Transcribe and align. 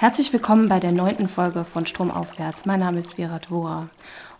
Herzlich 0.00 0.32
willkommen 0.32 0.68
bei 0.68 0.78
der 0.78 0.92
neunten 0.92 1.28
Folge 1.28 1.64
von 1.64 1.84
Stromaufwärts. 1.84 2.66
Mein 2.66 2.78
Name 2.78 3.00
ist 3.00 3.14
Vera 3.14 3.40
Dvora. 3.40 3.88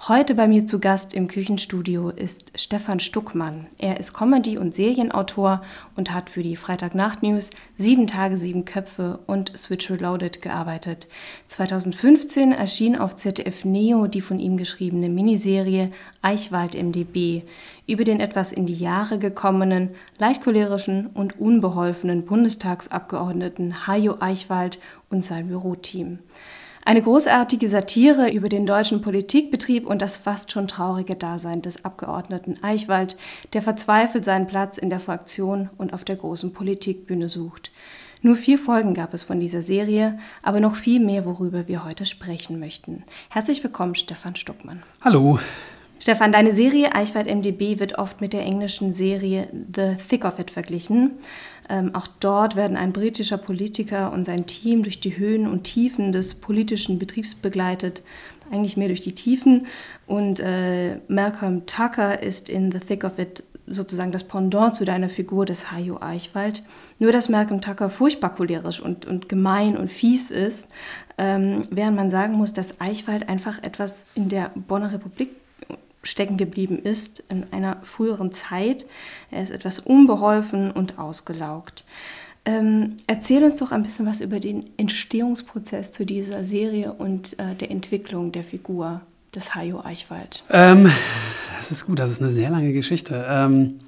Heute 0.07 0.37
bei 0.37 0.47
mir 0.47 0.65
zu 0.65 0.79
Gast 0.79 1.13
im 1.13 1.27
Küchenstudio 1.27 2.11
ist 2.11 2.53
Stefan 2.55 3.01
Stuckmann. 3.01 3.67
Er 3.79 3.99
ist 3.99 4.15
Comedy- 4.15 4.57
und 4.57 4.73
Serienautor 4.73 5.61
und 5.97 6.13
hat 6.13 6.31
für 6.31 6.43
die 6.43 6.55
Freitagnacht-News 6.55 7.51
Sieben 7.77 8.07
Tage, 8.07 8.37
Sieben 8.37 8.65
Köpfe 8.65 9.19
und 9.27 9.59
Switch 9.59 9.91
Reloaded 9.91 10.41
gearbeitet. 10.41 11.09
2015 11.49 12.53
erschien 12.53 12.97
auf 12.97 13.17
ZDF 13.17 13.65
Neo 13.65 14.07
die 14.07 14.21
von 14.21 14.39
ihm 14.39 14.57
geschriebene 14.57 15.09
Miniserie 15.09 15.91
Eichwald 16.23 16.75
MDB 16.75 17.43
über 17.89 18.05
den 18.05 18.21
etwas 18.21 18.53
in 18.53 18.67
die 18.67 18.75
Jahre 18.75 19.19
gekommenen, 19.19 19.91
leicht 20.19 20.45
cholerischen 20.45 21.09
und 21.09 21.41
unbeholfenen 21.41 22.25
Bundestagsabgeordneten 22.25 23.89
Hajo 23.89 24.19
Eichwald 24.21 24.79
und 25.11 25.25
sein 25.25 25.49
Büroteam. 25.49 26.21
Eine 26.89 27.03
großartige 27.03 27.69
Satire 27.69 28.31
über 28.31 28.49
den 28.49 28.65
deutschen 28.65 29.03
Politikbetrieb 29.03 29.87
und 29.87 30.01
das 30.01 30.17
fast 30.17 30.53
schon 30.53 30.69
traurige 30.69 31.17
Dasein 31.17 31.61
des 31.61 31.85
Abgeordneten 31.85 32.55
Eichwald, 32.63 33.19
der 33.53 33.61
verzweifelt 33.61 34.25
seinen 34.25 34.47
Platz 34.47 34.79
in 34.79 34.89
der 34.89 34.99
Fraktion 34.99 35.69
und 35.77 35.93
auf 35.93 36.03
der 36.03 36.17
großen 36.17 36.55
Politikbühne 36.55 37.29
sucht. 37.29 37.73
Nur 38.23 38.37
vier 38.37 38.57
Folgen 38.57 38.95
gab 38.95 39.13
es 39.13 39.23
von 39.23 39.39
dieser 39.39 39.61
Serie, 39.61 40.19
aber 40.43 40.61
noch 40.61 40.77
viel 40.77 40.99
mehr, 40.99 41.27
worüber 41.27 41.69
wir 41.69 41.85
heute 41.85 42.07
sprechen 42.07 42.59
möchten. 42.59 43.05
Herzlich 43.29 43.63
willkommen, 43.63 43.95
Stefan 43.95 44.35
Stuckmann. 44.35 44.83
Hallo. 45.03 45.39
Stefan, 46.01 46.33
deine 46.33 46.53
Serie 46.53 46.95
Eichwald 46.95 47.27
MDB 47.27 47.81
wird 47.81 47.99
oft 47.99 48.23
mit 48.23 48.33
der 48.33 48.43
englischen 48.43 48.95
Serie 48.95 49.49
The 49.53 49.97
Thick 50.09 50.25
of 50.25 50.39
It 50.39 50.51
verglichen. 50.51 51.19
Ähm, 51.69 51.95
auch 51.95 52.07
dort 52.21 52.57
werden 52.57 52.77
ein 52.77 52.93
britischer 52.93 53.37
Politiker 53.37 54.13
und 54.13 54.27
sein 54.27 54.47
Team 54.47 54.83
durch 54.83 55.01
die 55.01 55.19
Höhen 55.19 55.47
und 55.47 55.65
Tiefen 55.65 56.13
des 56.13 56.35
politischen 56.35 56.99
Betriebs 56.99 57.35
begleitet, 57.35 58.03
eigentlich 58.51 58.77
mehr 58.77 58.89
durch 58.89 59.01
die 59.01 59.15
Tiefen. 59.15 59.67
Und 60.07 60.41
äh, 60.41 60.97
Malcolm 61.09 61.67
Tucker 61.67 62.23
ist 62.23 62.49
in 62.49 62.73
The 62.73 62.81
Thick 62.81 63.05
of 63.05 63.19
It 63.19 63.45
sozusagen 63.71 64.13
das 64.13 64.25
Pendant 64.25 64.75
zu 64.75 64.85
deiner 64.85 65.09
Figur 65.09 65.45
des 65.45 65.71
Hajo 65.71 66.01
Eichwald. 66.01 66.63
Nur, 66.99 67.13
dass 67.13 67.29
Malcolm 67.29 67.61
Tucker 67.61 67.91
furchtbar 67.91 68.35
cholerisch 68.35 68.81
und, 68.81 69.07
und 69.07 69.29
gemein 69.29 69.77
und 69.77 69.91
fies 69.91 70.31
ist, 70.31 70.69
ähm, 71.19 71.63
während 71.71 71.97
man 71.97 72.11
sagen 72.11 72.35
muss, 72.35 72.53
dass 72.53 72.81
Eichwald 72.81 73.29
einfach 73.29 73.63
etwas 73.63 74.07
in 74.15 74.29
der 74.29 74.51
Bonner 74.55 74.93
Republik 74.93 75.31
stecken 76.03 76.37
geblieben 76.37 76.79
ist 76.79 77.25
in 77.31 77.47
einer 77.53 77.79
früheren 77.83 78.33
Zeit. 78.33 78.87
Er 79.31 79.43
ist 79.43 79.51
etwas 79.51 79.81
unbeholfen 79.81 80.71
und 80.71 80.99
ausgelaugt. 80.99 81.85
Ähm, 82.45 82.97
erzähl 83.07 83.45
uns 83.45 83.57
doch 83.57 83.73
ein 83.73 83.83
bisschen 83.83 84.07
was 84.07 84.21
über 84.21 84.41
den 84.41 84.71
Entstehungsprozess 84.79 85.93
zu 85.93 86.07
dieser 86.07 86.45
Serie 86.45 86.93
und 86.93 87.39
äh, 87.39 87.55
der 87.55 87.71
Entwicklung 87.71 88.33
der 88.33 88.45
Figur 88.45 89.03
des 89.35 89.55
Hajo 89.55 89.83
Eichwald. 89.85 90.45
Ähm, 90.51 90.91
das 91.59 91.71
ist 91.71 91.87
gut, 91.87 91.99
das 91.99 92.11
ist 92.11 92.23
eine 92.23 92.31
sehr 92.31 92.49
lange 92.49 92.73
Geschichte. 92.73 93.27
Ähm, 93.29 93.81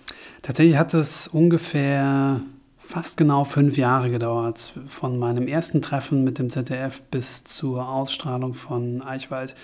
tatsächlich 0.42 0.76
hat 0.76 0.92
es 0.92 1.28
ungefähr 1.28 2.40
fast 2.78 3.16
genau 3.16 3.44
fünf 3.44 3.78
Jahre 3.78 4.10
gedauert, 4.10 4.72
von 4.88 5.18
meinem 5.18 5.46
ersten 5.46 5.80
Treffen 5.80 6.24
mit 6.24 6.38
dem 6.38 6.50
ZDF 6.50 7.02
bis 7.04 7.44
zur 7.44 7.88
Ausstrahlung 7.88 8.52
von 8.52 9.00
Eichwald. 9.00 9.54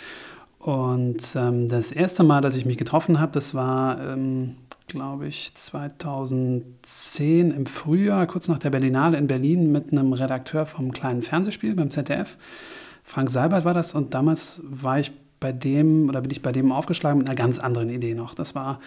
Und 0.58 1.22
ähm, 1.36 1.68
das 1.68 1.92
erste 1.92 2.22
Mal, 2.22 2.40
dass 2.40 2.56
ich 2.56 2.66
mich 2.66 2.76
getroffen 2.76 3.20
habe, 3.20 3.32
das 3.32 3.54
war, 3.54 4.00
ähm, 4.00 4.56
glaube 4.88 5.26
ich, 5.26 5.54
2010 5.54 7.50
im 7.50 7.66
Frühjahr, 7.66 8.26
kurz 8.26 8.48
nach 8.48 8.58
der 8.58 8.70
Berlinale 8.70 9.18
in 9.18 9.26
Berlin, 9.26 9.70
mit 9.70 9.92
einem 9.92 10.12
Redakteur 10.12 10.66
vom 10.66 10.92
kleinen 10.92 11.22
Fernsehspiel 11.22 11.74
beim 11.74 11.90
ZDF. 11.90 12.36
Frank 13.02 13.30
Seibert 13.30 13.64
war 13.64 13.74
das 13.74 13.94
und 13.94 14.14
damals 14.14 14.60
war 14.64 14.98
ich 14.98 15.12
bei 15.38 15.52
dem 15.52 16.08
oder 16.08 16.22
bin 16.22 16.30
ich 16.30 16.42
bei 16.42 16.52
dem 16.52 16.72
aufgeschlagen 16.72 17.18
mit 17.18 17.28
einer 17.28 17.36
ganz 17.36 17.58
anderen 17.58 17.90
Idee 17.90 18.14
noch. 18.14 18.34
Das 18.34 18.54
war 18.54 18.80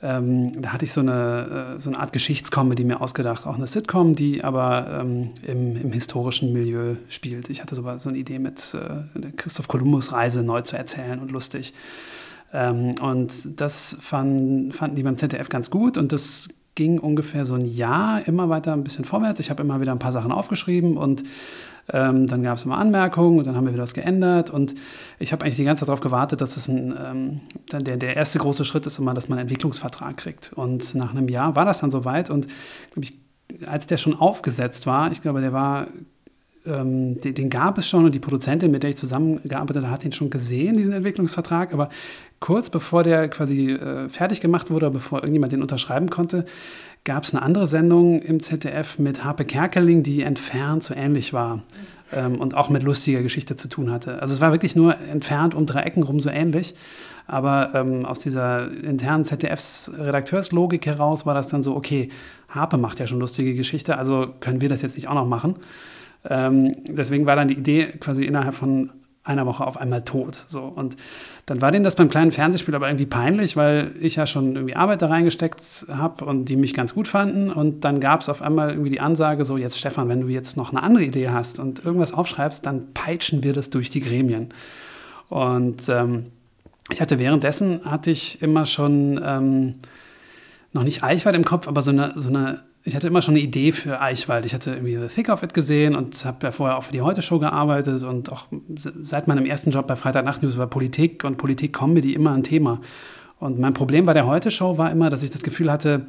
ähm, 0.00 0.62
da 0.62 0.72
hatte 0.72 0.84
ich 0.84 0.92
so 0.92 1.00
eine, 1.00 1.74
äh, 1.76 1.80
so 1.80 1.90
eine 1.90 1.98
Art 1.98 2.12
Geschichtscomedy 2.12 2.84
mir 2.84 3.00
ausgedacht, 3.00 3.46
auch 3.46 3.56
eine 3.56 3.66
Sitcom, 3.66 4.14
die 4.14 4.44
aber 4.44 5.00
ähm, 5.00 5.30
im, 5.42 5.76
im, 5.76 5.92
historischen 5.92 6.52
Milieu 6.52 6.94
spielt. 7.08 7.50
Ich 7.50 7.62
hatte 7.62 7.74
so, 7.74 7.82
so 7.98 8.08
eine 8.08 8.18
Idee 8.18 8.38
mit 8.38 8.74
äh, 8.74 9.32
Christoph 9.36 9.66
Kolumbus 9.66 10.12
Reise 10.12 10.44
neu 10.44 10.62
zu 10.62 10.76
erzählen 10.76 11.18
und 11.18 11.32
lustig. 11.32 11.74
Ähm, 12.52 12.94
und 13.00 13.60
das 13.60 13.96
fand, 14.00 14.72
fanden 14.72 14.94
die 14.94 15.02
beim 15.02 15.18
ZDF 15.18 15.48
ganz 15.48 15.68
gut 15.68 15.96
und 15.96 16.12
das 16.12 16.48
ging 16.76 17.00
ungefähr 17.00 17.44
so 17.44 17.56
ein 17.56 17.64
Jahr 17.64 18.26
immer 18.28 18.48
weiter 18.48 18.72
ein 18.74 18.84
bisschen 18.84 19.04
vorwärts. 19.04 19.40
Ich 19.40 19.50
habe 19.50 19.64
immer 19.64 19.80
wieder 19.80 19.90
ein 19.90 19.98
paar 19.98 20.12
Sachen 20.12 20.30
aufgeschrieben 20.30 20.96
und 20.96 21.24
ähm, 21.92 22.26
dann 22.26 22.42
gab 22.42 22.58
es 22.58 22.64
immer 22.64 22.78
Anmerkungen 22.78 23.38
und 23.38 23.46
dann 23.46 23.56
haben 23.56 23.64
wir 23.64 23.72
wieder 23.72 23.82
was 23.82 23.94
geändert. 23.94 24.50
Und 24.50 24.74
ich 25.18 25.32
habe 25.32 25.44
eigentlich 25.44 25.56
die 25.56 25.64
ganze 25.64 25.80
Zeit 25.80 25.88
darauf 25.88 26.00
gewartet, 26.00 26.40
dass 26.40 26.56
es 26.56 26.68
ein, 26.68 26.94
ähm, 27.02 27.40
der, 27.72 27.96
der 27.96 28.16
erste 28.16 28.38
große 28.38 28.64
Schritt 28.64 28.86
ist 28.86 28.98
immer, 28.98 29.14
dass 29.14 29.28
man 29.28 29.38
einen 29.38 29.48
Entwicklungsvertrag 29.48 30.16
kriegt. 30.16 30.52
Und 30.52 30.94
nach 30.94 31.14
einem 31.14 31.28
Jahr 31.28 31.56
war 31.56 31.64
das 31.64 31.80
dann 31.80 31.90
soweit. 31.90 32.30
Und 32.30 32.46
ich, 32.96 33.14
als 33.66 33.86
der 33.86 33.96
schon 33.96 34.14
aufgesetzt 34.14 34.86
war, 34.86 35.10
ich 35.12 35.22
glaube, 35.22 35.40
der 35.40 35.52
war 35.52 35.86
ähm, 36.66 37.20
den, 37.20 37.34
den, 37.34 37.50
gab 37.50 37.78
es 37.78 37.88
schon 37.88 38.04
und 38.04 38.14
die 38.14 38.18
Produzentin, 38.18 38.70
mit 38.70 38.82
der 38.82 38.90
ich 38.90 38.96
zusammengearbeitet 38.96 39.82
habe, 39.82 39.92
hat 39.92 40.04
ihn 40.04 40.12
schon 40.12 40.30
gesehen, 40.30 40.76
diesen 40.76 40.92
Entwicklungsvertrag. 40.92 41.72
Aber 41.72 41.88
kurz 42.40 42.70
bevor 42.70 43.02
der 43.02 43.28
quasi 43.28 43.72
äh, 43.72 44.08
fertig 44.08 44.40
gemacht 44.40 44.70
wurde, 44.70 44.90
bevor 44.90 45.20
irgendjemand 45.20 45.52
den 45.52 45.62
unterschreiben 45.62 46.10
konnte, 46.10 46.44
gab 47.08 47.24
es 47.24 47.34
eine 47.34 47.42
andere 47.42 47.66
Sendung 47.66 48.20
im 48.20 48.40
ZDF 48.40 48.98
mit 48.98 49.24
Harpe 49.24 49.46
Kerkeling, 49.46 50.02
die 50.02 50.20
entfernt 50.20 50.84
so 50.84 50.92
ähnlich 50.92 51.32
war 51.32 51.62
ähm, 52.12 52.38
und 52.38 52.54
auch 52.54 52.68
mit 52.68 52.82
lustiger 52.82 53.22
Geschichte 53.22 53.56
zu 53.56 53.66
tun 53.66 53.90
hatte. 53.90 54.20
Also 54.20 54.34
es 54.34 54.42
war 54.42 54.52
wirklich 54.52 54.76
nur 54.76 54.94
entfernt 55.10 55.54
um 55.54 55.64
drei 55.64 55.84
Ecken 55.84 56.02
rum 56.02 56.20
so 56.20 56.28
ähnlich. 56.28 56.74
Aber 57.26 57.70
ähm, 57.72 58.04
aus 58.04 58.18
dieser 58.20 58.70
internen 58.70 59.24
ZDFs-Redakteurslogik 59.24 60.84
heraus 60.84 61.24
war 61.24 61.32
das 61.32 61.48
dann 61.48 61.62
so, 61.62 61.74
okay, 61.76 62.10
Harpe 62.50 62.76
macht 62.76 63.00
ja 63.00 63.06
schon 63.06 63.20
lustige 63.20 63.54
Geschichte, 63.54 63.96
also 63.96 64.26
können 64.40 64.60
wir 64.60 64.68
das 64.68 64.82
jetzt 64.82 64.96
nicht 64.96 65.08
auch 65.08 65.14
noch 65.14 65.26
machen. 65.26 65.56
Ähm, 66.28 66.76
deswegen 66.88 67.24
war 67.24 67.36
dann 67.36 67.48
die 67.48 67.56
Idee 67.56 67.86
quasi 68.00 68.24
innerhalb 68.24 68.54
von 68.54 68.90
einer 69.28 69.46
Woche 69.46 69.66
auf 69.66 69.76
einmal 69.76 70.02
tot. 70.02 70.44
So. 70.48 70.62
Und 70.62 70.96
dann 71.46 71.60
war 71.60 71.70
denen 71.70 71.84
das 71.84 71.96
beim 71.96 72.10
kleinen 72.10 72.32
Fernsehspiel 72.32 72.74
aber 72.74 72.88
irgendwie 72.88 73.06
peinlich, 73.06 73.56
weil 73.56 73.94
ich 74.00 74.16
ja 74.16 74.26
schon 74.26 74.54
irgendwie 74.54 74.74
Arbeit 74.74 75.02
da 75.02 75.06
reingesteckt 75.06 75.86
habe 75.88 76.24
und 76.24 76.46
die 76.46 76.56
mich 76.56 76.74
ganz 76.74 76.94
gut 76.94 77.08
fanden. 77.08 77.50
Und 77.50 77.84
dann 77.84 78.00
gab 78.00 78.20
es 78.22 78.28
auf 78.28 78.42
einmal 78.42 78.70
irgendwie 78.70 78.90
die 78.90 79.00
Ansage, 79.00 79.44
so 79.44 79.56
jetzt 79.56 79.78
Stefan, 79.78 80.08
wenn 80.08 80.22
du 80.22 80.28
jetzt 80.28 80.56
noch 80.56 80.72
eine 80.72 80.82
andere 80.82 81.04
Idee 81.04 81.30
hast 81.30 81.58
und 81.58 81.84
irgendwas 81.84 82.12
aufschreibst, 82.12 82.66
dann 82.66 82.92
peitschen 82.92 83.42
wir 83.42 83.52
das 83.52 83.70
durch 83.70 83.90
die 83.90 84.00
Gremien. 84.00 84.48
Und 85.28 85.88
ähm, 85.88 86.26
ich 86.90 87.00
hatte 87.00 87.18
währenddessen, 87.18 87.84
hatte 87.84 88.10
ich 88.10 88.42
immer 88.42 88.66
schon 88.66 89.20
ähm, 89.22 89.74
noch 90.72 90.84
nicht 90.84 91.02
Eichwald 91.02 91.36
im 91.36 91.44
Kopf, 91.44 91.68
aber 91.68 91.82
so 91.82 91.90
eine, 91.90 92.12
so 92.16 92.28
eine 92.28 92.60
ich 92.88 92.96
hatte 92.96 93.06
immer 93.06 93.22
schon 93.22 93.34
eine 93.34 93.42
Idee 93.42 93.72
für 93.72 94.00
Eichwald. 94.00 94.46
Ich 94.46 94.54
hatte 94.54 94.70
irgendwie 94.72 94.96
The 94.96 95.08
Thick 95.14 95.28
of 95.28 95.42
It 95.42 95.52
gesehen 95.52 95.94
und 95.94 96.24
habe 96.24 96.46
ja 96.46 96.52
vorher 96.52 96.78
auch 96.78 96.84
für 96.84 96.92
die 96.92 97.02
Heute-Show 97.02 97.38
gearbeitet 97.38 98.02
und 98.02 98.32
auch 98.32 98.46
seit 99.02 99.28
meinem 99.28 99.44
ersten 99.44 99.70
Job 99.70 99.86
bei 99.86 99.94
Freitagnacht 99.94 100.42
News 100.42 100.56
war 100.56 100.66
Politik 100.66 101.22
und 101.24 101.36
Politik-Comedy 101.36 102.14
immer 102.14 102.32
ein 102.32 102.42
Thema. 102.42 102.80
Und 103.38 103.58
mein 103.58 103.74
Problem 103.74 104.04
bei 104.04 104.14
der 104.14 104.26
Heute-Show 104.26 104.78
war 104.78 104.90
immer, 104.90 105.10
dass 105.10 105.22
ich 105.22 105.30
das 105.30 105.42
Gefühl 105.42 105.70
hatte, 105.70 106.06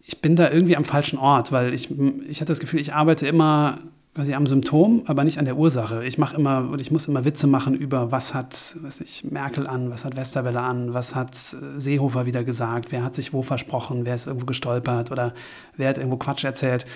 ich 0.00 0.20
bin 0.20 0.36
da 0.36 0.50
irgendwie 0.50 0.76
am 0.76 0.84
falschen 0.84 1.18
Ort, 1.18 1.50
weil 1.50 1.74
ich, 1.74 1.90
ich 2.28 2.40
hatte 2.40 2.52
das 2.52 2.60
Gefühl, 2.60 2.78
ich 2.78 2.92
arbeite 2.92 3.26
immer 3.26 3.78
quasi 4.16 4.32
am 4.32 4.46
Symptom, 4.46 5.02
aber 5.04 5.24
nicht 5.24 5.38
an 5.38 5.44
der 5.44 5.58
Ursache. 5.58 6.02
Ich 6.06 6.16
mache 6.16 6.36
immer 6.36 6.70
und 6.70 6.80
ich 6.80 6.90
muss 6.90 7.06
immer 7.06 7.26
Witze 7.26 7.46
machen 7.46 7.74
über 7.74 8.10
was 8.12 8.32
hat, 8.32 8.74
weiß 8.80 9.00
nicht, 9.00 9.30
Merkel 9.30 9.66
an, 9.66 9.90
was 9.90 10.06
hat 10.06 10.16
Westerwelle 10.16 10.62
an, 10.62 10.94
was 10.94 11.14
hat 11.14 11.34
äh, 11.34 11.78
Seehofer 11.78 12.24
wieder 12.24 12.42
gesagt, 12.42 12.92
wer 12.92 13.04
hat 13.04 13.14
sich 13.14 13.34
wo 13.34 13.42
versprochen, 13.42 14.06
wer 14.06 14.14
ist 14.14 14.26
irgendwo 14.26 14.46
gestolpert 14.46 15.12
oder 15.12 15.34
wer 15.76 15.90
hat 15.90 15.98
irgendwo 15.98 16.16
Quatsch 16.16 16.44
erzählt. 16.44 16.86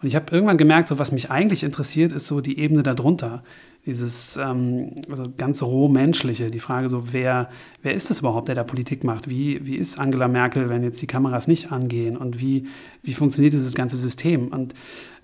Und 0.00 0.08
ich 0.08 0.16
habe 0.16 0.34
irgendwann 0.34 0.56
gemerkt, 0.56 0.88
so 0.88 0.98
was 0.98 1.12
mich 1.12 1.30
eigentlich 1.30 1.64
interessiert, 1.64 2.12
ist 2.12 2.26
so 2.26 2.40
die 2.40 2.58
Ebene 2.58 2.82
darunter. 2.82 3.42
Dieses 3.84 4.38
ähm, 4.38 4.94
also 5.10 5.24
ganz 5.36 5.62
roh 5.62 5.88
menschliche, 5.88 6.50
die 6.50 6.60
Frage 6.60 6.88
so, 6.88 7.12
wer, 7.12 7.50
wer 7.82 7.92
ist 7.92 8.10
es 8.10 8.20
überhaupt, 8.20 8.48
der 8.48 8.54
da 8.54 8.64
Politik 8.64 9.04
macht? 9.04 9.28
Wie, 9.28 9.66
wie 9.66 9.76
ist 9.76 9.98
Angela 9.98 10.28
Merkel, 10.28 10.70
wenn 10.70 10.82
jetzt 10.82 11.02
die 11.02 11.06
Kameras 11.06 11.46
nicht 11.46 11.72
angehen? 11.72 12.16
Und 12.16 12.40
wie, 12.40 12.68
wie 13.02 13.12
funktioniert 13.12 13.52
dieses 13.52 13.74
ganze 13.74 13.98
System? 13.98 14.48
Und 14.48 14.72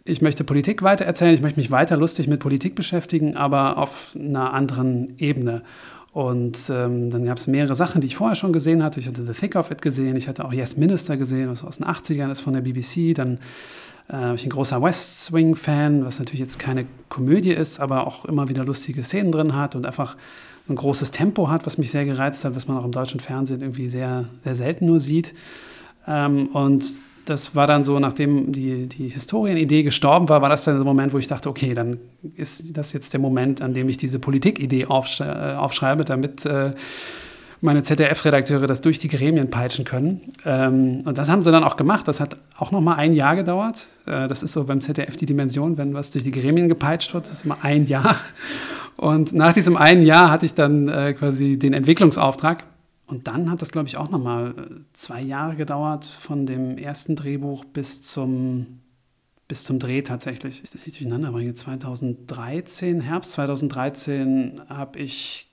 ich 0.06 0.22
möchte 0.22 0.44
Politik 0.44 0.82
weitererzählen, 0.82 1.34
ich 1.34 1.42
möchte 1.42 1.60
mich 1.60 1.70
weiter 1.70 1.96
lustig 1.96 2.28
mit 2.28 2.40
Politik 2.40 2.74
beschäftigen, 2.74 3.36
aber 3.36 3.78
auf 3.78 4.16
einer 4.18 4.52
anderen 4.52 5.14
Ebene. 5.18 5.62
Und 6.12 6.70
ähm, 6.70 7.10
dann 7.10 7.26
gab 7.26 7.36
es 7.36 7.46
mehrere 7.46 7.74
Sachen, 7.74 8.00
die 8.00 8.06
ich 8.06 8.16
vorher 8.16 8.36
schon 8.36 8.52
gesehen 8.52 8.82
hatte. 8.82 9.00
Ich 9.00 9.06
hatte 9.06 9.26
The 9.26 9.32
Thick 9.32 9.54
of 9.54 9.70
It 9.70 9.82
gesehen, 9.82 10.16
ich 10.16 10.28
hatte 10.28 10.44
auch 10.44 10.52
Yes 10.52 10.76
Minister 10.76 11.16
gesehen, 11.16 11.50
was 11.50 11.62
aus 11.62 11.78
den 11.78 11.86
80ern 11.86 12.30
ist 12.30 12.40
von 12.40 12.54
der 12.54 12.62
BBC. 12.62 13.14
Dann 13.14 13.38
äh, 14.10 14.34
ich 14.34 14.46
ein 14.46 14.50
großer 14.50 14.80
West 14.80 15.32
Wing-Fan, 15.32 16.04
was 16.06 16.18
natürlich 16.18 16.40
jetzt 16.40 16.58
keine 16.58 16.86
Komödie 17.10 17.52
ist, 17.52 17.80
aber 17.80 18.06
auch 18.06 18.24
immer 18.24 18.48
wieder 18.48 18.64
lustige 18.64 19.04
Szenen 19.04 19.32
drin 19.32 19.54
hat 19.54 19.76
und 19.76 19.84
einfach 19.84 20.16
ein 20.68 20.76
großes 20.76 21.10
Tempo 21.10 21.50
hat, 21.50 21.66
was 21.66 21.78
mich 21.78 21.90
sehr 21.90 22.04
gereizt 22.04 22.44
hat, 22.44 22.56
was 22.56 22.66
man 22.66 22.78
auch 22.78 22.84
im 22.84 22.92
deutschen 22.92 23.20
Fernsehen 23.20 23.60
irgendwie 23.60 23.88
sehr, 23.88 24.24
sehr 24.42 24.54
selten 24.54 24.86
nur 24.86 25.00
sieht. 25.00 25.34
Ähm, 26.06 26.46
und 26.48 26.84
das 27.28 27.54
war 27.54 27.66
dann 27.66 27.84
so, 27.84 27.98
nachdem 27.98 28.52
die, 28.52 28.86
die 28.86 29.08
Historienidee 29.08 29.82
gestorben 29.82 30.28
war, 30.28 30.42
war 30.42 30.48
das 30.48 30.64
dann 30.64 30.76
der 30.76 30.84
Moment, 30.84 31.12
wo 31.12 31.18
ich 31.18 31.28
dachte, 31.28 31.48
okay, 31.48 31.74
dann 31.74 31.98
ist 32.36 32.76
das 32.76 32.92
jetzt 32.92 33.12
der 33.12 33.20
Moment, 33.20 33.60
an 33.60 33.74
dem 33.74 33.88
ich 33.88 33.96
diese 33.96 34.18
Politikidee 34.18 34.86
aufsch 34.86 35.20
äh, 35.20 35.54
aufschreibe, 35.54 36.04
damit 36.04 36.46
äh, 36.46 36.74
meine 37.60 37.82
ZDF-Redakteure 37.82 38.66
das 38.66 38.80
durch 38.80 38.98
die 38.98 39.08
Gremien 39.08 39.50
peitschen 39.50 39.84
können. 39.84 40.20
Ähm, 40.44 41.02
und 41.04 41.18
das 41.18 41.28
haben 41.28 41.42
sie 41.42 41.50
dann 41.50 41.64
auch 41.64 41.76
gemacht. 41.76 42.06
Das 42.08 42.20
hat 42.20 42.36
auch 42.56 42.70
noch 42.70 42.80
mal 42.80 42.94
ein 42.94 43.12
Jahr 43.12 43.36
gedauert. 43.36 43.86
Äh, 44.06 44.28
das 44.28 44.42
ist 44.42 44.52
so 44.52 44.64
beim 44.64 44.80
ZDF 44.80 45.16
die 45.16 45.26
Dimension, 45.26 45.76
wenn 45.78 45.94
was 45.94 46.10
durch 46.10 46.24
die 46.24 46.30
Gremien 46.30 46.68
gepeitscht 46.68 47.14
wird, 47.14 47.26
das 47.26 47.32
ist 47.32 47.44
immer 47.44 47.58
ein 47.62 47.86
Jahr. 47.86 48.16
Und 48.96 49.32
nach 49.32 49.52
diesem 49.52 49.76
einen 49.76 50.02
Jahr 50.02 50.30
hatte 50.30 50.46
ich 50.46 50.54
dann 50.54 50.88
äh, 50.88 51.12
quasi 51.12 51.58
den 51.58 51.74
Entwicklungsauftrag 51.74 52.64
und 53.06 53.28
dann 53.28 53.50
hat 53.50 53.62
das, 53.62 53.70
glaube 53.70 53.88
ich, 53.88 53.96
auch 53.96 54.10
nochmal 54.10 54.54
äh, 54.56 54.74
zwei 54.92 55.22
Jahre 55.22 55.56
gedauert 55.56 56.04
von 56.04 56.46
dem 56.46 56.76
ersten 56.76 57.14
Drehbuch 57.14 57.64
bis 57.64 58.02
zum, 58.02 58.80
bis 59.46 59.62
zum 59.64 59.78
Dreh 59.78 60.02
tatsächlich. 60.02 60.62
Ich 60.64 60.70
das 60.70 60.86
nicht 60.86 61.00
durcheinander 61.00 61.30
bringe. 61.30 61.54
2013, 61.54 63.00
Herbst 63.00 63.32
2013, 63.32 64.60
habe 64.68 64.98
ich 64.98 65.52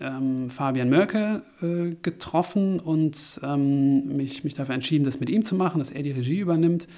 ähm, 0.00 0.50
Fabian 0.50 0.90
Mörke 0.90 1.42
äh, 1.62 1.94
getroffen 2.02 2.78
und 2.78 3.40
ähm, 3.42 4.16
mich, 4.16 4.44
mich 4.44 4.54
dafür 4.54 4.74
entschieden, 4.74 5.04
das 5.04 5.18
mit 5.18 5.30
ihm 5.30 5.44
zu 5.44 5.54
machen, 5.54 5.78
dass 5.78 5.90
er 5.90 6.02
die 6.02 6.12
Regie 6.12 6.40
übernimmt. 6.40 6.88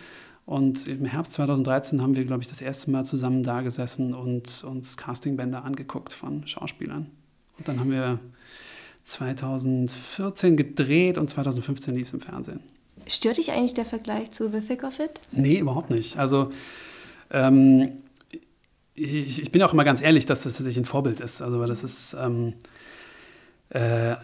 Und 0.44 0.88
im 0.88 1.04
Herbst 1.04 1.34
2013 1.34 2.02
haben 2.02 2.16
wir, 2.16 2.24
glaube 2.24 2.42
ich, 2.42 2.48
das 2.48 2.60
erste 2.60 2.90
Mal 2.90 3.04
zusammen 3.04 3.44
da 3.44 3.62
gesessen 3.62 4.12
und 4.12 4.64
uns 4.64 4.96
Castingbänder 4.96 5.64
angeguckt 5.64 6.12
von 6.12 6.46
Schauspielern. 6.46 7.06
Und 7.56 7.68
dann 7.68 7.78
haben 7.78 7.90
wir 7.90 8.18
2014 9.04 10.56
gedreht 10.56 11.18
und 11.18 11.28
2015 11.28 11.94
lief 11.94 12.08
es 12.08 12.14
im 12.14 12.20
Fernsehen. 12.20 12.60
Stört 13.06 13.36
dich 13.36 13.52
eigentlich 13.52 13.74
der 13.74 13.84
Vergleich 13.84 14.30
zu 14.30 14.50
The 14.50 14.60
Thick 14.60 14.82
of 14.82 14.98
It? 14.98 15.20
Nee, 15.30 15.58
überhaupt 15.58 15.90
nicht. 15.90 16.16
Also 16.16 16.50
ähm, 17.30 17.92
ich, 18.94 19.42
ich, 19.42 19.52
bin 19.52 19.62
auch 19.62 19.72
immer 19.72 19.84
ganz 19.84 20.00
ehrlich, 20.00 20.24
dass 20.24 20.44
das 20.44 20.54
tatsächlich 20.54 20.84
ein 20.84 20.86
Vorbild 20.86 21.20
ist. 21.20 21.42
Also 21.42 21.60
weil 21.60 21.68
das 21.68 21.84
ist 21.84 22.16
ähm, 22.18 22.54
äh, 23.70 24.14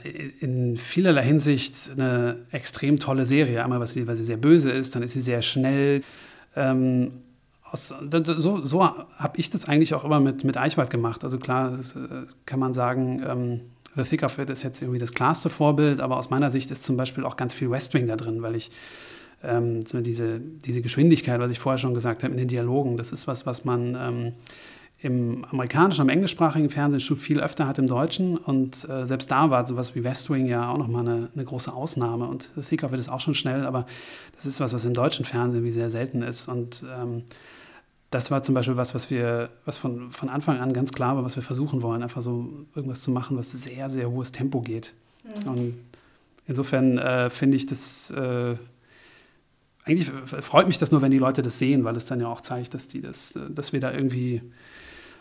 in 0.40 0.76
vielerlei 0.76 1.24
Hinsicht 1.24 1.90
eine 1.92 2.46
extrem 2.50 2.98
tolle 2.98 3.26
Serie. 3.26 3.62
Einmal, 3.62 3.80
weil 3.80 3.86
sie, 3.86 4.06
weil 4.06 4.16
sie 4.16 4.24
sehr 4.24 4.38
böse 4.38 4.70
ist, 4.70 4.94
dann 4.94 5.02
ist 5.02 5.12
sie 5.12 5.20
sehr 5.20 5.42
schnell. 5.42 6.02
Ähm, 6.56 7.12
aus, 7.70 7.94
so 8.36 8.64
so 8.64 8.84
habe 8.84 9.36
ich 9.36 9.50
das 9.50 9.66
eigentlich 9.66 9.94
auch 9.94 10.04
immer 10.04 10.20
mit, 10.20 10.44
mit 10.44 10.56
Eichwald 10.56 10.90
gemacht. 10.90 11.22
Also 11.22 11.38
klar, 11.38 11.72
das, 11.76 11.94
äh, 11.96 12.26
kann 12.46 12.58
man 12.58 12.72
sagen, 12.74 13.22
ähm, 13.26 13.60
The 13.96 14.02
Thick 14.04 14.22
of 14.22 14.38
It 14.38 14.50
ist 14.50 14.62
jetzt 14.62 14.82
irgendwie 14.82 14.98
das 14.98 15.12
klarste 15.12 15.50
Vorbild, 15.50 16.00
aber 16.00 16.16
aus 16.16 16.30
meiner 16.30 16.50
Sicht 16.50 16.70
ist 16.70 16.84
zum 16.84 16.96
Beispiel 16.96 17.24
auch 17.24 17.36
ganz 17.36 17.54
viel 17.54 17.70
West 17.70 17.92
Wing 17.94 18.06
da 18.06 18.16
drin, 18.16 18.42
weil 18.42 18.54
ich 18.54 18.70
ähm, 19.42 19.80
diese, 19.84 20.40
diese 20.40 20.82
Geschwindigkeit, 20.82 21.40
was 21.40 21.50
ich 21.50 21.58
vorher 21.58 21.78
schon 21.78 21.94
gesagt 21.94 22.22
habe, 22.22 22.32
in 22.32 22.38
den 22.38 22.48
Dialogen, 22.48 22.96
das 22.96 23.10
ist 23.12 23.26
was, 23.26 23.46
was 23.46 23.64
man 23.64 23.96
ähm, 23.98 24.32
im 25.02 25.46
amerikanischen, 25.50 26.02
im 26.02 26.08
englischsprachigen 26.10 26.68
Fernsehen 26.68 27.00
schon 27.00 27.16
viel 27.16 27.40
öfter 27.40 27.66
hat 27.66 27.78
im 27.78 27.86
Deutschen. 27.86 28.36
Und 28.36 28.86
äh, 28.88 29.06
selbst 29.06 29.30
da 29.30 29.48
war 29.50 29.66
sowas 29.66 29.94
wie 29.94 30.04
West 30.04 30.28
Wing 30.28 30.46
ja 30.46 30.70
auch 30.70 30.76
nochmal 30.76 31.08
eine, 31.08 31.28
eine 31.34 31.44
große 31.44 31.72
Ausnahme. 31.72 32.26
Und 32.26 32.50
The 32.54 32.60
Thick 32.60 32.84
of 32.84 32.92
It 32.92 32.98
ist 32.98 33.08
auch 33.08 33.20
schon 33.20 33.34
schnell, 33.34 33.64
aber 33.64 33.86
das 34.36 34.44
ist 34.44 34.60
was, 34.60 34.74
was 34.74 34.84
im 34.84 34.92
deutschen 34.92 35.24
Fernsehen 35.24 35.64
wie 35.64 35.70
sehr 35.70 35.88
selten 35.88 36.20
ist. 36.20 36.48
Und 36.48 36.84
ähm, 36.94 37.22
das 38.10 38.30
war 38.32 38.42
zum 38.42 38.56
Beispiel 38.56 38.76
was, 38.76 38.94
was 38.94 39.08
wir, 39.08 39.50
was 39.64 39.78
von, 39.78 40.10
von 40.10 40.28
Anfang 40.28 40.58
an 40.58 40.72
ganz 40.72 40.92
klar 40.92 41.16
war, 41.16 41.24
was 41.24 41.36
wir 41.36 41.44
versuchen 41.44 41.80
wollen, 41.80 42.02
einfach 42.02 42.22
so 42.22 42.66
irgendwas 42.74 43.02
zu 43.02 43.12
machen, 43.12 43.36
was 43.36 43.52
sehr, 43.52 43.88
sehr 43.88 44.10
hohes 44.10 44.32
Tempo 44.32 44.60
geht. 44.60 44.94
Mhm. 45.22 45.48
Und 45.48 45.74
insofern 46.46 46.98
äh, 46.98 47.30
finde 47.30 47.56
ich 47.56 47.66
das, 47.66 48.10
äh, 48.10 48.56
eigentlich 49.84 50.10
freut 50.10 50.66
mich 50.66 50.78
das 50.78 50.90
nur, 50.90 51.02
wenn 51.02 51.12
die 51.12 51.18
Leute 51.18 51.42
das 51.42 51.58
sehen, 51.58 51.84
weil 51.84 51.96
es 51.96 52.04
dann 52.04 52.20
ja 52.20 52.26
auch 52.26 52.40
zeigt, 52.40 52.74
dass 52.74 52.88
die 52.88 53.00
das, 53.00 53.36
äh, 53.36 53.48
dass 53.48 53.72
wir 53.72 53.78
da 53.78 53.92
irgendwie 53.92 54.42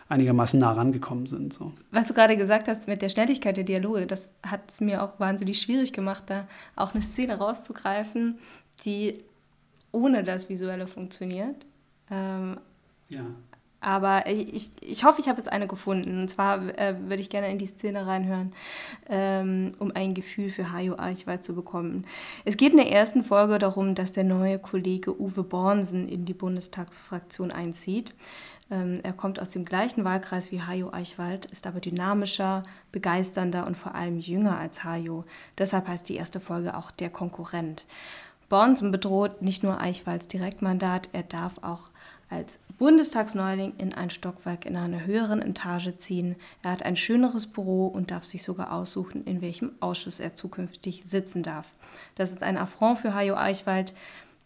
einigermaßen 0.09 0.59
nah 0.59 0.71
rangekommen 0.71 1.27
sind. 1.27 1.53
So. 1.53 1.71
Was 1.91 2.07
du 2.07 2.15
gerade 2.15 2.35
gesagt 2.35 2.67
hast 2.67 2.87
mit 2.87 3.03
der 3.03 3.09
Schnelligkeit 3.09 3.55
der 3.55 3.63
Dialoge, 3.63 4.07
das 4.07 4.31
hat 4.41 4.61
es 4.67 4.81
mir 4.81 5.03
auch 5.03 5.19
wahnsinnig 5.19 5.61
schwierig 5.61 5.93
gemacht, 5.93 6.23
da 6.27 6.47
auch 6.75 6.95
eine 6.95 7.03
Szene 7.03 7.37
rauszugreifen, 7.37 8.39
die 8.83 9.23
ohne 9.91 10.23
das 10.23 10.49
Visuelle 10.49 10.87
funktioniert. 10.87 11.67
Ähm, 12.09 12.57
ja. 13.09 13.25
Aber 13.81 14.27
ich, 14.27 14.71
ich 14.81 15.03
hoffe, 15.05 15.21
ich 15.21 15.29
habe 15.29 15.37
jetzt 15.37 15.51
eine 15.51 15.67
gefunden. 15.67 16.21
Und 16.21 16.27
zwar 16.29 16.77
äh, 16.77 16.95
würde 17.07 17.21
ich 17.21 17.29
gerne 17.29 17.49
in 17.49 17.57
die 17.57 17.65
Szene 17.65 18.05
reinhören, 18.05 18.51
ähm, 19.07 19.71
um 19.79 19.91
ein 19.95 20.13
Gefühl 20.13 20.49
für 20.49 20.73
Hajo 20.73 20.97
Eichwald 20.97 21.43
zu 21.43 21.55
bekommen. 21.55 22.05
Es 22.43 22.57
geht 22.57 22.71
in 22.71 22.77
der 22.77 22.91
ersten 22.91 23.23
Folge 23.23 23.57
darum, 23.57 23.95
dass 23.95 24.11
der 24.11 24.25
neue 24.25 24.59
Kollege 24.59 25.19
Uwe 25.19 25.43
Bornsen 25.43 26.09
in 26.09 26.25
die 26.25 26.33
Bundestagsfraktion 26.33 27.51
einzieht. 27.51 28.13
Ähm, 28.69 28.99
er 29.01 29.13
kommt 29.13 29.39
aus 29.39 29.49
dem 29.49 29.63
gleichen 29.63 30.03
Wahlkreis 30.03 30.51
wie 30.51 30.61
Hajo 30.61 30.91
Eichwald, 30.91 31.45
ist 31.45 31.65
aber 31.65 31.79
dynamischer, 31.79 32.63
begeisternder 32.91 33.65
und 33.65 33.77
vor 33.77 33.95
allem 33.95 34.19
jünger 34.19 34.59
als 34.59 34.83
Hajo. 34.83 35.23
Deshalb 35.57 35.87
heißt 35.87 36.09
die 36.09 36.17
erste 36.17 36.41
Folge 36.41 36.75
auch 36.75 36.91
der 36.91 37.09
Konkurrent. 37.09 37.85
Bornsen 38.49 38.91
bedroht 38.91 39.41
nicht 39.41 39.63
nur 39.63 39.79
Eichwalds 39.79 40.27
Direktmandat, 40.27 41.09
er 41.13 41.23
darf 41.23 41.59
auch 41.61 41.91
als 42.29 42.59
Bundestagsneuling 42.77 43.73
in 43.77 43.93
ein 43.93 44.09
Stockwerk 44.09 44.65
in 44.65 44.77
einer 44.77 45.05
höheren 45.05 45.41
Etage 45.41 45.97
ziehen. 45.97 46.35
Er 46.63 46.71
hat 46.71 46.83
ein 46.83 46.95
schöneres 46.95 47.47
Büro 47.47 47.87
und 47.87 48.11
darf 48.11 48.23
sich 48.23 48.43
sogar 48.43 48.71
aussuchen, 48.71 49.25
in 49.25 49.41
welchem 49.41 49.71
Ausschuss 49.79 50.19
er 50.19 50.35
zukünftig 50.35 51.03
sitzen 51.05 51.43
darf. 51.43 51.73
Das 52.15 52.31
ist 52.31 52.41
ein 52.41 52.57
Affront 52.57 52.99
für 52.99 53.13
Hajo 53.13 53.35
Eichwald, 53.35 53.93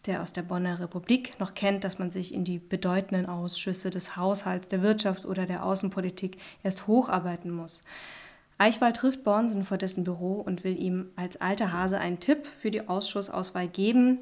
der 0.06 0.22
aus 0.22 0.32
der 0.32 0.42
Bonner 0.42 0.80
Republik 0.80 1.38
noch 1.38 1.54
kennt, 1.54 1.84
dass 1.84 1.98
man 1.98 2.10
sich 2.10 2.34
in 2.34 2.44
die 2.44 2.58
bedeutenden 2.58 3.26
Ausschüsse 3.26 3.90
des 3.90 4.16
Haushalts, 4.16 4.68
der 4.68 4.82
Wirtschaft 4.82 5.24
oder 5.24 5.46
der 5.46 5.64
Außenpolitik 5.64 6.38
erst 6.62 6.86
hocharbeiten 6.86 7.50
muss. 7.50 7.82
Eichwald 8.58 8.96
trifft 8.96 9.24
Bornsen 9.24 9.64
vor 9.64 9.78
dessen 9.78 10.04
Büro 10.04 10.34
und 10.34 10.64
will 10.64 10.78
ihm 10.78 11.10
als 11.16 11.40
alter 11.40 11.72
Hase 11.72 11.98
einen 11.98 12.20
Tipp 12.20 12.46
für 12.46 12.70
die 12.70 12.88
Ausschussauswahl 12.88 13.68
geben. 13.68 14.18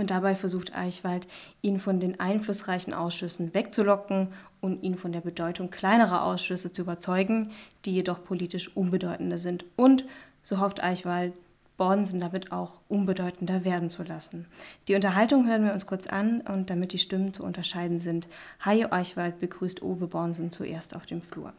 Und 0.00 0.10
dabei 0.10 0.34
versucht 0.34 0.74
Eichwald, 0.74 1.26
ihn 1.60 1.78
von 1.78 2.00
den 2.00 2.20
einflussreichen 2.20 2.94
Ausschüssen 2.94 3.52
wegzulocken 3.52 4.28
und 4.62 4.82
ihn 4.82 4.94
von 4.94 5.12
der 5.12 5.20
Bedeutung 5.20 5.68
kleinerer 5.68 6.24
Ausschüsse 6.24 6.72
zu 6.72 6.80
überzeugen, 6.80 7.50
die 7.84 7.92
jedoch 7.92 8.24
politisch 8.24 8.74
unbedeutender 8.74 9.36
sind. 9.36 9.66
Und, 9.76 10.06
so 10.42 10.58
hofft 10.58 10.82
Eichwald, 10.82 11.34
Bornsen 11.76 12.18
damit 12.18 12.50
auch 12.50 12.80
unbedeutender 12.88 13.62
werden 13.62 13.90
zu 13.90 14.02
lassen. 14.02 14.46
Die 14.88 14.94
Unterhaltung 14.94 15.46
hören 15.46 15.66
wir 15.66 15.74
uns 15.74 15.86
kurz 15.86 16.06
an 16.06 16.40
und 16.40 16.70
damit 16.70 16.94
die 16.94 16.98
Stimmen 16.98 17.34
zu 17.34 17.44
unterscheiden 17.44 18.00
sind, 18.00 18.26
Hajo 18.64 18.88
Eichwald 18.90 19.38
begrüßt 19.38 19.82
Uwe 19.82 20.06
Bornsen 20.06 20.50
zuerst 20.50 20.96
auf 20.96 21.04
dem 21.04 21.20
Flur. 21.20 21.52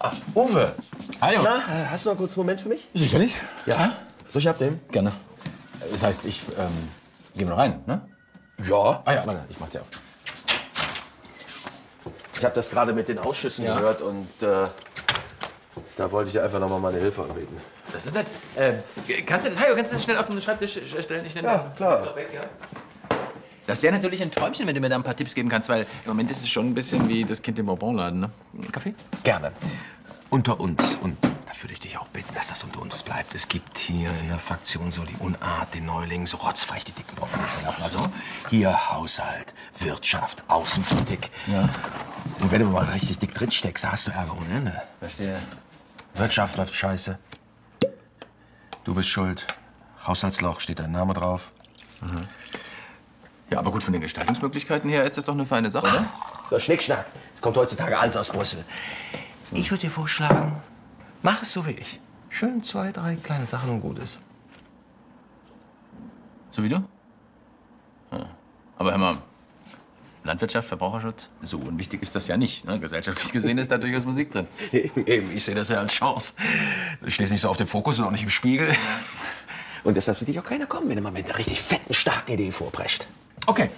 Ah, 0.00 0.10
Uwe! 0.34 0.74
Hallo! 1.20 1.38
Na, 1.44 1.58
äh, 1.58 1.86
hast 1.86 2.04
du 2.04 2.10
noch 2.10 2.16
kurz 2.16 2.32
einen 2.36 2.46
Moment 2.46 2.62
für 2.62 2.68
mich? 2.68 2.88
Sicherlich. 2.94 3.36
Ja? 3.64 3.92
Soll 4.28 4.42
ich 4.42 4.48
abnehmen? 4.48 4.80
Gerne. 4.90 5.12
Das 5.92 6.02
heißt, 6.02 6.26
ich 6.26 6.42
ähm, 6.58 7.03
Gehen 7.34 7.48
wir 7.48 7.50
noch 7.50 7.58
rein, 7.58 7.80
ne? 7.86 8.00
Ja. 8.68 9.02
Ah 9.04 9.12
ja, 9.12 9.26
warte, 9.26 9.44
ich 9.48 9.58
mach 9.58 9.68
dir 9.68 9.80
auf. 9.80 9.88
Ich 12.36 12.44
habe 12.44 12.54
das 12.54 12.70
gerade 12.70 12.92
mit 12.92 13.08
den 13.08 13.18
Ausschüssen 13.18 13.64
ja. 13.64 13.74
gehört 13.74 14.00
und 14.00 14.28
äh, 14.42 14.68
da 15.96 16.12
wollte 16.12 16.30
ich 16.30 16.40
einfach 16.40 16.60
noch 16.60 16.68
mal 16.68 16.78
meine 16.78 16.98
Hilfe 16.98 17.22
anbieten. 17.22 17.56
Das 17.92 18.06
ist 18.06 18.14
nett. 18.14 18.26
Ähm, 18.56 18.80
kannst 19.26 19.46
du 19.46 19.50
das, 19.50 19.58
Hajo, 19.58 19.74
kannst 19.74 19.92
du 19.92 19.96
das 19.96 20.04
schnell 20.04 20.16
auf 20.16 20.26
den 20.26 20.40
Schreibtisch 20.40 20.78
stellen? 21.00 21.24
Ich 21.24 21.34
ja, 21.34 21.72
klar. 21.76 22.14
Weg, 22.14 22.28
ja? 22.34 22.42
Das 23.66 23.82
wäre 23.82 23.94
natürlich 23.94 24.20
ein 24.22 24.30
Träumchen, 24.30 24.66
wenn 24.66 24.74
du 24.74 24.80
mir 24.80 24.88
da 24.88 24.96
ein 24.96 25.02
paar 25.02 25.16
Tipps 25.16 25.34
geben 25.34 25.48
kannst, 25.48 25.68
weil 25.68 25.82
im 25.82 26.08
Moment 26.08 26.30
ist 26.30 26.42
es 26.42 26.48
schon 26.48 26.66
ein 26.66 26.74
bisschen 26.74 27.08
wie 27.08 27.24
das 27.24 27.40
Kind 27.40 27.58
im 27.58 27.66
Bonbonladen, 27.66 28.20
ne? 28.20 28.30
Kaffee? 28.70 28.94
Gerne. 29.22 29.52
Unter 30.28 30.60
uns 30.60 30.96
und 31.02 31.16
würde 31.62 31.74
ich 31.74 31.80
dich 31.80 31.98
auch 31.98 32.08
bitten, 32.08 32.34
dass 32.34 32.48
das 32.48 32.64
unter 32.64 32.80
uns 32.80 33.02
bleibt. 33.02 33.34
Es 33.34 33.48
gibt 33.48 33.78
hier 33.78 34.10
in 34.20 34.28
der 34.28 34.38
Fraktion 34.38 34.90
so 34.90 35.02
die 35.04 35.16
Unart, 35.16 35.74
den 35.74 35.86
Neulingen 35.86 36.26
so 36.26 36.38
rotzfrech 36.38 36.84
die 36.84 36.92
dicken 36.92 37.14
Brocken. 37.16 37.38
Also 37.82 38.00
hier 38.50 38.90
Haushalt, 38.90 39.54
Wirtschaft, 39.78 40.44
Außenpolitik. 40.48 41.30
Ja. 41.46 41.68
Und 42.40 42.50
wenn 42.50 42.60
du 42.60 42.66
mal 42.66 42.84
richtig 42.86 43.18
dick 43.18 43.34
drin 43.34 43.50
steckst, 43.50 43.90
hast 43.90 44.06
du 44.06 44.10
Ärger 44.10 44.36
ohne 44.36 44.56
Ende. 44.56 44.82
Verstehe. 45.00 45.40
Wirtschaft 46.14 46.56
läuft 46.56 46.74
scheiße. 46.74 47.18
Du 48.84 48.94
bist 48.94 49.08
schuld. 49.08 49.46
Haushaltsloch 50.06 50.60
steht 50.60 50.78
dein 50.78 50.92
Name 50.92 51.14
drauf. 51.14 51.50
Mhm. 52.00 52.28
Ja, 53.50 53.58
aber 53.58 53.70
gut, 53.70 53.84
von 53.84 53.92
den 53.92 54.02
Gestaltungsmöglichkeiten 54.02 54.90
her 54.90 55.04
ist 55.04 55.16
das 55.18 55.24
doch 55.26 55.34
eine 55.34 55.46
feine 55.46 55.70
Sache, 55.70 55.86
oder? 55.86 56.06
So, 56.48 56.58
Schnickschnack. 56.58 57.06
Es 57.34 57.40
kommt 57.40 57.56
heutzutage 57.56 57.98
alles 57.98 58.16
aus 58.16 58.30
Brüssel. 58.30 58.64
Ich 59.52 59.70
würde 59.70 59.82
dir 59.82 59.90
vorschlagen, 59.90 60.60
Mach 61.24 61.40
es 61.40 61.54
so 61.54 61.66
wie 61.66 61.70
ich. 61.70 62.00
Schön 62.28 62.62
zwei, 62.62 62.92
drei 62.92 63.16
kleine 63.16 63.46
Sachen 63.46 63.70
und 63.70 63.80
gut 63.80 63.98
ist. 63.98 64.20
So 66.50 66.62
wie 66.62 66.68
du? 66.68 66.84
Ja. 68.12 68.26
Aber 68.76 68.90
hör 68.90 68.98
mal, 68.98 69.16
Landwirtschaft, 70.22 70.68
Verbraucherschutz, 70.68 71.30
so 71.40 71.56
unwichtig 71.56 72.02
ist 72.02 72.14
das 72.14 72.28
ja 72.28 72.36
nicht. 72.36 72.66
Ne? 72.66 72.78
Gesellschaftlich 72.78 73.32
gesehen 73.32 73.56
ist 73.56 73.70
da 73.70 73.78
durchaus 73.78 74.04
Musik 74.04 74.32
drin. 74.32 74.46
Eben, 74.72 75.34
ich 75.34 75.42
sehe 75.42 75.54
das 75.54 75.70
ja 75.70 75.78
als 75.78 75.94
Chance. 75.94 76.34
Ich 77.06 77.14
stehe 77.14 77.30
nicht 77.30 77.40
so 77.40 77.48
auf 77.48 77.56
dem 77.56 77.68
Fokus 77.68 77.98
und 77.98 78.04
auch 78.04 78.10
nicht 78.10 78.24
im 78.24 78.30
Spiegel. 78.30 78.74
Und 79.82 79.98
deshalb 79.98 80.18
sieht 80.18 80.28
dich 80.28 80.38
auch 80.38 80.44
keiner 80.44 80.64
kommen, 80.64 80.88
wenn 80.88 80.96
er 80.96 81.02
mal 81.02 81.12
mit 81.12 81.26
einer 81.26 81.36
richtig 81.36 81.60
fetten, 81.60 81.92
starken 81.92 82.32
Idee 82.32 82.50
vorprescht. 82.52 83.06
Okay. 83.44 83.68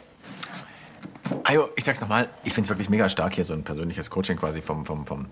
Ajo, 1.43 1.69
ich 1.75 1.83
sag's 1.83 2.01
nochmal, 2.01 2.29
ich 2.45 2.53
find's 2.53 2.69
wirklich 2.69 2.89
mega 2.89 3.09
stark 3.09 3.35
hier, 3.35 3.45
so 3.45 3.55
ein 3.55 3.65
persönliches 3.65 4.09
Coaching 4.09 4.37
quasi 4.37 4.63
vom, 4.63 4.87
vom, 4.87 5.05
vom 5.05 5.27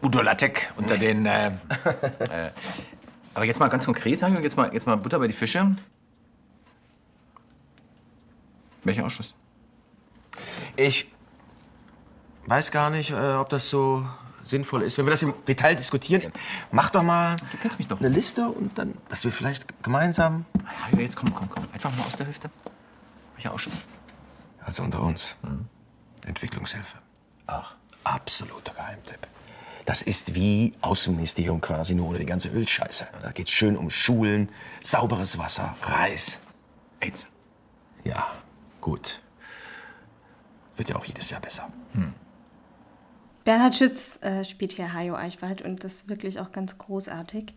Udo 0.00 0.22
Lattek 0.22 0.72
unter 0.76 0.96
den. 0.96 1.26
Äh, 1.26 1.48
äh, 1.48 2.50
aber 3.34 3.44
jetzt 3.44 3.60
mal 3.60 3.68
ganz 3.68 3.84
konkret, 3.84 4.22
Ajo, 4.22 4.38
jetzt 4.40 4.56
mal, 4.56 4.72
jetzt 4.72 4.86
mal 4.86 4.96
Butter 4.96 5.18
bei 5.18 5.26
die 5.26 5.32
Fische. 5.32 5.74
Welcher 8.84 9.04
Ausschuss? 9.04 9.34
Ich 10.76 11.10
weiß 12.46 12.70
gar 12.70 12.90
nicht, 12.90 13.10
äh, 13.10 13.34
ob 13.34 13.48
das 13.48 13.68
so 13.70 14.06
sinnvoll 14.44 14.82
ist, 14.82 14.98
wenn 14.98 15.06
wir 15.06 15.12
das 15.12 15.22
im 15.22 15.34
Detail 15.46 15.76
diskutieren. 15.76 16.32
Mach 16.72 16.90
doch 16.90 17.02
mal 17.02 17.36
Du 17.52 17.56
kennst 17.58 17.78
mich 17.78 17.86
doch. 17.86 18.00
eine 18.00 18.08
Liste 18.08 18.48
und 18.48 18.76
dann, 18.76 18.94
dass 19.08 19.24
wir 19.24 19.32
vielleicht 19.32 19.82
gemeinsam. 19.82 20.44
Ajo, 20.90 21.00
jetzt 21.00 21.16
komm, 21.16 21.32
komm, 21.32 21.48
komm. 21.48 21.64
Einfach 21.72 21.94
mal 21.96 22.02
aus 22.04 22.16
der 22.16 22.26
Hüfte. 22.26 22.50
Welcher 23.36 23.52
Ausschuss? 23.52 23.82
Also 24.64 24.82
unter 24.82 25.00
uns. 25.02 25.36
Entwicklungshilfe. 26.26 26.98
Ach. 27.46 27.74
Absoluter 28.04 28.74
Geheimtipp. 28.74 29.28
Das 29.84 30.02
ist 30.02 30.34
wie 30.34 30.74
Außenministerium 30.80 31.60
quasi 31.60 31.94
nur 31.94 32.08
ohne 32.08 32.18
die 32.18 32.26
ganze 32.26 32.48
Ölscheiße. 32.48 33.08
Da 33.22 33.32
geht's 33.32 33.50
schön 33.50 33.76
um 33.76 33.90
Schulen, 33.90 34.48
sauberes 34.80 35.38
Wasser, 35.38 35.74
Reis. 35.82 36.40
AIDS. 37.00 37.26
Ja, 38.04 38.26
gut. 38.80 39.20
Wird 40.76 40.88
ja 40.90 40.96
auch 40.96 41.04
jedes 41.04 41.30
Jahr 41.30 41.40
besser. 41.40 41.68
Bernhard 43.44 43.74
Schütz 43.74 44.22
äh, 44.22 44.44
spielt 44.44 44.72
hier 44.72 44.92
Hajo 44.92 45.14
Eichwald 45.14 45.62
und 45.62 45.82
das 45.82 45.94
ist 45.94 46.08
wirklich 46.08 46.38
auch 46.38 46.52
ganz 46.52 46.78
großartig. 46.78 47.54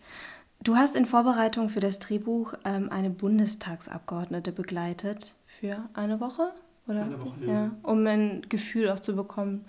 Du 0.63 0.77
hast 0.77 0.95
in 0.95 1.05
Vorbereitung 1.05 1.69
für 1.69 1.79
das 1.79 1.99
Drehbuch 1.99 2.55
ähm, 2.65 2.89
eine 2.91 3.11
Bundestagsabgeordnete 3.11 4.51
begleitet 4.51 5.35
für 5.45 5.87
eine 5.93 6.19
Woche, 6.19 6.53
oder? 6.87 7.03
Eine 7.03 7.21
Woche, 7.21 7.45
ja. 7.45 7.71
um 7.83 8.05
ein 8.07 8.41
Gefühl 8.49 8.89
auch 8.89 8.99
zu 8.99 9.15
bekommen 9.15 9.65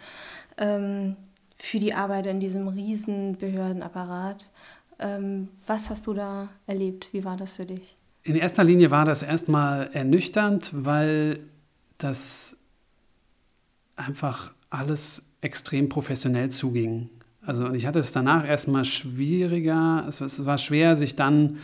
ähm, 0.56 1.16
für 1.56 1.78
die 1.78 1.94
Arbeit 1.94 2.26
in 2.26 2.38
diesem 2.38 2.68
riesen 2.68 3.36
Behördenapparat. 3.36 4.50
Ähm, 4.98 5.48
was 5.66 5.90
hast 5.90 6.06
du 6.06 6.14
da 6.14 6.48
erlebt? 6.66 7.08
Wie 7.12 7.24
war 7.24 7.36
das 7.36 7.54
für 7.54 7.64
dich? 7.64 7.96
In 8.22 8.36
erster 8.36 8.64
Linie 8.64 8.90
war 8.90 9.04
das 9.04 9.22
erstmal 9.22 9.90
ernüchternd, 9.92 10.70
weil 10.72 11.40
das 11.98 12.56
einfach 13.94 14.52
alles 14.70 15.22
extrem 15.40 15.88
professionell 15.88 16.50
zuging. 16.50 17.08
Also 17.42 17.72
ich 17.72 17.86
hatte 17.86 18.00
es 18.00 18.12
danach 18.12 18.46
erstmal 18.46 18.84
schwieriger, 18.84 20.04
es, 20.08 20.20
es 20.20 20.44
war 20.44 20.58
schwer, 20.58 20.96
sich 20.96 21.14
dann 21.14 21.58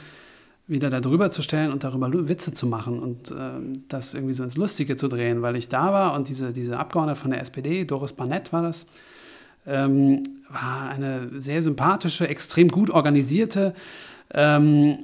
wieder 0.69 0.91
darüber 0.91 1.31
zu 1.31 1.43
stellen 1.43 1.73
und 1.73 1.83
darüber 1.83 2.11
Witze 2.29 2.55
zu 2.55 2.67
machen 2.67 3.01
und 3.01 3.35
ähm, 3.37 3.85
das 3.89 4.15
irgendwie 4.15 4.35
so 4.35 4.45
ins 4.45 4.57
Lustige 4.57 4.97
zu 4.97 5.09
drehen, 5.09 5.43
weil 5.43 5.57
ich 5.57 5.69
da 5.69 5.93
war 5.93 6.15
und 6.15 6.29
diese, 6.29 6.53
diese 6.53 6.79
Abgeordnete 6.79 7.21
von 7.21 7.33
der 7.33 7.41
SPD, 7.41 7.85
Doris 7.85 8.13
Barnett 8.13 8.53
war 8.53 8.63
das, 8.63 8.87
ähm, 9.67 10.23
war 10.49 10.91
eine 10.91 11.41
sehr 11.41 11.63
sympathische, 11.63 12.29
extrem 12.29 12.69
gut 12.69 12.91
organisierte, 12.91 13.75
ähm, 14.35 14.99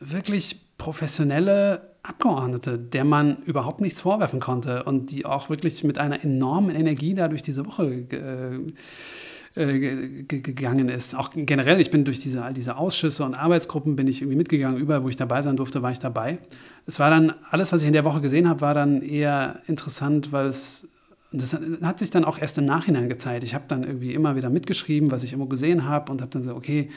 wirklich 0.00 0.60
professionelle 0.78 1.94
Abgeordnete, 2.02 2.78
der 2.78 3.04
man 3.04 3.38
überhaupt 3.44 3.80
nichts 3.80 4.02
vorwerfen 4.02 4.38
konnte 4.38 4.84
und 4.84 5.10
die 5.10 5.24
auch 5.24 5.48
wirklich 5.48 5.84
mit 5.84 5.96
einer 5.96 6.22
enormen 6.22 6.76
Energie 6.76 7.14
da 7.14 7.28
durch 7.28 7.40
diese 7.40 7.64
Woche 7.64 8.06
äh, 9.54 9.78
ge- 9.78 10.40
gegangen 10.40 10.90
ist. 10.90 11.16
Auch 11.16 11.30
generell, 11.32 11.80
ich 11.80 11.90
bin 11.90 12.04
durch 12.04 12.20
diese, 12.20 12.44
all 12.44 12.52
diese 12.52 12.76
Ausschüsse 12.76 13.24
und 13.24 13.34
Arbeitsgruppen 13.34 13.96
bin 13.96 14.06
ich 14.06 14.20
irgendwie 14.20 14.36
mitgegangen. 14.36 14.78
Überall, 14.78 15.02
wo 15.02 15.08
ich 15.08 15.16
dabei 15.16 15.40
sein 15.40 15.56
durfte, 15.56 15.80
war 15.80 15.92
ich 15.92 15.98
dabei. 15.98 16.38
Es 16.86 16.98
war 16.98 17.08
dann, 17.08 17.32
alles, 17.50 17.72
was 17.72 17.80
ich 17.80 17.86
in 17.86 17.94
der 17.94 18.04
Woche 18.04 18.20
gesehen 18.20 18.48
habe, 18.48 18.60
war 18.60 18.74
dann 18.74 19.00
eher 19.00 19.60
interessant, 19.66 20.30
weil 20.30 20.48
es 20.48 20.90
und 21.34 21.42
das 21.42 21.52
hat 21.82 21.98
sich 21.98 22.10
dann 22.10 22.24
auch 22.24 22.38
erst 22.38 22.58
im 22.58 22.64
Nachhinein 22.64 23.08
gezeigt. 23.08 23.42
Ich 23.42 23.56
habe 23.56 23.64
dann 23.66 23.82
irgendwie 23.82 24.14
immer 24.14 24.36
wieder 24.36 24.50
mitgeschrieben, 24.50 25.10
was 25.10 25.24
ich 25.24 25.32
immer 25.32 25.46
gesehen 25.46 25.84
habe 25.84 26.12
und 26.12 26.20
habe 26.20 26.30
dann 26.30 26.44
so, 26.44 26.54
okay, 26.54 26.88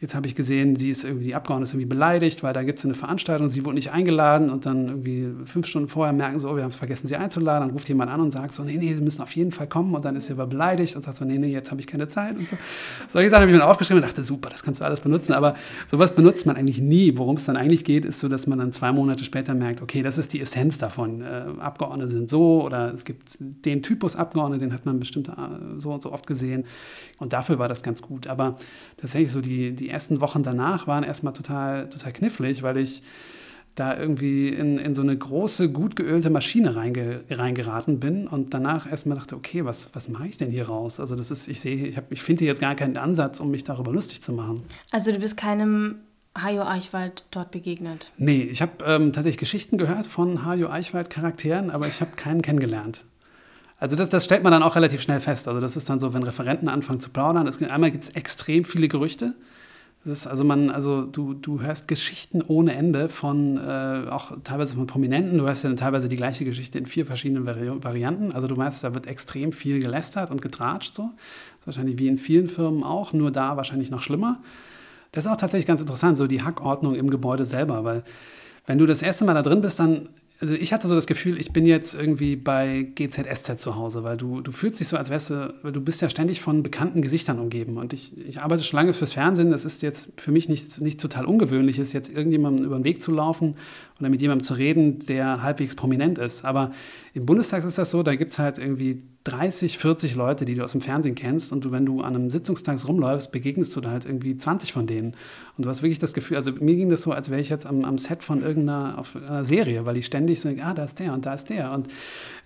jetzt 0.00 0.14
habe 0.14 0.26
ich 0.26 0.34
gesehen, 0.34 0.76
sie 0.76 0.88
ist 0.88 1.04
irgendwie, 1.04 1.26
die 1.26 1.34
Abgeordnete 1.34 1.68
ist 1.68 1.74
irgendwie 1.74 1.88
beleidigt, 1.88 2.42
weil 2.42 2.54
da 2.54 2.62
gibt 2.62 2.78
es 2.78 2.86
eine 2.86 2.94
Veranstaltung, 2.94 3.50
sie 3.50 3.66
wurde 3.66 3.74
nicht 3.74 3.92
eingeladen 3.92 4.48
und 4.48 4.64
dann 4.64 4.88
irgendwie 4.88 5.28
fünf 5.44 5.66
Stunden 5.66 5.88
vorher 5.88 6.14
merken 6.14 6.38
sie, 6.38 6.48
oh, 6.48 6.56
wir 6.56 6.62
haben 6.62 6.70
es 6.70 6.76
vergessen, 6.76 7.06
sie 7.06 7.16
einzuladen. 7.16 7.68
Dann 7.68 7.76
ruft 7.76 7.86
jemand 7.88 8.10
an 8.10 8.20
und 8.20 8.30
sagt 8.30 8.54
so, 8.54 8.62
nee, 8.62 8.78
nee, 8.78 8.94
sie 8.94 9.00
müssen 9.02 9.20
auf 9.20 9.32
jeden 9.32 9.52
Fall 9.52 9.66
kommen 9.66 9.94
und 9.94 10.02
dann 10.02 10.16
ist 10.16 10.26
sie 10.26 10.32
aber 10.32 10.46
beleidigt 10.46 10.96
und 10.96 11.04
sagt 11.04 11.18
so, 11.18 11.26
nee, 11.26 11.36
nee, 11.36 11.52
jetzt 11.52 11.70
habe 11.70 11.82
ich 11.82 11.86
keine 11.86 12.08
Zeit 12.08 12.36
und 12.38 12.48
so. 12.48 12.56
Solche 13.08 13.28
Sachen 13.28 13.42
habe 13.42 13.52
ich 13.52 13.58
mir 13.58 13.66
aufgeschrieben 13.66 14.02
und 14.02 14.08
dachte, 14.08 14.24
super, 14.24 14.48
das 14.48 14.62
kannst 14.62 14.80
du 14.80 14.84
alles 14.84 15.00
benutzen, 15.00 15.34
aber 15.34 15.54
sowas 15.90 16.14
benutzt 16.14 16.46
man 16.46 16.56
eigentlich 16.56 16.80
nie. 16.80 17.18
Worum 17.18 17.36
es 17.36 17.44
dann 17.44 17.56
eigentlich 17.56 17.84
geht, 17.84 18.06
ist 18.06 18.20
so, 18.20 18.28
dass 18.28 18.46
man 18.46 18.58
dann 18.58 18.72
zwei 18.72 18.92
Monate 18.92 19.24
später 19.24 19.52
merkt, 19.52 19.82
okay, 19.82 20.02
das 20.02 20.16
ist 20.16 20.32
die 20.32 20.40
Essenz 20.40 20.78
davon. 20.78 21.20
Äh, 21.20 21.44
Abgeordnete 21.58 22.08
sind 22.08 22.30
so 22.30 22.64
oder 22.64 22.94
es 22.94 23.04
gibt 23.04 23.36
den 23.38 23.82
Typus 23.82 24.16
Abgeordnete, 24.16 24.64
den 24.64 24.72
hat 24.72 24.86
man 24.86 24.98
bestimmt 24.98 25.28
äh, 25.28 25.32
so 25.76 25.92
und 25.92 26.02
so 26.02 26.10
oft 26.10 26.26
gesehen 26.26 26.64
und 27.18 27.34
dafür 27.34 27.58
war 27.58 27.68
das 27.68 27.82
ganz 27.82 28.00
gut. 28.00 28.28
Aber 28.28 28.56
tatsächlich 28.96 29.30
so 29.30 29.42
die, 29.42 29.72
die 29.72 29.89
ersten 29.90 30.20
Wochen 30.20 30.42
danach 30.42 30.86
waren 30.86 31.02
erstmal 31.04 31.32
total, 31.32 31.88
total 31.90 32.12
knifflig, 32.12 32.62
weil 32.62 32.76
ich 32.78 33.02
da 33.76 33.96
irgendwie 33.96 34.48
in, 34.48 34.78
in 34.78 34.94
so 34.94 35.02
eine 35.02 35.16
große, 35.16 35.70
gut 35.70 35.94
geölte 35.96 36.28
Maschine 36.28 36.74
reinge, 36.76 37.20
reingeraten 37.30 38.00
bin 38.00 38.26
und 38.26 38.52
danach 38.52 38.90
erstmal 38.90 39.16
dachte, 39.16 39.36
okay, 39.36 39.64
was, 39.64 39.90
was 39.94 40.08
mache 40.08 40.26
ich 40.26 40.36
denn 40.36 40.50
hier 40.50 40.66
raus? 40.66 40.98
Also 41.00 41.14
das 41.14 41.30
ist, 41.30 41.46
ich 41.48 41.60
sehe, 41.60 41.86
ich, 41.86 41.96
hab- 41.96 42.10
ich 42.10 42.20
finde 42.22 42.44
jetzt 42.44 42.60
gar 42.60 42.74
keinen 42.74 42.96
Ansatz, 42.96 43.38
um 43.40 43.50
mich 43.50 43.64
darüber 43.64 43.92
lustig 43.92 44.22
zu 44.22 44.32
machen. 44.32 44.62
Also 44.90 45.12
du 45.12 45.18
bist 45.20 45.36
keinem 45.36 45.96
Hajo 46.36 46.62
Eichwald 46.62 47.24
dort 47.30 47.52
begegnet. 47.52 48.10
Nee, 48.18 48.42
ich 48.42 48.60
habe 48.60 48.72
ähm, 48.86 49.12
tatsächlich 49.12 49.38
Geschichten 49.38 49.78
gehört 49.78 50.06
von 50.06 50.44
Hajo 50.44 50.68
Eichwald 50.68 51.08
Charakteren, 51.08 51.70
aber 51.70 51.86
ich 51.86 52.00
habe 52.00 52.10
keinen 52.16 52.42
kennengelernt. 52.42 53.04
Also 53.78 53.96
das, 53.96 54.10
das 54.10 54.24
stellt 54.26 54.42
man 54.42 54.52
dann 54.52 54.62
auch 54.62 54.76
relativ 54.76 55.00
schnell 55.00 55.20
fest. 55.20 55.48
Also 55.48 55.60
das 55.60 55.76
ist 55.76 55.88
dann 55.88 56.00
so, 56.00 56.12
wenn 56.12 56.22
Referenten 56.22 56.68
anfangen 56.68 57.00
zu 57.00 57.10
plaudern. 57.10 57.46
Es, 57.46 57.62
einmal 57.62 57.90
gibt 57.92 58.04
es 58.04 58.10
extrem 58.10 58.64
viele 58.64 58.88
Gerüchte. 58.88 59.32
Das 60.04 60.20
ist 60.20 60.26
also 60.26 60.44
man, 60.44 60.70
also 60.70 61.02
du, 61.02 61.34
du 61.34 61.60
hörst 61.60 61.86
Geschichten 61.86 62.42
ohne 62.46 62.72
Ende 62.74 63.10
von 63.10 63.58
äh, 63.58 64.08
auch 64.08 64.32
teilweise 64.44 64.74
von 64.74 64.86
Prominenten. 64.86 65.36
Du 65.36 65.44
hörst 65.44 65.62
ja 65.62 65.72
teilweise 65.74 66.08
die 66.08 66.16
gleiche 66.16 66.46
Geschichte 66.46 66.78
in 66.78 66.86
vier 66.86 67.04
verschiedenen 67.04 67.44
Vari 67.44 67.70
Varianten. 67.82 68.32
Also 68.32 68.48
du 68.48 68.56
weißt, 68.56 68.82
da 68.82 68.94
wird 68.94 69.06
extrem 69.06 69.52
viel 69.52 69.78
gelästert 69.78 70.30
und 70.30 70.40
getratscht 70.40 70.94
so. 70.94 71.02
Das 71.02 71.60
ist 71.60 71.66
wahrscheinlich 71.66 71.98
wie 71.98 72.08
in 72.08 72.16
vielen 72.16 72.48
Firmen 72.48 72.82
auch, 72.82 73.12
nur 73.12 73.30
da 73.30 73.58
wahrscheinlich 73.58 73.90
noch 73.90 74.00
schlimmer. 74.00 74.40
Das 75.12 75.26
ist 75.26 75.30
auch 75.30 75.36
tatsächlich 75.36 75.66
ganz 75.66 75.82
interessant, 75.82 76.16
so 76.16 76.26
die 76.26 76.42
Hackordnung 76.42 76.94
im 76.94 77.10
Gebäude 77.10 77.44
selber, 77.44 77.84
weil 77.84 78.02
wenn 78.66 78.78
du 78.78 78.86
das 78.86 79.02
erste 79.02 79.24
Mal 79.24 79.34
da 79.34 79.42
drin 79.42 79.60
bist, 79.60 79.80
dann, 79.80 80.08
also 80.40 80.54
ich 80.54 80.72
hatte 80.72 80.88
so 80.88 80.94
das 80.94 81.06
Gefühl, 81.06 81.38
ich 81.38 81.52
bin 81.52 81.66
jetzt 81.66 81.94
irgendwie 81.94 82.34
bei 82.34 82.88
GZSZ 82.94 83.60
zu 83.60 83.76
Hause, 83.76 84.04
weil 84.04 84.16
du, 84.16 84.40
du 84.40 84.52
fühlst 84.52 84.80
dich 84.80 84.88
so, 84.88 84.96
als 84.96 85.10
wärst 85.10 85.28
du, 85.30 85.54
weil 85.62 85.72
du 85.72 85.82
bist 85.82 86.00
ja 86.00 86.08
ständig 86.08 86.40
von 86.40 86.62
bekannten 86.62 87.02
Gesichtern 87.02 87.38
umgeben. 87.38 87.76
Und 87.76 87.92
ich, 87.92 88.16
ich 88.26 88.40
arbeite 88.40 88.62
schon 88.62 88.78
lange 88.78 88.94
fürs 88.94 89.12
Fernsehen, 89.12 89.50
das 89.50 89.66
ist 89.66 89.82
jetzt 89.82 90.18
für 90.18 90.32
mich 90.32 90.48
nichts 90.48 90.80
nicht 90.80 90.98
total 90.98 91.26
Ungewöhnliches, 91.26 91.92
jetzt 91.92 92.08
irgendjemandem 92.08 92.64
über 92.64 92.76
den 92.76 92.84
Weg 92.84 93.02
zu 93.02 93.12
laufen 93.12 93.56
oder 94.00 94.08
mit 94.08 94.20
jemandem 94.20 94.44
zu 94.44 94.54
reden, 94.54 95.04
der 95.06 95.42
halbwegs 95.42 95.76
prominent 95.76 96.18
ist, 96.18 96.44
aber 96.44 96.72
im 97.12 97.26
Bundestag 97.26 97.64
ist 97.64 97.78
das 97.78 97.90
so, 97.90 98.02
da 98.02 98.14
gibt 98.14 98.32
es 98.32 98.38
halt 98.38 98.58
irgendwie 98.58 99.02
30, 99.24 99.76
40 99.76 100.14
Leute, 100.14 100.46
die 100.46 100.54
du 100.54 100.64
aus 100.64 100.72
dem 100.72 100.80
Fernsehen 100.80 101.14
kennst 101.14 101.52
und 101.52 101.64
du, 101.64 101.72
wenn 101.72 101.84
du 101.84 102.00
an 102.00 102.14
einem 102.14 102.30
Sitzungstag 102.30 102.78
rumläufst, 102.88 103.32
begegnest 103.32 103.76
du 103.76 103.82
da 103.82 103.90
halt 103.90 104.06
irgendwie 104.06 104.38
20 104.38 104.72
von 104.72 104.86
denen. 104.86 105.14
Und 105.58 105.64
du 105.64 105.68
hast 105.68 105.82
wirklich 105.82 105.98
das 105.98 106.14
Gefühl, 106.14 106.38
also 106.38 106.52
mir 106.52 106.74
ging 106.74 106.88
das 106.88 107.02
so, 107.02 107.12
als 107.12 107.28
wäre 107.28 107.40
ich 107.40 107.50
jetzt 107.50 107.66
am, 107.66 107.84
am 107.84 107.98
Set 107.98 108.22
von 108.22 108.42
irgendeiner 108.42 109.02
Serie, 109.42 109.84
weil 109.84 109.98
ich 109.98 110.06
ständig 110.06 110.40
so 110.40 110.48
ah, 110.62 110.72
da 110.72 110.84
ist 110.84 111.00
der 111.00 111.12
und 111.12 111.26
da 111.26 111.34
ist 111.34 111.50
der. 111.50 111.72
Und 111.72 111.88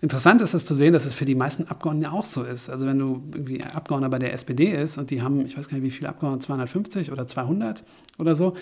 interessant 0.05 0.43
ist 0.43 0.53
es 0.53 0.67
zu 0.67 0.75
sehen, 0.75 0.93
dass 0.93 1.07
es 1.07 1.15
für 1.15 1.25
die 1.25 1.35
meisten 1.35 1.67
Abgeordneten 1.67 2.13
auch 2.13 2.27
so 2.27 2.43
ist. 2.43 2.69
Also 2.69 2.85
wenn 2.85 2.99
du 2.99 3.23
irgendwie 3.33 3.65
Abgeordneter 3.65 4.11
bei 4.11 4.19
der 4.19 4.35
SPD 4.35 4.71
ist 4.71 4.99
und 4.99 5.11
die 5.11 5.23
haben, 5.23 5.47
ich 5.47 5.57
weiß 5.57 5.69
gar 5.69 5.79
nicht, 5.79 5.85
wie 5.85 5.91
viele 5.91 6.11
Abgeordnete, 6.11 6.45
250 6.45 7.11
oder 7.11 7.27
200 7.27 7.83
oder 8.19 8.37
so, 8.37 8.53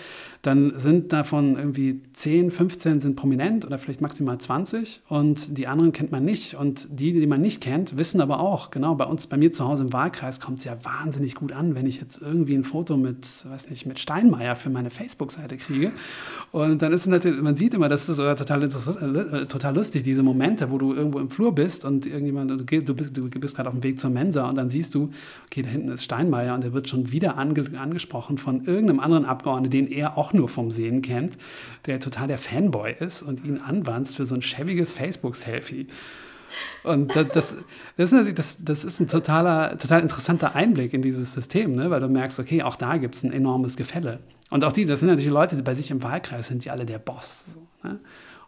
dann 0.41 0.79
sind 0.79 1.11
davon 1.11 1.57
irgendwie 1.57 2.01
10, 2.13 2.49
15 2.49 3.01
sind 3.01 3.17
prominent 3.17 3.65
oder 3.65 3.77
vielleicht 3.77 3.99
maximal 3.99 4.37
20 4.37 5.01
und 5.09 5.57
die 5.57 5.67
anderen 5.67 5.91
kennt 5.91 6.13
man 6.13 6.23
nicht. 6.23 6.55
Und 6.55 6.87
die, 6.97 7.11
die 7.11 7.27
man 7.27 7.41
nicht 7.41 7.61
kennt, 7.61 7.97
wissen 7.97 8.21
aber 8.21 8.39
auch, 8.39 8.71
genau, 8.71 8.95
bei 8.95 9.05
uns, 9.05 9.27
bei 9.27 9.35
mir 9.35 9.51
zu 9.51 9.67
Hause 9.67 9.83
im 9.83 9.91
Wahlkreis 9.91 10.39
kommt 10.39 10.59
es 10.59 10.63
ja 10.63 10.77
wahnsinnig 10.85 11.35
gut 11.35 11.51
an, 11.51 11.75
wenn 11.75 11.85
ich 11.85 11.99
jetzt 11.99 12.21
irgendwie 12.21 12.55
ein 12.55 12.63
Foto 12.63 12.95
mit, 12.95 13.27
weiß 13.49 13.69
nicht, 13.69 13.85
mit 13.85 13.99
Steinmeier 13.99 14.55
für 14.55 14.69
meine 14.69 14.89
Facebook-Seite 14.89 15.57
kriege. 15.57 15.91
Und 16.51 16.81
dann 16.81 16.93
ist 16.93 17.01
es 17.01 17.07
natürlich, 17.07 17.41
man 17.41 17.57
sieht 17.57 17.73
immer, 17.73 17.89
das 17.89 18.07
ist 18.07 18.15
total, 18.15 18.63
äh, 18.63 19.45
total 19.45 19.75
lustig, 19.75 20.03
diese 20.03 20.23
Momente, 20.23 20.71
wo 20.71 20.77
du 20.77 20.93
irgendwo 20.93 21.19
im 21.19 21.32
Flur 21.33 21.53
bist 21.53 21.83
und 21.83 22.05
irgendjemand, 22.05 22.51
du, 22.51 22.81
du 22.81 22.93
bist, 22.95 23.17
du 23.17 23.29
bist 23.29 23.55
gerade 23.55 23.69
auf 23.69 23.75
dem 23.75 23.83
Weg 23.83 23.99
zur 23.99 24.09
Mensa 24.09 24.47
und 24.47 24.55
dann 24.55 24.69
siehst 24.69 24.95
du, 24.95 25.11
okay, 25.45 25.61
da 25.61 25.69
hinten 25.69 25.89
ist 25.89 26.03
Steinmeier 26.03 26.53
und 26.55 26.63
der 26.63 26.73
wird 26.73 26.87
schon 26.87 27.11
wieder 27.11 27.37
ange, 27.37 27.77
angesprochen 27.77 28.37
von 28.37 28.63
irgendeinem 28.65 28.99
anderen 28.99 29.25
Abgeordneten, 29.25 29.71
den 29.71 29.87
er 29.87 30.17
auch 30.17 30.33
nur 30.33 30.47
vom 30.47 30.71
Sehen 30.71 31.01
kennt, 31.01 31.37
der 31.85 31.99
total 31.99 32.27
der 32.27 32.37
Fanboy 32.37 32.95
ist 32.99 33.21
und 33.21 33.43
ihn 33.43 33.57
anwanzt 33.57 34.17
für 34.17 34.25
so 34.25 34.35
ein 34.35 34.41
schäbiges 34.41 34.93
Facebook-Selfie. 34.93 35.87
Und 36.83 37.15
das, 37.15 37.27
das, 37.29 37.57
das, 37.97 38.11
ist, 38.11 38.37
das, 38.37 38.57
das 38.63 38.83
ist 38.83 38.99
ein 38.99 39.07
totaler, 39.07 39.77
total 39.77 40.01
interessanter 40.01 40.55
Einblick 40.55 40.93
in 40.93 41.01
dieses 41.01 41.33
System, 41.33 41.75
ne? 41.75 41.89
weil 41.89 41.99
du 41.99 42.07
merkst, 42.07 42.39
okay, 42.39 42.63
auch 42.63 42.75
da 42.75 42.97
gibt 42.97 43.15
es 43.15 43.23
ein 43.23 43.31
enormes 43.31 43.75
Gefälle. 43.75 44.19
Und 44.49 44.63
auch 44.63 44.71
die, 44.71 44.85
das 44.85 44.99
sind 44.99 45.09
natürlich 45.09 45.31
Leute, 45.31 45.55
die 45.55 45.63
bei 45.63 45.73
sich 45.73 45.89
im 45.89 46.03
Wahlkreis 46.03 46.47
sind, 46.47 46.63
die 46.63 46.69
alle 46.69 46.85
der 46.85 46.99
Boss. 46.99 47.45
So, 47.53 47.87
ne? 47.87 47.99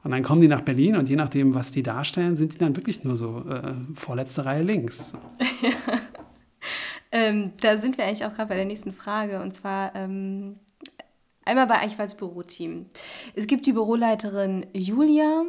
Und 0.05 0.11
dann 0.11 0.21
kommen 0.21 0.39
die 0.39 0.47
nach 0.47 0.61
Berlin 0.61 0.97
und 0.97 1.09
je 1.09 1.15
nachdem, 1.15 1.55
was 1.55 1.71
die 1.71 1.81
darstellen, 1.81 2.37
sind 2.37 2.53
die 2.53 2.59
dann 2.59 2.75
wirklich 2.75 3.03
nur 3.03 3.15
so 3.15 3.43
äh, 3.49 3.73
vorletzte 3.95 4.45
Reihe 4.45 4.61
links. 4.61 5.09
So. 5.09 5.17
ähm, 7.11 7.53
da 7.59 7.75
sind 7.75 7.97
wir 7.97 8.05
eigentlich 8.05 8.23
auch 8.23 8.35
gerade 8.35 8.49
bei 8.49 8.55
der 8.55 8.65
nächsten 8.65 8.93
Frage. 8.93 9.41
Und 9.41 9.51
zwar 9.51 9.95
ähm, 9.95 10.59
einmal 11.43 11.65
bei 11.65 11.79
Eichwalds 11.79 12.13
Büroteam. 12.13 12.85
Es 13.33 13.47
gibt 13.47 13.65
die 13.65 13.73
Büroleiterin 13.73 14.67
Julia, 14.73 15.45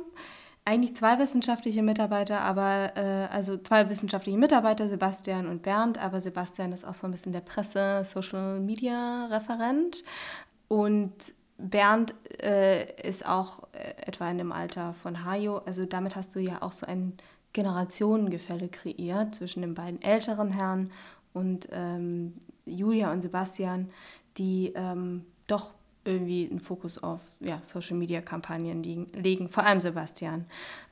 eigentlich 0.64 0.96
zwei 0.96 1.18
wissenschaftliche 1.18 1.82
Mitarbeiter, 1.82 2.40
aber 2.40 2.96
äh, 2.96 3.28
also 3.30 3.58
zwei 3.58 3.90
wissenschaftliche 3.90 4.38
Mitarbeiter, 4.38 4.88
Sebastian 4.88 5.48
und 5.48 5.60
Bernd, 5.60 5.98
aber 5.98 6.22
Sebastian 6.22 6.72
ist 6.72 6.86
auch 6.86 6.94
so 6.94 7.06
ein 7.06 7.10
bisschen 7.10 7.32
der 7.32 7.42
Presse, 7.42 8.04
Social 8.06 8.58
Media 8.60 9.26
Referent. 9.26 10.02
Und 10.68 11.12
Bernd 11.58 12.14
äh, 12.42 13.00
ist 13.02 13.26
auch 13.26 13.68
äh, 13.72 13.94
etwa 14.06 14.30
in 14.30 14.38
dem 14.38 14.52
Alter 14.52 14.94
von 14.94 15.24
Hajo. 15.24 15.58
Also 15.58 15.86
damit 15.86 16.16
hast 16.16 16.34
du 16.34 16.40
ja 16.40 16.62
auch 16.62 16.72
so 16.72 16.86
ein 16.86 17.14
Generationengefälle 17.52 18.68
kreiert 18.68 19.34
zwischen 19.34 19.62
den 19.62 19.74
beiden 19.74 20.02
älteren 20.02 20.50
Herren 20.50 20.90
und 21.32 21.68
ähm, 21.72 22.34
Julia 22.66 23.12
und 23.12 23.22
Sebastian, 23.22 23.88
die 24.36 24.72
ähm, 24.74 25.24
doch 25.46 25.72
irgendwie 26.04 26.48
einen 26.48 26.60
Fokus 26.60 27.02
auf 27.02 27.20
ja, 27.40 27.58
Social-Media-Kampagnen 27.62 28.82
legen, 28.82 29.48
vor 29.48 29.64
allem 29.64 29.80
Sebastian. 29.80 30.46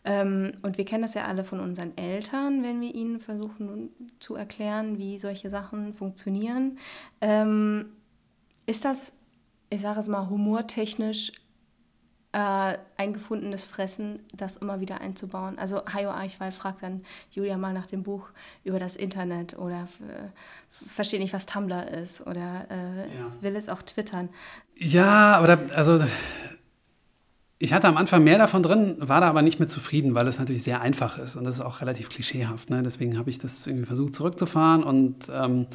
Ähm, 0.05 0.53
und 0.63 0.77
wir 0.77 0.85
kennen 0.85 1.03
das 1.03 1.15
ja 1.15 1.27
alle 1.27 1.45
von 1.45 1.61
unseren 1.61 1.97
Eltern, 1.97 2.63
wenn 2.63 2.81
wir 2.81 2.95
ihnen 2.95 3.21
versuchen 3.21 3.91
zu 4.19 4.35
erklären, 4.35 4.99
wie 4.99 5.19
solche 5.19 5.51
Sachen 5.51 5.95
funktionieren. 5.95 6.79
Ähm, 7.21 7.87
ist 8.67 8.85
das 8.85 9.13
ich 9.71 9.81
sage 9.81 10.01
es 10.01 10.09
mal, 10.09 10.29
humortechnisch 10.29 11.33
äh, 12.35 12.79
ein 12.97 13.13
gefundenes 13.13 13.65
Fressen, 13.65 14.19
das 14.37 14.57
immer 14.57 14.81
wieder 14.81 15.01
einzubauen. 15.01 15.57
Also 15.57 15.83
Hajo 15.87 16.11
Eichwald 16.11 16.53
fragt 16.53 16.83
dann 16.83 17.05
Julia 17.31 17.57
mal 17.57 17.73
nach 17.73 17.87
dem 17.87 18.03
Buch 18.03 18.27
über 18.65 18.81
das 18.81 18.97
Internet 18.97 19.57
oder 19.57 19.87
versteht 20.71 21.21
nicht, 21.21 21.33
was 21.33 21.47
Tumblr 21.47 21.89
ist 21.93 22.27
oder 22.27 22.67
äh, 22.71 23.03
ja. 23.03 23.31
will 23.41 23.55
es 23.55 23.69
auch 23.69 23.83
twittern. 23.83 24.31
Ja, 24.77 25.37
aber 25.37 25.47
da, 25.47 25.75
also 25.75 26.05
ich 27.59 27.73
hatte 27.73 27.87
am 27.87 27.97
Anfang 27.97 28.25
mehr 28.25 28.39
davon 28.39 28.65
drin, 28.65 28.97
war 28.99 29.21
da 29.21 29.29
aber 29.29 29.43
nicht 29.43 29.61
mehr 29.61 29.69
zufrieden, 29.69 30.17
weil 30.17 30.27
es 30.27 30.41
natürlich 30.41 30.65
sehr 30.65 30.81
einfach 30.81 31.19
ist 31.19 31.37
und 31.37 31.45
das 31.45 31.57
ist 31.57 31.61
auch 31.61 31.81
relativ 31.81 32.09
klischeehaft. 32.09 32.69
Ne? 32.69 32.83
Deswegen 32.83 33.17
habe 33.17 33.31
ich 33.31 33.39
das 33.39 33.65
irgendwie 33.67 33.87
versucht 33.87 34.17
zurückzufahren 34.17 34.83
und 34.83 35.31
ähm, 35.33 35.69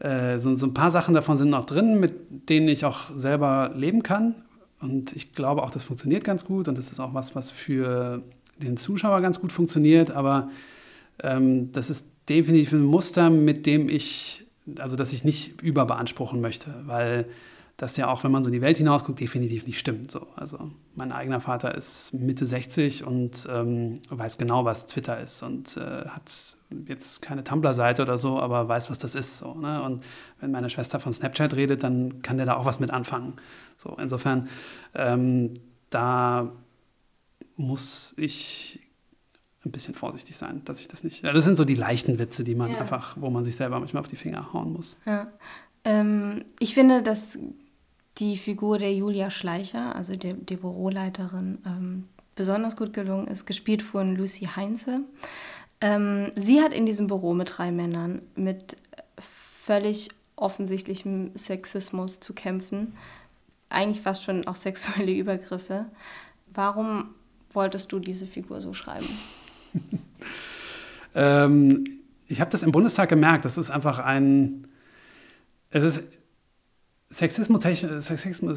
äh, 0.00 0.38
so, 0.38 0.54
so 0.54 0.66
ein 0.66 0.74
paar 0.74 0.90
Sachen 0.90 1.14
davon 1.14 1.38
sind 1.38 1.50
noch 1.50 1.66
drin, 1.66 2.00
mit 2.00 2.48
denen 2.48 2.68
ich 2.68 2.84
auch 2.84 3.16
selber 3.16 3.72
leben 3.74 4.02
kann. 4.02 4.34
Und 4.80 5.14
ich 5.14 5.34
glaube 5.34 5.62
auch, 5.62 5.70
das 5.70 5.84
funktioniert 5.84 6.24
ganz 6.24 6.44
gut 6.44 6.68
und 6.68 6.76
das 6.76 6.92
ist 6.92 7.00
auch 7.00 7.14
was, 7.14 7.34
was 7.34 7.50
für 7.50 8.22
den 8.58 8.76
Zuschauer 8.76 9.20
ganz 9.20 9.40
gut 9.40 9.52
funktioniert. 9.52 10.10
Aber 10.10 10.50
ähm, 11.22 11.72
das 11.72 11.90
ist 11.90 12.06
definitiv 12.28 12.72
ein 12.72 12.84
Muster, 12.84 13.30
mit 13.30 13.66
dem 13.66 13.88
ich, 13.88 14.44
also 14.78 14.96
das 14.96 15.12
ich 15.12 15.24
nicht 15.24 15.62
überbeanspruchen 15.62 16.40
möchte, 16.40 16.74
weil 16.86 17.26
das 17.76 17.96
ja 17.96 18.08
auch, 18.08 18.22
wenn 18.22 18.30
man 18.30 18.44
so 18.44 18.48
in 18.48 18.52
die 18.52 18.60
Welt 18.60 18.78
hinausguckt, 18.78 19.18
definitiv 19.18 19.66
nicht 19.66 19.78
stimmt. 19.78 20.10
So. 20.10 20.28
Also 20.36 20.70
mein 20.94 21.10
eigener 21.10 21.40
Vater 21.40 21.74
ist 21.74 22.14
Mitte 22.14 22.46
60 22.46 23.04
und 23.04 23.48
ähm, 23.50 24.00
weiß 24.10 24.38
genau, 24.38 24.64
was 24.64 24.86
Twitter 24.86 25.20
ist 25.20 25.42
und 25.42 25.76
äh, 25.76 26.08
hat 26.08 26.56
jetzt 26.86 27.20
keine 27.20 27.42
Tumblr-Seite 27.42 28.02
oder 28.02 28.16
so, 28.16 28.38
aber 28.38 28.68
weiß, 28.68 28.90
was 28.90 28.98
das 28.98 29.16
ist. 29.16 29.38
So, 29.38 29.54
ne? 29.54 29.82
Und 29.82 30.04
wenn 30.40 30.52
meine 30.52 30.70
Schwester 30.70 31.00
von 31.00 31.12
Snapchat 31.12 31.54
redet, 31.54 31.82
dann 31.82 32.22
kann 32.22 32.36
der 32.36 32.46
da 32.46 32.54
auch 32.56 32.64
was 32.64 32.78
mit 32.78 32.90
anfangen. 32.90 33.34
So, 33.76 33.96
insofern, 34.00 34.48
ähm, 34.94 35.54
da 35.90 36.52
muss 37.56 38.14
ich 38.16 38.80
ein 39.64 39.72
bisschen 39.72 39.94
vorsichtig 39.94 40.36
sein, 40.36 40.62
dass 40.64 40.80
ich 40.80 40.88
das 40.88 41.02
nicht. 41.02 41.24
Das 41.24 41.44
sind 41.44 41.56
so 41.56 41.64
die 41.64 41.74
leichten 41.74 42.18
Witze, 42.18 42.44
die 42.44 42.54
man 42.54 42.70
ja. 42.70 42.78
einfach, 42.78 43.16
wo 43.18 43.30
man 43.30 43.44
sich 43.44 43.56
selber 43.56 43.80
manchmal 43.80 44.02
auf 44.02 44.08
die 44.08 44.16
Finger 44.16 44.52
hauen 44.52 44.72
muss. 44.72 44.98
Ja. 45.06 45.28
Ähm, 45.84 46.44
ich 46.58 46.74
finde, 46.74 47.02
dass 47.02 47.38
die 48.18 48.36
Figur 48.36 48.78
der 48.78 48.94
Julia 48.94 49.30
Schleicher, 49.30 49.94
also 49.94 50.14
der, 50.14 50.34
der 50.34 50.56
Büroleiterin, 50.56 51.58
ähm, 51.66 52.08
besonders 52.36 52.76
gut 52.76 52.92
gelungen 52.92 53.28
ist, 53.28 53.46
gespielt 53.46 53.82
von 53.82 54.16
Lucy 54.16 54.48
Heinze. 54.56 55.00
Ähm, 55.80 56.32
sie 56.34 56.60
hat 56.60 56.72
in 56.72 56.86
diesem 56.86 57.06
Büro 57.06 57.34
mit 57.34 57.56
drei 57.56 57.70
Männern 57.72 58.22
mit 58.36 58.76
völlig 59.64 60.10
offensichtlichem 60.36 61.30
Sexismus 61.34 62.20
zu 62.20 62.34
kämpfen, 62.34 62.94
eigentlich 63.68 64.00
fast 64.00 64.22
schon 64.22 64.46
auch 64.46 64.56
sexuelle 64.56 65.12
Übergriffe. 65.12 65.86
Warum 66.52 67.14
wolltest 67.50 67.92
du 67.92 67.98
diese 67.98 68.26
Figur 68.26 68.60
so 68.60 68.74
schreiben? 68.74 69.08
ähm, 71.14 71.84
ich 72.26 72.40
habe 72.40 72.50
das 72.50 72.62
im 72.62 72.72
Bundestag 72.72 73.08
gemerkt. 73.08 73.44
Das 73.44 73.58
ist 73.58 73.70
einfach 73.70 73.98
ein. 73.98 74.66
Es 75.70 75.82
ist 75.82 76.04
Sexismus, 77.14 77.62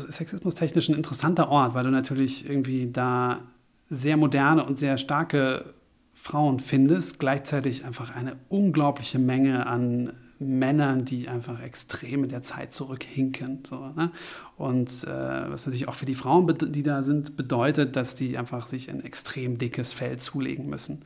sexismustechnisch 0.01 0.89
ein 0.89 0.95
interessanter 0.95 1.49
Ort, 1.49 1.75
weil 1.75 1.83
du 1.83 1.91
natürlich 1.91 2.49
irgendwie 2.49 2.89
da 2.91 3.41
sehr 3.89 4.17
moderne 4.17 4.65
und 4.65 4.79
sehr 4.79 4.97
starke 4.97 5.73
Frauen 6.13 6.59
findest, 6.59 7.19
gleichzeitig 7.19 7.85
einfach 7.85 8.15
eine 8.15 8.35
unglaubliche 8.49 9.19
Menge 9.19 9.67
an 9.67 10.13
Männern, 10.39 11.05
die 11.05 11.27
einfach 11.27 11.61
extrem 11.61 12.23
in 12.23 12.29
der 12.29 12.43
Zeit 12.43 12.73
zurückhinken. 12.73 13.63
So, 13.67 13.91
ne? 13.95 14.11
Und 14.57 14.89
äh, 15.03 15.07
was 15.07 15.65
natürlich 15.65 15.87
auch 15.87 15.95
für 15.95 16.05
die 16.05 16.15
Frauen, 16.15 16.51
die 16.73 16.83
da 16.83 17.03
sind, 17.03 17.37
bedeutet, 17.37 17.95
dass 17.95 18.15
die 18.15 18.37
einfach 18.37 18.67
sich 18.67 18.89
ein 18.89 19.03
extrem 19.03 19.57
dickes 19.57 19.93
Fell 19.93 20.17
zulegen 20.17 20.67
müssen. 20.67 21.03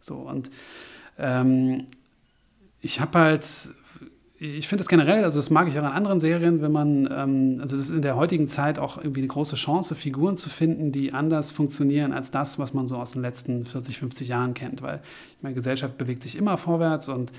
So, 0.00 0.16
und 0.16 0.50
ähm, 1.18 1.86
ich 2.80 3.00
habe 3.00 3.18
halt 3.18 3.46
ich 4.44 4.68
finde 4.68 4.82
das 4.82 4.88
generell, 4.88 5.24
also 5.24 5.38
das 5.38 5.48
mag 5.48 5.68
ich 5.68 5.78
auch 5.78 5.84
an 5.84 5.92
anderen 5.92 6.20
Serien, 6.20 6.60
wenn 6.60 6.72
man, 6.72 7.08
ähm, 7.10 7.58
also 7.60 7.76
das 7.76 7.88
ist 7.88 7.94
in 7.94 8.02
der 8.02 8.16
heutigen 8.16 8.48
Zeit 8.48 8.78
auch 8.78 8.98
irgendwie 8.98 9.20
eine 9.20 9.28
große 9.28 9.56
Chance, 9.56 9.94
Figuren 9.94 10.36
zu 10.36 10.50
finden, 10.50 10.92
die 10.92 11.12
anders 11.12 11.50
funktionieren 11.50 12.12
als 12.12 12.30
das, 12.30 12.58
was 12.58 12.74
man 12.74 12.86
so 12.86 12.96
aus 12.96 13.12
den 13.12 13.22
letzten 13.22 13.64
40, 13.64 13.98
50 13.98 14.28
Jahren 14.28 14.52
kennt. 14.52 14.82
Weil 14.82 15.00
ich 15.36 15.42
meine, 15.42 15.54
Gesellschaft 15.54 15.96
bewegt 15.96 16.22
sich 16.22 16.36
immer 16.36 16.58
vorwärts 16.58 17.08
und 17.08 17.32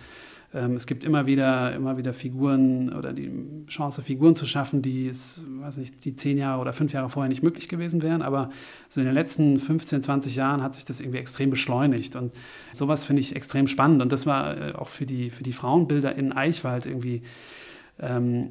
es 0.56 0.88
gibt 0.88 1.04
immer 1.04 1.26
wieder, 1.26 1.76
immer 1.76 1.98
wieder 1.98 2.14
Figuren 2.14 2.94
oder 2.94 3.12
die 3.12 3.30
Chance, 3.68 4.02
Figuren 4.02 4.36
zu 4.36 4.46
schaffen, 4.46 4.82
die 4.82 5.08
es, 5.08 5.44
weiß 5.60 5.78
nicht, 5.78 6.06
die 6.06 6.16
zehn 6.16 6.38
Jahre 6.38 6.62
oder 6.62 6.72
fünf 6.72 6.94
Jahre 6.94 7.10
vorher 7.10 7.28
nicht 7.28 7.44
möglich 7.44 7.68
gewesen 7.68 8.02
wären. 8.02 8.22
Aber 8.22 8.50
so 8.88 9.02
in 9.02 9.06
den 9.06 9.14
letzten 9.14 9.60
15, 9.60 10.04
20 10.04 10.36
Jahren 10.36 10.64
hat 10.64 10.76
sich 10.76 10.86
das 10.86 11.02
irgendwie 11.02 11.18
extrem 11.18 11.50
beschleunigt. 11.50 12.16
Und 12.16 12.32
sowas 12.72 13.04
finde 13.04 13.20
ich 13.20 13.36
extrem 13.36 13.68
spannend. 13.68 14.02
Und 14.02 14.14
das 14.14 14.26
war 14.26 14.58
äh, 14.58 14.72
auch 14.76 14.88
für 14.88 15.06
die, 15.06 15.30
für 15.30 15.44
die 15.44 15.52
Frauenbilder 15.52 16.16
in 16.16 16.32
Eichwald 16.32 16.86
irgendwie 16.86 17.24
ähm, 18.00 18.50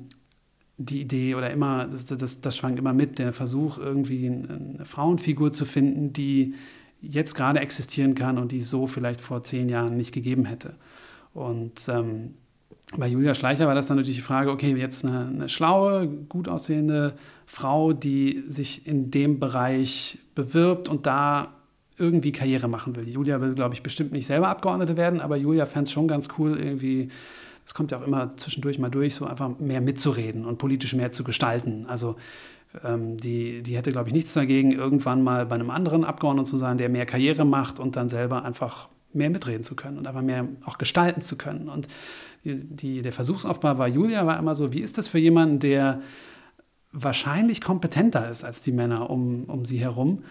die 0.77 1.01
Idee 1.01 1.35
oder 1.37 1.51
immer, 1.51 1.87
das, 1.87 2.05
das, 2.05 2.41
das 2.41 2.57
schwang 2.57 2.77
immer 2.77 2.93
mit, 2.93 3.19
der 3.19 3.33
Versuch, 3.33 3.79
irgendwie 3.79 4.27
eine 4.27 4.85
Frauenfigur 4.85 5.53
zu 5.53 5.65
finden, 5.65 6.13
die 6.13 6.55
jetzt 7.01 7.35
gerade 7.35 7.61
existieren 7.61 8.15
kann 8.15 8.39
und 8.39 8.53
die 8.53 8.59
es 8.59 8.71
so 8.71 8.87
vielleicht 8.87 9.21
vor 9.21 9.45
zehn 9.45 9.69
Jahren 9.69 9.97
nicht 9.97 10.13
gegeben 10.13 10.45
hätte. 10.45 10.75
Und 11.35 11.89
ähm, 11.89 12.35
bei 12.97 13.09
Julia 13.09 13.35
Schleicher 13.35 13.67
war 13.67 13.75
das 13.75 13.89
dann 13.89 13.97
natürlich 13.97 14.19
die 14.19 14.23
Frage, 14.23 14.51
okay, 14.51 14.75
jetzt 14.77 15.05
eine, 15.05 15.27
eine, 15.27 15.49
schlaue, 15.49 16.07
gut 16.07 16.49
aussehende 16.49 17.15
Frau, 17.47 17.93
die 17.93 18.45
sich 18.47 18.87
in 18.87 19.11
dem 19.11 19.41
Bereich 19.41 20.19
bewirbt 20.35 20.89
und 20.89 21.07
da 21.07 21.53
irgendwie 21.97 22.33
Karriere 22.33 22.69
machen 22.69 22.97
will. 22.97 23.09
Julia 23.09 23.41
will, 23.41 23.55
glaube 23.55 23.75
ich, 23.75 23.83
bestimmt 23.83 24.13
nicht 24.13 24.27
selber 24.27 24.49
Abgeordnete 24.49 24.97
werden, 24.97 25.21
aber 25.21 25.37
Julia 25.37 25.67
fände 25.67 25.85
es 25.85 25.93
schon 25.93 26.09
ganz 26.09 26.29
cool, 26.39 26.59
irgendwie, 26.59 27.09
das 27.65 27.75
kommt 27.75 27.91
ja 27.91 27.99
auch 27.99 28.07
immer 28.07 28.37
zwischendurch 28.37 28.79
mal 28.79 28.91
durch, 28.91 29.15
so 29.15 29.27
einfach 29.27 29.59
mehr 29.59 29.81
mitzureden 29.81 30.45
und 30.45 30.59
politisch 30.59 30.95
mehr 30.95 31.13
zu 31.13 31.25
gestalten. 31.25 31.87
Also 31.89 32.17
ähm, 32.85 33.17
die, 33.17 33.63
die 33.63 33.77
hätte, 33.77 33.93
glaube 33.93 34.09
ich, 34.09 34.15
nichts 34.15 34.35
dagegen, 34.35 34.73
irgendwann 34.73 35.23
mal 35.23 35.47
bei 35.47 35.55
einem 35.55 35.71
anderen 35.71 36.05
Abgeordneten 36.05 36.47
zu 36.47 36.57
sein, 36.57 36.79
der 36.79 36.89
mehr 36.89 37.07
Karriere 37.07 37.45
macht 37.45 37.79
und 37.79 37.97
dann 37.97 38.09
selber 38.09 38.45
einfach 38.45 38.89
mehr 39.15 39.31
mitreden 39.31 39.65
zu 39.65 39.75
können 39.77 39.99
und 39.99 40.07
einfach 40.07 40.23
mehr 40.23 40.47
auch 40.65 40.79
gestalten 40.79 41.23
zu 41.23 41.37
können. 41.37 41.69
Und 41.69 41.89
die, 42.45 42.57
die, 42.57 43.03
der 43.03 43.13
Versuchsaufbau 43.13 43.79
war, 43.79 43.89
Julia 43.89 44.27
war 44.27 44.39
immer 44.39 44.55
so, 44.55 44.73
wie 44.73 44.81
ist 44.81 44.99
das 44.99 45.09
für 45.09 45.19
jemanden, 45.19 45.61
der 45.61 46.01
wahrscheinlich 46.93 47.61
kompetenter 47.61 48.31
ist 48.31 48.45
als 48.45 48.61
die 48.61 48.73
Männer 48.73 49.11
um, 49.11 49.45
um 49.45 49.65
sie 49.65 49.81
herum, 49.81 50.23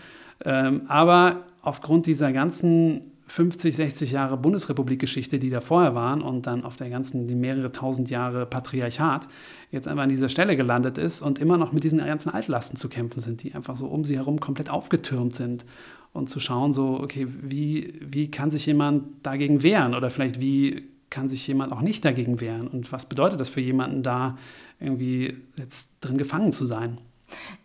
ähm, 0.45 0.83
aber 0.87 1.43
aufgrund 1.61 2.05
dieser 2.05 2.31
ganzen 2.31 3.13
50, 3.27 3.75
60 3.75 4.11
Jahre 4.11 4.37
Bundesrepublikgeschichte, 4.37 5.39
die 5.39 5.49
da 5.49 5.61
vorher 5.61 5.95
waren 5.95 6.21
und 6.21 6.45
dann 6.45 6.63
auf 6.63 6.75
der 6.75 6.89
ganzen, 6.89 7.25
die 7.25 7.35
mehrere 7.35 7.71
tausend 7.71 8.09
Jahre 8.09 8.45
Patriarchat, 8.45 9.27
jetzt 9.71 9.87
einfach 9.87 10.03
an 10.03 10.09
dieser 10.09 10.29
Stelle 10.29 10.55
gelandet 10.55 10.97
ist 10.97 11.21
und 11.21 11.39
immer 11.39 11.57
noch 11.57 11.71
mit 11.71 11.83
diesen 11.83 11.99
ganzen 11.99 12.29
Altlasten 12.29 12.77
zu 12.77 12.89
kämpfen 12.89 13.21
sind, 13.21 13.43
die 13.43 13.55
einfach 13.55 13.77
so 13.77 13.87
um 13.87 14.05
sie 14.05 14.17
herum 14.17 14.39
komplett 14.39 14.69
aufgetürmt 14.69 15.35
sind 15.35 15.65
und 16.13 16.29
zu 16.29 16.39
schauen, 16.39 16.73
so, 16.73 16.99
okay, 17.01 17.27
wie, 17.27 17.99
wie 18.01 18.29
kann 18.29 18.51
sich 18.51 18.65
jemand 18.65 19.25
dagegen 19.25 19.63
wehren 19.63 19.95
oder 19.95 20.09
vielleicht 20.09 20.39
wie 20.39 20.89
kann 21.09 21.29
sich 21.29 21.45
jemand 21.45 21.71
auch 21.71 21.81
nicht 21.81 22.05
dagegen 22.05 22.39
wehren 22.39 22.67
und 22.67 22.91
was 22.91 23.07
bedeutet 23.07 23.39
das 23.39 23.49
für 23.49 23.61
jemanden 23.61 24.01
da 24.03 24.37
irgendwie 24.79 25.37
jetzt 25.57 25.89
drin 26.01 26.17
gefangen 26.17 26.53
zu 26.53 26.65
sein? 26.65 26.97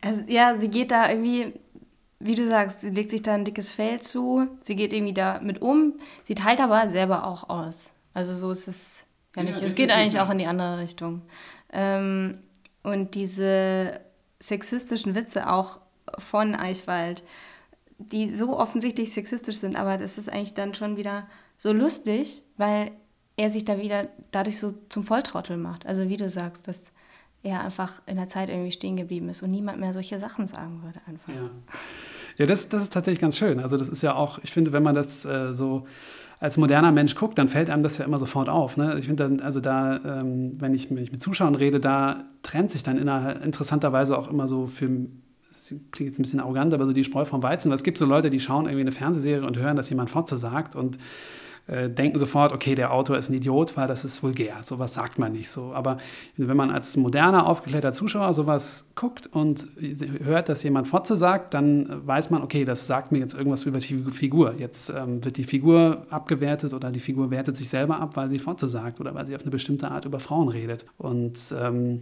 Also, 0.01 0.23
ja, 0.27 0.59
sie 0.59 0.69
geht 0.69 0.91
da 0.91 1.09
irgendwie, 1.09 1.53
wie 2.21 2.35
du 2.35 2.47
sagst, 2.47 2.81
sie 2.81 2.91
legt 2.91 3.11
sich 3.11 3.23
da 3.23 3.35
ein 3.35 3.45
dickes 3.45 3.71
Fell 3.71 4.01
zu, 4.01 4.49
sie 4.61 4.77
geht 4.77 4.93
irgendwie 4.93 5.15
da 5.15 5.41
mit 5.41 5.63
um, 5.63 5.95
sie 6.25 6.35
teilt 6.35 6.61
aber 6.61 6.89
selber 6.89 7.27
auch 7.27 7.49
aus. 7.49 7.93
Also 8.15 8.35
so 8.35 8.51
ist 8.51 8.69
es 8.69 9.05
ja 9.37 9.43
nicht. 9.43 9.61
Ja, 9.61 9.67
es 9.67 9.75
geht 9.75 9.91
eigentlich 9.91 10.21
auch 10.21 10.31
in 10.31 10.39
die 10.39 10.47
andere 10.47 10.79
Richtung. 10.79 11.23
Ähm, 11.73 12.39
und 12.83 13.15
diese 13.15 14.01
sexistischen 14.41 15.15
Witze 15.15 15.51
auch 15.51 15.81
von 16.17 16.55
Eichwald, 16.55 17.23
die 17.99 18.35
so 18.35 18.57
offensichtlich 18.57 19.13
sexistisch 19.13 19.57
sind, 19.57 19.77
aber 19.77 19.97
das 19.97 20.19
ist 20.19 20.31
eigentlich 20.31 20.55
dann 20.55 20.75
schon 20.75 20.97
wieder 20.97 21.27
so 21.57 21.73
lustig, 21.73 22.43
weil 22.57 22.93
er 23.37 23.51
sich 23.51 23.65
da 23.65 23.79
wieder 23.81 24.09
dadurch 24.31 24.59
so 24.59 24.75
zum 24.89 25.05
Volltrottel 25.05 25.57
macht. 25.57 25.87
Also 25.87 26.09
wie 26.09 26.17
du 26.17 26.29
sagst, 26.29 26.69
dass 26.69 26.93
er 27.43 27.65
einfach 27.65 28.03
in 28.07 28.17
der 28.17 28.29
Zeit 28.29 28.49
irgendwie 28.49 28.73
stehen 28.73 28.97
geblieben 28.97 29.29
ist 29.29 29.43
und 29.43 29.51
niemand 29.51 29.79
mehr 29.79 29.93
solche 29.93 30.19
Sachen 30.19 30.47
sagen 30.47 30.83
würde 30.83 31.01
einfach. 31.07 31.33
Ja, 31.33 31.51
ja 32.37 32.47
das, 32.47 32.69
das 32.69 32.83
ist 32.83 32.93
tatsächlich 32.93 33.21
ganz 33.21 33.37
schön. 33.37 33.61
Also 33.61 33.77
das 33.77 33.89
ist 33.89 34.03
ja 34.03 34.15
auch, 34.15 34.39
ich 34.43 34.53
finde, 34.53 34.73
wenn 34.73 34.83
man 34.83 34.95
das 34.95 35.25
äh, 35.25 35.55
so 35.55 35.87
als 36.41 36.57
moderner 36.57 36.93
Mensch 36.93 37.15
guckt, 37.17 37.39
dann 37.39 37.49
fällt 37.49 37.69
einem 37.69 37.83
das 37.83 37.99
ja 37.99 38.05
immer 38.05 38.19
sofort 38.19 38.49
auf. 38.49 38.77
Ne? 38.77 38.97
Ich 38.99 39.07
finde 39.07 39.25
dann, 39.25 39.41
also 39.41 39.61
da, 39.61 39.97
ähm, 40.21 40.61
wenn, 40.61 40.75
ich, 40.75 40.91
wenn 40.91 40.99
ich 40.99 41.11
mit 41.11 41.23
Zuschauern 41.23 41.57
rede, 41.57 41.81
da 41.81 42.25
trennt 42.43 42.71
sich 42.71 42.83
dann 42.85 42.97
in 42.97 43.09
interessanterweise 43.43 44.17
auch 44.17 44.29
immer 44.29 44.47
so 44.47 44.67
für 44.67 44.89
klingt 45.91 46.11
jetzt 46.11 46.19
ein 46.19 46.23
bisschen 46.23 46.41
arrogant, 46.41 46.75
aber 46.75 46.87
so 46.87 46.93
die 46.93 47.05
Spreu 47.05 47.25
vom 47.25 47.43
Weizen. 47.43 47.73
Es 47.73 47.83
gibt 47.83 47.99
so 47.99 48.07
Leute, 48.07 48.31
die 48.31 48.41
schauen 48.41 48.67
irgendwie 48.67 48.83
eine 48.83 48.93
Fernsehserie 48.93 49.47
und 49.47 49.57
hören, 49.59 49.77
dass 49.77 49.91
jemand 49.91 50.11
Fotze 50.11 50.39
sagt 50.39 50.77
und 50.77 50.99
äh, 51.69 51.91
denken 51.91 52.19
sofort, 52.19 52.53
okay, 52.53 52.75
der 52.75 52.93
Autor 52.95 53.19
ist 53.19 53.29
ein 53.29 53.35
Idiot, 53.35 53.77
weil 53.77 53.87
das 53.87 54.03
ist 54.03 54.23
vulgär. 54.23 54.57
Sowas 54.63 54.95
sagt 54.95 55.19
man 55.19 55.33
nicht 55.33 55.51
so. 55.51 55.75
Aber 55.75 55.99
wenn 56.39 56.57
man 56.57 56.71
als 56.71 56.97
moderner, 56.97 57.47
aufgeklärter 57.47 57.93
Zuschauer 57.93 58.33
sowas 58.33 58.89
guckt 58.95 59.27
und 59.27 59.67
hört, 60.25 60.49
dass 60.49 60.63
jemand 60.63 60.89
Fotze 60.89 61.19
sagt, 61.19 61.53
dann 61.53 62.07
weiß 62.07 62.31
man, 62.31 62.43
okay, 62.43 62.65
das 62.65 62.87
sagt 62.87 63.13
mir 63.13 63.19
jetzt 63.19 63.35
irgendwas 63.35 63.65
über 63.65 63.81
die 63.81 63.97
Figur. 64.11 64.55
Jetzt 64.57 64.89
ähm, 64.89 65.23
wird 65.23 65.37
die 65.37 65.45
Figur 65.45 66.07
abgewertet 66.09 66.73
oder 66.73 66.91
die 66.91 67.01
Figur 67.01 67.31
wertet 67.31 67.59
sich 67.59 67.69
selber 67.69 68.01
ab, 68.01 68.17
weil 68.17 68.31
sie 68.31 68.39
Fotze 68.39 68.69
sagt 68.69 68.99
oder 68.99 69.15
weil 69.15 69.27
sie 69.27 69.37
auf 69.37 69.43
eine 69.43 69.51
bestimmte 69.51 69.91
Art 69.91 70.07
über 70.07 70.21
Frauen 70.21 70.49
redet. 70.49 70.87
Und 70.97 71.39
ähm, 71.61 72.01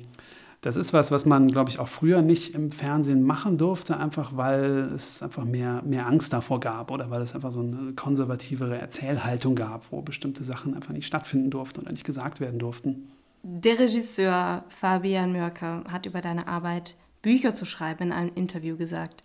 das 0.61 0.77
ist 0.77 0.93
was, 0.93 1.11
was 1.11 1.27
man, 1.27 1.49
glaube 1.49 1.71
ich, 1.71 1.79
auch 1.79 1.89
früher 1.89 2.23
nicht 2.23 2.55
im 2.55 2.71
Fernsehen 2.71 3.23
machen 3.23 3.59
durfte, 3.59 3.99
einfach 3.99 4.37
weil 4.37 4.91
es 4.95 5.23
einfach 5.23 5.45
mehr, 5.45 5.83
mehr 5.85 6.07
Angst 6.07 6.33
davor 6.33 6.61
gab 6.61 6.91
oder 6.91 7.11
weil 7.11 7.23
es 7.23 7.35
einfach 7.35 7.53
so 7.53 7.61
eine 7.61 7.93
konservativere 7.95 8.79
Erzählhaltung 8.79 9.55
gab, 9.55 9.93
wo 9.93 10.03
bestimmte 10.03 10.45
Sachen 10.45 10.75
einfach 10.75 10.93
nicht 10.93 11.07
stattfinden 11.07 11.51
durften 11.51 11.81
oder 11.81 11.93
nicht 11.93 12.05
gesagt 12.05 12.41
werden 12.41 12.59
durften. 12.59 13.09
Der 13.43 13.79
Regisseur 13.79 14.65
Fabian 14.69 15.33
Mörker 15.33 15.85
hat 15.91 16.07
über 16.07 16.21
deine 16.21 16.49
Arbeit, 16.49 16.97
Bücher 17.23 17.55
zu 17.55 17.65
schreiben, 17.65 18.05
in 18.05 18.13
einem 18.13 18.33
Interview 18.35 18.77
gesagt. 18.77 19.23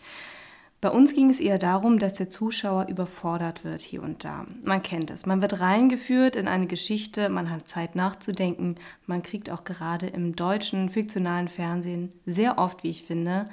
Bei 0.81 0.89
uns 0.89 1.13
ging 1.13 1.29
es 1.29 1.39
eher 1.39 1.59
darum, 1.59 1.99
dass 1.99 2.15
der 2.15 2.31
Zuschauer 2.31 2.87
überfordert 2.87 3.63
wird 3.63 3.83
hier 3.83 4.01
und 4.01 4.23
da. 4.23 4.47
Man 4.63 4.81
kennt 4.81 5.11
es. 5.11 5.27
Man 5.27 5.43
wird 5.43 5.59
reingeführt 5.59 6.35
in 6.35 6.47
eine 6.47 6.65
Geschichte, 6.65 7.29
man 7.29 7.51
hat 7.51 7.67
Zeit 7.67 7.95
nachzudenken. 7.95 8.75
Man 9.05 9.21
kriegt 9.21 9.51
auch 9.51 9.63
gerade 9.63 10.07
im 10.07 10.35
deutschen 10.35 10.89
fiktionalen 10.89 11.49
Fernsehen 11.49 12.09
sehr 12.25 12.57
oft, 12.57 12.83
wie 12.83 12.89
ich 12.89 13.03
finde, 13.03 13.47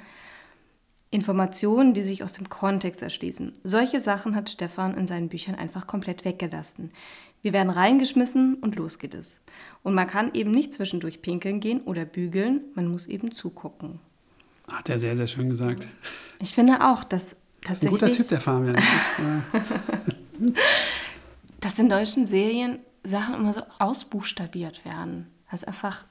Informationen, 1.11 1.93
die 1.93 2.01
sich 2.01 2.23
aus 2.23 2.33
dem 2.33 2.49
Kontext 2.49 3.03
erschließen. 3.03 3.53
Solche 3.63 3.99
Sachen 3.99 4.35
hat 4.35 4.49
Stefan 4.49 4.95
in 4.95 5.05
seinen 5.05 5.29
Büchern 5.29 5.55
einfach 5.55 5.85
komplett 5.85 6.25
weggelassen. 6.25 6.91
Wir 7.43 7.53
werden 7.53 7.69
reingeschmissen 7.69 8.55
und 8.55 8.75
los 8.75 8.97
geht 8.97 9.13
es. 9.13 9.41
Und 9.83 9.93
man 9.93 10.07
kann 10.07 10.31
eben 10.33 10.51
nicht 10.51 10.73
zwischendurch 10.73 11.21
pinkeln 11.21 11.59
gehen 11.59 11.81
oder 11.81 12.05
bügeln, 12.05 12.61
man 12.73 12.87
muss 12.87 13.05
eben 13.05 13.31
zugucken. 13.31 13.99
Hat 14.71 14.89
er 14.89 14.99
sehr, 14.99 15.17
sehr 15.17 15.27
schön 15.27 15.49
gesagt. 15.49 15.87
Ich 16.41 16.53
finde 16.53 16.85
auch, 16.85 17.03
dass 17.03 17.35
tatsächlich. 17.63 17.65
Das 17.65 17.81
ist 17.81 17.83
ein 17.83 17.89
guter 17.89 18.11
Typ, 18.11 18.29
der 18.29 18.41
Fabian. 18.41 18.73
Das 18.73 18.83
ist, 18.83 19.19
äh 20.47 20.51
dass 21.59 21.79
in 21.79 21.89
deutschen 21.89 22.25
Serien 22.25 22.79
Sachen 23.03 23.35
immer 23.35 23.53
so 23.53 23.61
ausbuchstabiert 23.79 24.85
werden. 24.85 25.27
Dass 25.51 25.63
einfach 25.63 26.05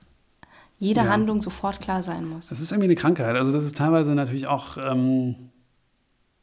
jede 0.78 1.00
ja. 1.00 1.08
Handlung 1.08 1.40
sofort 1.40 1.80
klar 1.80 2.02
sein 2.02 2.28
muss. 2.28 2.48
Das 2.48 2.60
ist 2.60 2.70
irgendwie 2.72 2.86
eine 2.86 2.96
Krankheit. 2.96 3.36
Also, 3.36 3.52
das 3.52 3.64
ist 3.64 3.76
teilweise 3.76 4.14
natürlich 4.14 4.46
auch. 4.46 4.76
Ähm, 4.76 5.50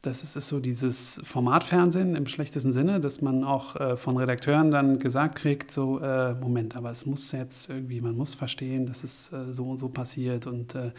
das 0.02 0.22
ist, 0.22 0.36
ist, 0.36 0.46
so 0.46 0.60
dieses 0.60 1.20
Formatfernsehen 1.24 2.14
im 2.14 2.26
schlechtesten 2.26 2.70
Sinne, 2.70 3.00
dass 3.00 3.22
man 3.22 3.42
auch 3.42 3.74
äh, 3.74 3.96
von 3.96 4.16
Redakteuren 4.16 4.70
dann 4.70 5.00
gesagt 5.00 5.36
kriegt, 5.36 5.72
so, 5.72 5.98
äh, 5.98 6.34
Moment, 6.34 6.76
aber 6.76 6.92
es 6.92 7.06
muss 7.06 7.32
jetzt 7.32 7.70
irgendwie, 7.70 8.00
man 8.00 8.16
muss 8.16 8.32
verstehen, 8.32 8.86
dass 8.86 9.02
es 9.02 9.32
äh, 9.32 9.52
so 9.52 9.64
und 9.64 9.78
so 9.78 9.88
passiert 9.88 10.46
und 10.46 10.76
äh, 10.76 10.92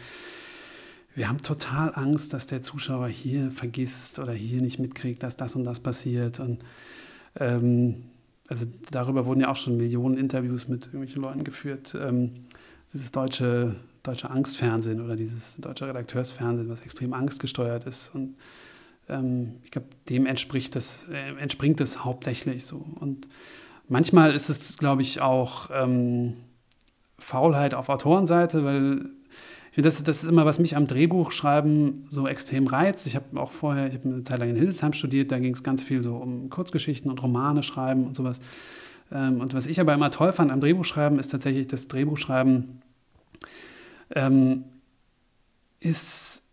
wir 1.18 1.28
haben 1.28 1.38
total 1.38 1.92
Angst, 1.96 2.32
dass 2.32 2.46
der 2.46 2.62
Zuschauer 2.62 3.08
hier 3.08 3.50
vergisst 3.50 4.20
oder 4.20 4.32
hier 4.32 4.62
nicht 4.62 4.78
mitkriegt, 4.78 5.24
dass 5.24 5.36
das 5.36 5.56
und 5.56 5.64
das 5.64 5.80
passiert. 5.80 6.38
Und 6.38 6.60
ähm, 7.40 8.04
also 8.46 8.66
darüber 8.92 9.26
wurden 9.26 9.40
ja 9.40 9.50
auch 9.50 9.56
schon 9.56 9.76
Millionen 9.76 10.16
Interviews 10.16 10.68
mit 10.68 10.86
irgendwelchen 10.86 11.20
Leuten 11.20 11.42
geführt. 11.42 11.96
Ähm, 12.00 12.46
dieses 12.94 13.10
deutsche, 13.10 13.74
deutsche 14.04 14.30
Angstfernsehen 14.30 15.04
oder 15.04 15.16
dieses 15.16 15.56
deutsche 15.56 15.88
Redakteursfernsehen, 15.88 16.68
was 16.68 16.82
extrem 16.82 17.12
angstgesteuert 17.12 17.84
ist. 17.84 18.14
Und 18.14 18.36
ähm, 19.08 19.56
ich 19.64 19.72
glaube, 19.72 19.88
dem 20.08 20.24
entspricht 20.24 20.76
das, 20.76 21.04
äh, 21.10 21.36
entspringt 21.40 21.80
es 21.80 22.04
hauptsächlich 22.04 22.64
so. 22.64 22.86
Und 23.00 23.26
manchmal 23.88 24.36
ist 24.36 24.50
es, 24.50 24.78
glaube 24.78 25.02
ich, 25.02 25.20
auch 25.20 25.68
ähm, 25.74 26.34
Faulheit 27.18 27.74
auf 27.74 27.88
Autorenseite, 27.88 28.64
weil 28.64 29.17
das, 29.82 30.02
das 30.02 30.22
ist 30.22 30.28
immer, 30.28 30.44
was 30.44 30.58
mich 30.58 30.76
am 30.76 30.86
Drehbuchschreiben 30.86 32.06
so 32.08 32.26
extrem 32.26 32.66
reizt. 32.66 33.06
Ich 33.06 33.16
habe 33.16 33.40
auch 33.40 33.52
vorher, 33.52 33.86
ich 33.86 33.94
habe 33.94 34.08
eine 34.08 34.24
Zeit 34.24 34.40
lang 34.40 34.50
in 34.50 34.56
Hildesheim 34.56 34.92
studiert, 34.92 35.30
da 35.30 35.38
ging 35.38 35.54
es 35.54 35.62
ganz 35.62 35.82
viel 35.82 36.02
so 36.02 36.16
um 36.16 36.50
Kurzgeschichten 36.50 37.10
und 37.10 37.22
Romane 37.22 37.62
schreiben 37.62 38.04
und 38.06 38.16
sowas. 38.16 38.40
Ähm, 39.12 39.40
und 39.40 39.54
was 39.54 39.66
ich 39.66 39.80
aber 39.80 39.94
immer 39.94 40.10
toll 40.10 40.32
fand 40.32 40.50
am 40.50 40.60
Drehbuchschreiben, 40.60 41.18
ist 41.18 41.28
tatsächlich 41.28 41.66
das 41.66 41.88
Drehbuchschreiben 41.88 42.82
ähm, 44.14 44.64
ist 45.80 46.47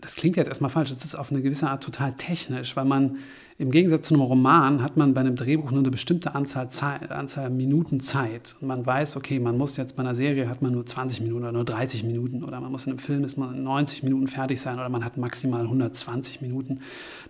das 0.00 0.14
klingt 0.14 0.36
jetzt 0.36 0.48
erstmal 0.48 0.70
falsch, 0.70 0.90
das 0.90 1.04
ist 1.04 1.16
auf 1.16 1.32
eine 1.32 1.42
gewisse 1.42 1.68
Art 1.68 1.82
total 1.82 2.12
technisch, 2.12 2.76
weil 2.76 2.84
man 2.84 3.18
im 3.60 3.72
Gegensatz 3.72 4.06
zu 4.06 4.14
einem 4.14 4.22
Roman 4.22 4.80
hat 4.80 4.96
man 4.96 5.14
bei 5.14 5.20
einem 5.20 5.34
Drehbuch 5.34 5.72
nur 5.72 5.80
eine 5.80 5.90
bestimmte 5.90 6.36
Anzahl, 6.36 6.70
Zeit, 6.70 7.10
Anzahl 7.10 7.50
Minuten 7.50 7.98
Zeit. 7.98 8.54
Und 8.60 8.68
man 8.68 8.86
weiß, 8.86 9.16
okay, 9.16 9.40
man 9.40 9.58
muss 9.58 9.76
jetzt 9.76 9.96
bei 9.96 10.04
einer 10.04 10.14
Serie 10.14 10.48
hat 10.48 10.62
man 10.62 10.70
nur 10.70 10.86
20 10.86 11.22
Minuten 11.22 11.42
oder 11.42 11.50
nur 11.50 11.64
30 11.64 12.04
Minuten 12.04 12.44
oder 12.44 12.60
man 12.60 12.70
muss 12.70 12.86
in 12.86 12.92
einem 12.92 13.00
Film 13.00 13.24
ist 13.24 13.36
man 13.36 13.64
90 13.64 14.04
Minuten 14.04 14.28
fertig 14.28 14.60
sein 14.60 14.76
oder 14.76 14.88
man 14.88 15.04
hat 15.04 15.16
maximal 15.16 15.62
120 15.62 16.40
Minuten. 16.40 16.78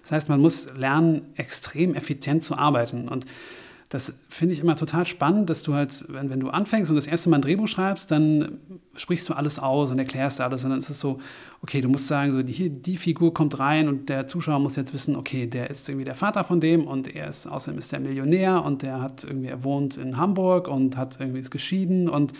Das 0.03 0.13
heißt, 0.13 0.29
man 0.29 0.43
muss 0.43 0.69
lernen, 0.77 1.23
extrem 1.37 1.95
effizient 1.95 2.45
zu 2.45 2.59
arbeiten. 2.59 3.09
Und 3.09 3.25
das 3.89 4.19
finde 4.29 4.53
ich 4.53 4.61
immer 4.61 4.77
total 4.77 5.07
spannend, 5.07 5.49
dass 5.49 5.63
du 5.63 5.73
halt, 5.73 6.05
wenn, 6.09 6.29
wenn 6.29 6.41
du 6.41 6.51
anfängst 6.51 6.91
und 6.91 6.97
das 6.97 7.07
erste 7.07 7.31
Mal 7.31 7.39
ein 7.39 7.43
Drehbuch 7.43 7.69
schreibst, 7.69 8.11
dann 8.11 8.59
sprichst 8.95 9.27
du 9.29 9.33
alles 9.33 9.59
aus 9.59 9.91
und 9.91 9.99
erklärst 9.99 10.43
alles 10.43 10.63
und 10.65 10.71
dann 10.71 10.79
ist 10.81 10.91
es 10.91 11.01
so, 11.01 11.21
okay, 11.63 11.81
du 11.81 11.89
musst 11.89 12.07
sagen, 12.07 12.33
so, 12.33 12.43
die, 12.43 12.69
die 12.69 12.97
Figur 12.99 13.33
kommt 13.33 13.59
rein 13.59 13.89
und 13.89 14.11
der 14.11 14.29
Zuschauer 14.29 14.59
muss 14.59 14.77
jetzt 14.77 14.93
wissen, 14.93 15.17
okay, 15.17 15.47
der 15.47 15.71
ist 15.71 15.89
irgendwie 15.89 16.05
der 16.05 16.15
Vater 16.15 16.45
von 16.45 16.61
dem 16.61 16.87
und 16.87 17.15
er 17.15 17.29
ist, 17.29 17.47
außerdem 17.47 17.79
ist 17.79 17.91
der 17.91 18.01
Millionär 18.01 18.63
und 18.63 18.83
der 18.83 19.01
hat 19.01 19.25
irgendwie, 19.25 19.49
er 19.49 19.65
wohnt 19.65 19.97
in 19.97 20.19
Hamburg 20.19 20.69
und 20.69 20.99
hat 20.99 21.19
irgendwie 21.19 21.41
ist 21.41 21.51
geschieden 21.51 22.11
und 22.11 22.35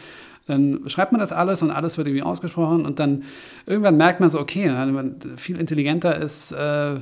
dann 0.47 0.83
schreibt 0.87 1.13
man 1.13 1.21
das 1.21 1.33
alles 1.33 1.63
und 1.63 1.71
alles 1.71 1.97
wird 1.97 2.09
irgendwie 2.09 2.25
ausgesprochen 2.25 2.85
und 2.85 2.99
dann 2.99 3.25
irgendwann 3.65 3.97
merkt 3.97 4.21
man 4.21 4.29
so, 4.29 4.39
okay, 4.39 4.71
viel 5.37 5.59
intelligenter 5.59 6.17
ist, 6.17 6.53
äh, 6.53 7.01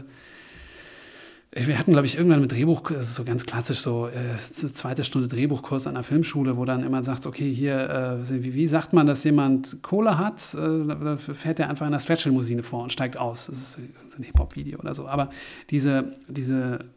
wir 1.65 1.79
hatten, 1.79 1.93
glaube 1.93 2.07
ich, 2.07 2.19
irgendwann 2.19 2.43
mit 2.43 2.53
Drehbuch, 2.53 2.83
das 2.91 3.09
ist 3.09 3.15
so 3.15 3.25
ganz 3.25 3.47
klassisch, 3.47 3.79
so 3.79 4.09
äh, 4.09 4.37
zweite 4.75 5.05
Stunde 5.05 5.27
Drehbuchkurs 5.27 5.87
an 5.87 5.95
der 5.95 6.03
Filmschule, 6.03 6.59
wo 6.59 6.67
dann 6.67 6.83
immer 6.83 7.03
sagt, 7.03 7.25
okay, 7.25 7.51
hier, 7.53 8.21
äh, 8.29 8.43
wie, 8.45 8.55
wie, 8.55 8.67
sagt 8.67 8.93
man, 8.93 9.07
dass 9.07 9.25
jemand 9.25 9.83
Kohle 9.83 10.19
hat? 10.19 10.55
Äh, 10.55 10.87
da 10.87 11.17
fährt 11.17 11.59
er 11.59 11.71
einfach 11.71 11.87
in 11.87 11.93
der 11.93 12.01
Stretch-Limousine 12.01 12.63
vor 12.63 12.83
und 12.83 12.93
steigt 12.93 13.17
aus. 13.17 13.47
Das 13.47 13.79
ist 13.79 13.79
ein 14.19 14.23
Hip-Hop-Video 14.23 14.79
oder 14.79 14.95
so. 14.95 15.09
Aber 15.09 15.31
diese, 15.71 16.13
diese, 16.29 16.91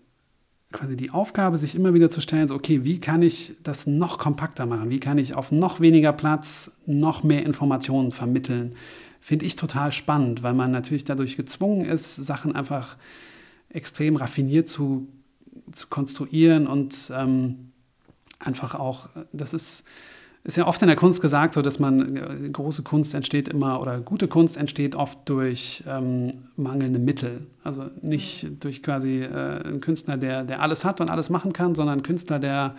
quasi 0.74 0.98
die 0.98 1.12
Aufgabe, 1.12 1.58
sich 1.58 1.76
immer 1.76 1.94
wieder 1.94 2.10
zu 2.10 2.20
stellen, 2.20 2.50
so, 2.50 2.56
okay, 2.56 2.84
wie 2.84 3.00
kann 3.00 3.22
ich 3.22 3.54
das 3.64 3.88
noch 3.88 4.20
kompakter 4.20 4.66
machen? 4.66 4.90
Wie 4.90 5.00
kann 5.00 5.18
ich 5.18 5.36
auf 5.36 5.54
noch 5.54 5.80
weniger 5.80 6.12
Platz 6.12 6.72
noch 6.86 7.24
mehr 7.24 7.46
Informationen 7.46 8.12
vermitteln? 8.12 8.76
Finde 9.22 9.46
ich 9.46 9.56
total 9.56 9.94
spannend, 9.94 10.44
weil 10.44 10.54
man 10.54 10.72
natürlich 10.72 11.06
dadurch 11.06 11.38
gezwungen 11.38 11.86
ist, 11.86 12.18
Sachen 12.18 12.56
einfach 12.56 12.98
extrem 13.70 14.16
raffiniert 14.16 14.68
zu, 14.68 15.08
zu 15.72 15.88
konstruieren 15.88 16.68
und 16.68 17.12
ähm, 17.16 17.72
einfach 18.40 18.76
auch, 18.76 19.10
das 19.32 19.54
ist, 19.54 19.86
ist 20.44 20.58
ja 20.58 20.66
oft 20.66 20.82
in 20.82 20.88
der 20.88 20.98
Kunst 20.98 21.22
gesagt, 21.22 21.54
so 21.54 21.62
dass 21.62 21.80
man 21.80 22.16
äh, 22.16 22.50
große 22.50 22.84
Kunst 22.84 23.14
entsteht 23.14 23.48
immer 23.50 23.82
oder 23.82 24.00
gute 24.00 24.28
Kunst 24.28 24.58
entsteht 24.58 24.96
oft 24.96 25.18
durch 25.26 25.84
ähm, 25.88 26.32
mangelnde 26.56 27.00
Mittel. 27.00 27.48
Also 27.64 27.86
nicht 28.02 28.64
durch 28.64 28.82
quasi 28.82 29.22
äh, 29.24 29.64
einen 29.64 29.82
Künstler, 29.82 30.18
der, 30.18 30.44
der 30.46 30.62
alles 30.62 30.86
hat 30.86 31.02
und 31.02 31.10
alles 31.10 31.30
machen 31.30 31.54
kann, 31.54 31.76
sondern 31.76 32.00
ein 32.00 32.04
Künstler, 32.04 32.40
der 32.40 32.76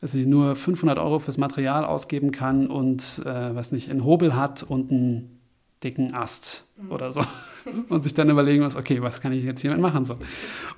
also 0.00 0.18
nur 0.18 0.56
500 0.56 0.98
Euro 0.98 1.18
fürs 1.18 1.38
Material 1.38 1.84
ausgeben 1.84 2.32
kann 2.32 2.68
und 2.68 3.22
äh, 3.24 3.54
was 3.54 3.72
nicht, 3.72 3.90
einen 3.90 4.04
Hobel 4.04 4.34
hat 4.34 4.62
und 4.62 4.90
einen 4.90 5.40
dicken 5.82 6.14
Ast 6.14 6.68
mhm. 6.80 6.92
oder 6.92 7.12
so. 7.12 7.22
Und 7.88 8.04
sich 8.04 8.14
dann 8.14 8.30
überlegen 8.30 8.62
muss, 8.62 8.76
okay, 8.76 9.02
was 9.02 9.20
kann 9.20 9.32
ich 9.32 9.44
jetzt 9.44 9.60
hiermit 9.60 9.80
machen? 9.80 10.04
So. 10.04 10.16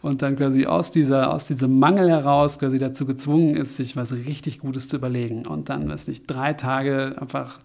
Und 0.03 0.23
dann 0.23 0.37
quasi 0.37 0.67
aus, 0.67 0.91
dieser, 0.91 1.33
aus 1.33 1.47
diesem 1.47 1.79
Mangel 1.79 2.09
heraus 2.11 2.59
quasi 2.59 2.79
dazu 2.79 3.07
gezwungen 3.07 3.57
ist, 3.57 3.77
sich 3.77 3.97
was 3.97 4.13
richtig 4.13 4.59
Gutes 4.61 4.89
zu 4.89 4.97
überlegen. 4.97 5.47
Und 5.47 5.69
dann, 5.69 5.89
was 5.89 6.09
nicht, 6.09 6.25
drei 6.27 6.53
Tage 6.53 7.17
einfach 7.21 7.61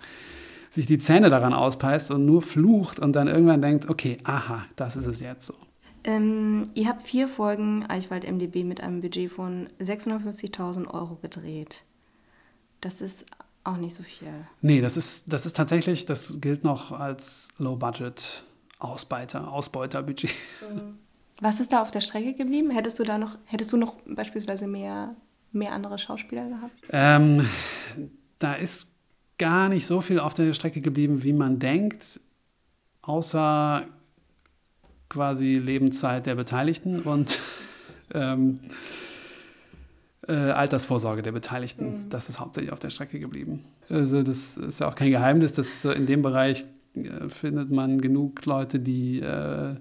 sich 0.72 0.86
die 0.86 1.00
Zähne 1.00 1.30
daran 1.30 1.54
auspeist 1.54 2.12
und 2.12 2.26
nur 2.26 2.42
flucht 2.42 3.00
und 3.00 3.14
dann 3.14 3.28
irgendwann 3.28 3.62
denkt, 3.62 3.90
okay, 3.90 4.18
aha, 4.24 4.66
das 4.76 4.96
ist 4.96 5.08
es 5.08 5.22
jetzt 5.22 5.48
so. 5.48 5.54
Ähm, 6.04 6.70
ihr 6.76 6.88
habt 6.88 7.02
vier 7.02 7.28
Folgen 7.28 7.86
Eichwald 7.88 8.30
MDB 8.30 8.64
mit 8.64 8.84
einem 8.84 9.02
Budget 9.02 9.32
von 9.32 9.68
650.000 9.82 10.94
Euro 10.94 11.18
gedreht. 11.22 11.84
Das 12.82 13.02
ist 13.02 13.26
auch 13.64 13.78
nicht 13.78 13.96
so 13.96 14.04
viel. 14.04 14.28
Nee, 14.62 14.82
das 14.82 14.98
ist, 14.98 15.34
das 15.34 15.48
ist 15.48 15.56
tatsächlich, 15.56 16.06
das 16.06 16.40
gilt 16.42 16.64
noch 16.64 16.92
als 16.92 17.50
Low-Budget-Ausbeiter, 18.86 19.52
Ausbeuterbudget. 19.52 20.34
Mhm. 20.72 21.00
Was 21.42 21.60
ist 21.60 21.74
da 21.74 21.82
auf 21.82 21.92
der 21.92 22.02
Strecke 22.02 22.34
geblieben? 22.34 22.72
Hättest 22.72 23.00
du 23.00 23.04
da 23.04 23.18
noch, 23.18 23.38
hättest 23.46 23.74
du 23.74 23.78
noch 23.78 23.96
beispielsweise 24.06 24.68
mehr, 24.68 25.16
mehr 25.52 25.74
andere 25.74 26.00
Schauspieler 26.00 26.48
gehabt? 26.48 26.74
Ähm, 26.92 27.48
da 28.40 28.54
ist 28.54 28.94
gar 29.38 29.68
nicht 29.68 29.86
so 29.86 30.00
viel 30.00 30.20
auf 30.20 30.34
der 30.34 30.54
Strecke 30.54 30.80
geblieben, 30.80 31.24
wie 31.24 31.34
man 31.34 31.60
denkt, 31.60 32.22
außer 33.02 33.86
quasi 35.10 35.58
Lebenszeit 35.58 36.26
der 36.26 36.36
Beteiligten 36.36 37.02
und 37.02 37.40
ähm, 38.14 38.62
äh, 40.28 40.34
Altersvorsorge 40.34 41.22
der 41.22 41.34
Beteiligten. 41.34 42.06
Mhm. 42.06 42.10
Das 42.10 42.30
ist 42.30 42.40
hauptsächlich 42.40 42.72
auf 42.72 42.80
der 42.80 42.90
Strecke 42.92 43.20
geblieben. 43.20 43.66
Also 43.90 44.24
das 44.24 44.58
ist 44.58 44.80
ja 44.80 44.90
auch 44.90 44.96
kein 44.96 45.12
Geheimnis, 45.12 45.52
dass 45.52 45.84
in 45.84 46.06
dem 46.06 46.22
Bereich 46.22 46.66
findet 47.30 47.72
man 47.72 48.02
genug 48.02 48.46
Leute, 48.46 48.80
die 48.80 49.20
äh, 49.20 49.76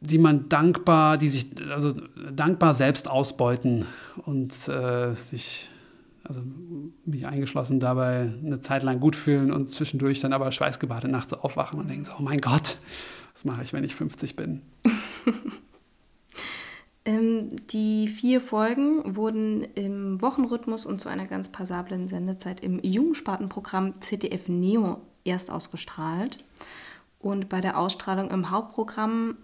die 0.00 0.18
man 0.18 0.48
dankbar, 0.50 1.16
die 1.16 1.30
sich 1.30 1.50
also 1.70 1.94
dankbar 2.32 2.74
selbst 2.74 3.08
ausbeuten 3.08 3.86
und 4.26 4.52
äh, 4.68 5.14
sich 5.14 5.70
also 6.24 6.42
mich 7.04 7.26
eingeschlossen 7.26 7.80
dabei 7.80 8.32
eine 8.44 8.60
Zeit 8.60 8.82
lang 8.82 9.00
gut 9.00 9.16
fühlen 9.16 9.50
und 9.50 9.70
zwischendurch 9.70 10.20
dann 10.20 10.32
aber 10.32 10.52
schweißgebadet 10.52 11.10
nachts 11.10 11.32
aufwachen 11.32 11.78
und 11.78 11.88
denken 11.88 12.04
so, 12.04 12.12
oh 12.18 12.22
mein 12.22 12.40
Gott, 12.40 12.78
was 13.32 13.44
mache 13.44 13.62
ich, 13.62 13.72
wenn 13.72 13.84
ich 13.84 13.94
50 13.94 14.36
bin? 14.36 14.62
ähm, 17.04 17.48
die 17.66 18.08
vier 18.08 18.40
Folgen 18.40 19.16
wurden 19.16 19.64
im 19.74 20.22
Wochenrhythmus 20.22 20.86
und 20.86 21.00
zu 21.00 21.08
einer 21.08 21.26
ganz 21.26 21.50
passablen 21.50 22.08
Sendezeit 22.08 22.60
im 22.60 22.80
Jugendspartenprogramm 22.82 24.00
ZDF 24.00 24.48
Neo 24.48 25.02
erst 25.24 25.50
ausgestrahlt. 25.50 26.38
Und 27.18 27.48
bei 27.48 27.60
der 27.60 27.78
Ausstrahlung 27.78 28.30
im 28.30 28.50
Hauptprogramm 28.50 29.36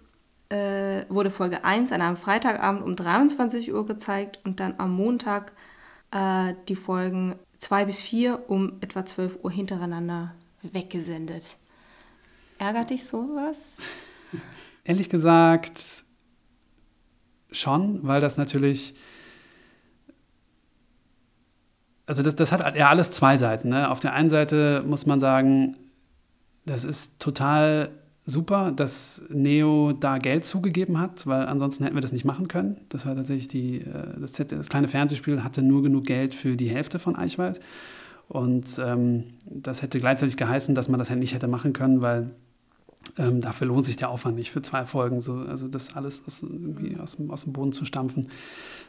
äh, 0.49 1.05
wurde 1.09 1.31
Folge 1.31 1.65
1 1.65 1.93
an 1.93 2.03
einem 2.03 2.17
Freitagabend 2.17 2.83
um 2.83 2.97
23 2.97 3.73
Uhr 3.73 3.87
gezeigt 3.87 4.41
und 4.45 4.61
dann 4.61 4.75
am 4.79 4.93
Montag 4.93 5.53
äh, 6.13 6.55
die 6.69 6.77
Folgen 6.77 7.35
2 7.59 7.85
bis 7.85 8.01
4 8.01 8.49
um 8.49 8.79
etwa 8.81 9.05
12 9.05 9.39
Uhr 9.43 9.51
hintereinander 9.51 10.35
weggesendet. 10.63 11.57
Ärgert 12.59 12.91
dich 12.91 13.05
sowas? 13.05 13.77
Ehrlich 14.85 15.09
gesagt 15.09 16.05
schon, 17.53 18.01
weil 18.03 18.21
das 18.21 18.37
natürlich. 18.37 18.95
Also 22.07 22.23
das, 22.25 22.35
das 22.35 22.51
hat 22.51 22.75
ja 22.75 22.89
alles 22.89 23.13
zwei 23.13 23.39
Seiten. 23.39 23.69
Ne? 23.69 23.89
Auf 23.89 24.01
der 24.01 24.15
einen 24.15 24.31
Seite 24.31 24.83
muss 24.85 25.07
man 25.07 25.21
sagen, 25.21 25.77
das 26.67 26.85
ist 26.85 27.21
total 27.21 27.91
super, 28.27 28.73
dass 28.73 29.23
Neo 29.29 29.93
da 29.93 30.19
Geld 30.19 30.45
zugegeben 30.45 30.99
hat, 30.99 31.27
weil 31.27 31.47
ansonsten 31.47 31.85
hätten 31.85 31.97
wir 31.97 32.01
das 32.01 32.13
nicht 32.13 32.25
machen 32.25 32.49
können. 32.49 32.79
Das 32.89 33.07
war 33.07 33.15
tatsächlich 33.15 33.49
die, 33.49 33.83
äh, 33.83 34.19
das, 34.21 34.33
das 34.33 34.69
kleine 34.69 34.89
Fernsehspiel 34.89 35.45
hatte 35.45 35.63
nur 35.63 35.83
genug 35.83 36.05
Geld 36.05 36.35
für 36.35 36.57
die 36.57 36.69
Hälfte 36.69 36.99
von 36.99 37.17
Eichwald. 37.17 37.61
Und 38.29 38.79
ähm, 38.85 39.25
das 39.45 39.83
hätte 39.83 39.99
gleichzeitig 39.99 40.37
geheißen, 40.37 40.75
dass 40.75 40.89
man 40.89 40.99
das 40.99 41.11
nicht 41.11 41.35
hätte 41.35 41.49
machen 41.49 41.73
können, 41.73 42.01
weil 42.01 42.31
ähm, 43.19 43.41
dafür 43.41 43.67
lohnt 43.67 43.87
sich 43.87 43.97
der 43.97 44.11
Aufwand 44.11 44.37
nicht 44.37 44.51
für 44.51 44.63
zwei 44.63 44.87
Folgen, 44.87 45.23
so, 45.23 45.35
also 45.35 45.69
das 45.69 45.97
alles 45.97 46.23
aus, 46.27 46.45
aus, 47.01 47.17
dem, 47.17 47.31
aus 47.31 47.45
dem 47.45 47.53
Boden 47.53 47.73
zu 47.73 47.85
stampfen. 47.85 48.29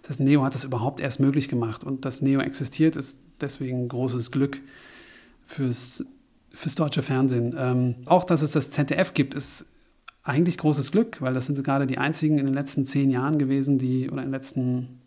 Das 0.03 0.19
Neo 0.19 0.43
hat 0.43 0.53
das 0.53 0.63
überhaupt 0.63 0.99
erst 0.99 1.19
möglich 1.19 1.47
gemacht 1.47 1.83
und 1.83 2.05
dass 2.05 2.21
Neo 2.21 2.41
existiert, 2.41 2.95
ist 2.95 3.19
deswegen 3.39 3.87
großes 3.87 4.31
Glück 4.31 4.59
fürs, 5.43 6.05
fürs 6.51 6.75
deutsche 6.75 7.03
Fernsehen. 7.03 7.55
Ähm, 7.57 7.95
auch, 8.05 8.23
dass 8.23 8.41
es 8.41 8.51
das 8.51 8.69
ZDF 8.69 9.13
gibt, 9.13 9.33
ist 9.33 9.67
eigentlich 10.23 10.57
großes 10.57 10.91
Glück, 10.91 11.21
weil 11.21 11.33
das 11.33 11.47
sind 11.47 11.63
gerade 11.63 11.87
die 11.87 11.97
einzigen 11.97 12.37
in 12.37 12.45
den 12.45 12.53
letzten 12.53 12.85
zehn 12.85 13.09
Jahren 13.09 13.39
gewesen, 13.39 13.77
die, 13.79 14.09
oder 14.09 14.21
in 14.21 14.27
den 14.27 14.33
letzten, 14.33 15.01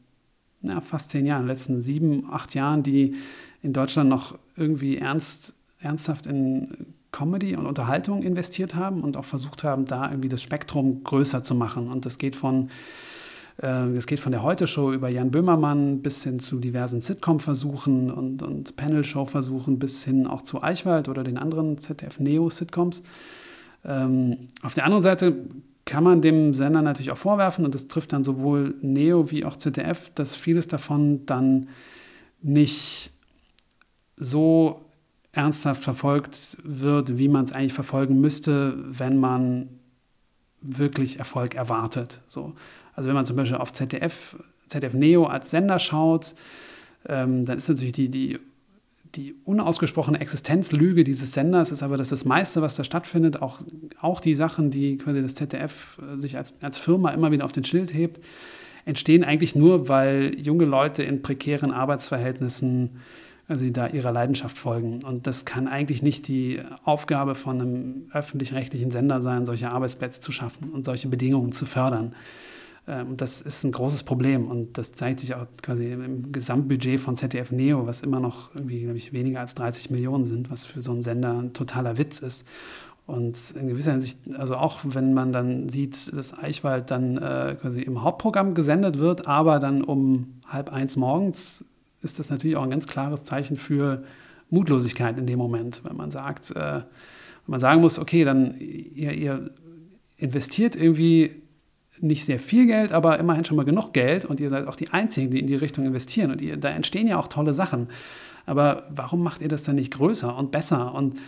na, 0.60 0.80
fast 0.80 1.10
zehn 1.10 1.24
Jahren, 1.24 1.42
in 1.42 1.46
den 1.46 1.54
letzten 1.54 1.80
sieben, 1.80 2.26
acht 2.30 2.54
Jahren, 2.54 2.82
die 2.82 3.14
in 3.62 3.72
Deutschland 3.72 4.10
noch 4.10 4.38
irgendwie 4.56 4.98
ernst, 4.98 5.54
ernsthaft 5.78 6.26
in 6.26 6.94
Comedy 7.14 7.54
und 7.54 7.66
Unterhaltung 7.66 8.22
investiert 8.22 8.74
haben 8.74 9.02
und 9.02 9.16
auch 9.16 9.24
versucht 9.24 9.62
haben, 9.62 9.84
da 9.84 10.10
irgendwie 10.10 10.28
das 10.28 10.42
Spektrum 10.42 11.04
größer 11.04 11.44
zu 11.44 11.54
machen. 11.54 11.88
Und 11.88 12.04
das 12.04 12.18
geht 12.18 12.34
von 12.34 12.70
äh, 13.58 13.94
das 13.94 14.06
geht 14.06 14.18
von 14.18 14.32
der 14.32 14.42
Heute-Show 14.42 14.92
über 14.92 15.08
Jan 15.08 15.30
Böhmermann 15.30 16.02
bis 16.02 16.24
hin 16.24 16.40
zu 16.40 16.58
diversen 16.58 17.00
Sitcom-Versuchen 17.00 18.10
und, 18.10 18.42
und 18.42 18.76
Panel-Show-Versuchen 18.76 19.78
bis 19.78 20.02
hin 20.02 20.26
auch 20.26 20.42
zu 20.42 20.62
Eichwald 20.62 21.08
oder 21.08 21.22
den 21.22 21.38
anderen 21.38 21.78
ZDF-Neo-Sitcoms. 21.78 23.04
Ähm, 23.84 24.48
auf 24.62 24.74
der 24.74 24.84
anderen 24.84 25.04
Seite 25.04 25.36
kann 25.84 26.02
man 26.02 26.20
dem 26.20 26.54
Sender 26.54 26.82
natürlich 26.82 27.12
auch 27.12 27.18
vorwerfen, 27.18 27.64
und 27.64 27.76
das 27.76 27.86
trifft 27.86 28.12
dann 28.12 28.24
sowohl 28.24 28.74
Neo 28.80 29.30
wie 29.30 29.44
auch 29.44 29.56
ZDF, 29.56 30.10
dass 30.14 30.34
vieles 30.34 30.66
davon 30.66 31.26
dann 31.26 31.68
nicht 32.40 33.12
so 34.16 34.83
ernsthaft 35.34 35.82
verfolgt 35.82 36.58
wird, 36.62 37.18
wie 37.18 37.28
man 37.28 37.44
es 37.44 37.52
eigentlich 37.52 37.72
verfolgen 37.72 38.20
müsste, 38.20 38.76
wenn 38.86 39.18
man 39.18 39.68
wirklich 40.60 41.18
Erfolg 41.18 41.54
erwartet. 41.54 42.20
So. 42.26 42.54
Also 42.94 43.08
wenn 43.08 43.14
man 43.14 43.26
zum 43.26 43.36
Beispiel 43.36 43.58
auf 43.58 43.72
ZDF, 43.72 44.36
ZDF 44.68 44.94
Neo 44.94 45.26
als 45.26 45.50
Sender 45.50 45.78
schaut, 45.78 46.34
ähm, 47.06 47.44
dann 47.44 47.58
ist 47.58 47.68
natürlich 47.68 47.92
die, 47.92 48.08
die, 48.08 48.38
die 49.14 49.34
unausgesprochene 49.44 50.20
Existenzlüge 50.20 51.04
dieses 51.04 51.32
Senders 51.32 51.70
ist 51.70 51.82
aber, 51.82 51.96
dass 51.96 52.08
das 52.08 52.24
meiste, 52.24 52.62
was 52.62 52.76
da 52.76 52.84
stattfindet, 52.84 53.42
auch, 53.42 53.60
auch 54.00 54.20
die 54.20 54.34
Sachen, 54.34 54.70
die 54.70 54.96
quasi 54.96 55.20
das 55.20 55.34
ZDF 55.34 55.98
äh, 55.98 56.20
sich 56.20 56.36
als, 56.36 56.54
als 56.62 56.78
Firma 56.78 57.10
immer 57.10 57.30
wieder 57.30 57.44
auf 57.44 57.52
den 57.52 57.64
Schild 57.64 57.92
hebt, 57.92 58.24
entstehen 58.86 59.24
eigentlich 59.24 59.54
nur, 59.54 59.88
weil 59.88 60.34
junge 60.38 60.64
Leute 60.64 61.02
in 61.02 61.22
prekären 61.22 61.72
Arbeitsverhältnissen 61.72 63.00
also 63.48 63.68
da 63.70 63.88
ihrer 63.88 64.12
Leidenschaft 64.12 64.56
folgen. 64.56 65.02
Und 65.04 65.26
das 65.26 65.44
kann 65.44 65.68
eigentlich 65.68 66.02
nicht 66.02 66.28
die 66.28 66.60
Aufgabe 66.84 67.34
von 67.34 67.60
einem 67.60 68.08
öffentlich-rechtlichen 68.12 68.90
Sender 68.90 69.20
sein, 69.20 69.46
solche 69.46 69.70
Arbeitsplätze 69.70 70.20
zu 70.20 70.32
schaffen 70.32 70.70
und 70.70 70.84
solche 70.84 71.08
Bedingungen 71.08 71.52
zu 71.52 71.66
fördern. 71.66 72.14
Ähm, 72.86 73.10
und 73.10 73.20
das 73.20 73.40
ist 73.40 73.64
ein 73.64 73.72
großes 73.72 74.04
Problem 74.04 74.48
und 74.50 74.78
das 74.78 74.92
zeigt 74.92 75.20
sich 75.20 75.34
auch 75.34 75.46
quasi 75.62 75.92
im 75.92 76.32
Gesamtbudget 76.32 77.00
von 77.00 77.16
ZDF 77.16 77.50
Neo, 77.52 77.86
was 77.86 78.00
immer 78.00 78.20
noch 78.20 78.54
irgendwie, 78.54 78.82
glaube 78.82 78.96
ich, 78.96 79.12
weniger 79.12 79.40
als 79.40 79.54
30 79.54 79.90
Millionen 79.90 80.24
sind, 80.24 80.50
was 80.50 80.66
für 80.66 80.80
so 80.80 80.92
einen 80.92 81.02
Sender 81.02 81.38
ein 81.38 81.52
totaler 81.52 81.98
Witz 81.98 82.20
ist. 82.20 82.46
Und 83.06 83.38
in 83.50 83.68
gewisser 83.68 83.92
Hinsicht, 83.92 84.34
also 84.34 84.56
auch 84.56 84.80
wenn 84.84 85.12
man 85.12 85.30
dann 85.30 85.68
sieht, 85.68 86.16
dass 86.16 86.38
Eichwald 86.38 86.90
dann 86.90 87.18
äh, 87.18 87.54
quasi 87.60 87.82
im 87.82 88.02
Hauptprogramm 88.02 88.54
gesendet 88.54 88.98
wird, 88.98 89.26
aber 89.26 89.60
dann 89.60 89.82
um 89.82 90.38
halb 90.48 90.72
eins 90.72 90.96
morgens 90.96 91.66
ist 92.04 92.18
das 92.18 92.30
natürlich 92.30 92.56
auch 92.56 92.62
ein 92.62 92.70
ganz 92.70 92.86
klares 92.86 93.24
Zeichen 93.24 93.56
für 93.56 94.04
Mutlosigkeit 94.50 95.18
in 95.18 95.26
dem 95.26 95.38
Moment, 95.38 95.80
wenn 95.84 95.96
man 95.96 96.10
sagt, 96.10 96.50
äh, 96.50 96.54
wenn 96.56 96.84
man 97.46 97.60
sagen 97.60 97.80
muss, 97.80 97.98
okay, 97.98 98.24
dann 98.24 98.54
ihr, 98.58 99.12
ihr 99.12 99.50
investiert 100.16 100.76
irgendwie 100.76 101.42
nicht 102.00 102.24
sehr 102.24 102.38
viel 102.38 102.66
Geld, 102.66 102.92
aber 102.92 103.18
immerhin 103.18 103.44
schon 103.44 103.56
mal 103.56 103.64
genug 103.64 103.92
Geld 103.92 104.24
und 104.24 104.40
ihr 104.40 104.50
seid 104.50 104.66
auch 104.66 104.76
die 104.76 104.90
Einzigen, 104.90 105.30
die 105.30 105.40
in 105.40 105.46
die 105.46 105.54
Richtung 105.54 105.84
investieren 105.84 106.30
und 106.30 106.40
ihr, 106.40 106.56
da 106.56 106.70
entstehen 106.70 107.06
ja 107.06 107.18
auch 107.18 107.28
tolle 107.28 107.54
Sachen. 107.54 107.88
Aber 108.46 108.88
warum 108.90 109.22
macht 109.22 109.40
ihr 109.40 109.48
das 109.48 109.62
dann 109.62 109.76
nicht 109.76 109.94
größer 109.94 110.36
und 110.36 110.50
besser 110.50 110.94
und 110.94 111.18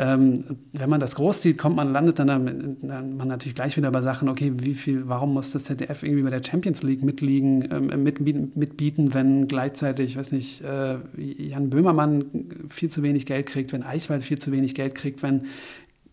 ähm, 0.00 0.44
wenn 0.72 0.88
man 0.88 1.00
das 1.00 1.16
groß 1.16 1.42
sieht, 1.42 1.58
kommt 1.58 1.74
man, 1.74 1.92
landet 1.92 2.20
dann, 2.20 2.76
dann 2.80 3.16
man 3.16 3.26
natürlich 3.26 3.56
gleich 3.56 3.76
wieder 3.76 3.90
bei 3.90 4.00
Sachen, 4.00 4.28
okay, 4.28 4.52
wie 4.56 4.74
viel, 4.74 5.08
warum 5.08 5.34
muss 5.34 5.50
das 5.50 5.64
ZDF 5.64 6.04
irgendwie 6.04 6.22
bei 6.22 6.30
der 6.30 6.42
Champions 6.42 6.84
League 6.84 7.02
mitliegen, 7.02 7.68
ähm, 7.72 8.04
mitbieten, 8.04 8.52
mitbieten, 8.54 9.12
wenn 9.12 9.48
gleichzeitig, 9.48 10.12
ich 10.12 10.16
weiß 10.16 10.30
nicht, 10.30 10.62
äh, 10.62 10.98
Jan 11.16 11.68
Böhmermann 11.68 12.26
viel 12.68 12.90
zu 12.90 13.02
wenig 13.02 13.26
Geld 13.26 13.46
kriegt, 13.46 13.72
wenn 13.72 13.82
Eichwald 13.82 14.22
viel 14.22 14.38
zu 14.38 14.52
wenig 14.52 14.76
Geld 14.76 14.94
kriegt, 14.94 15.24
wenn 15.24 15.46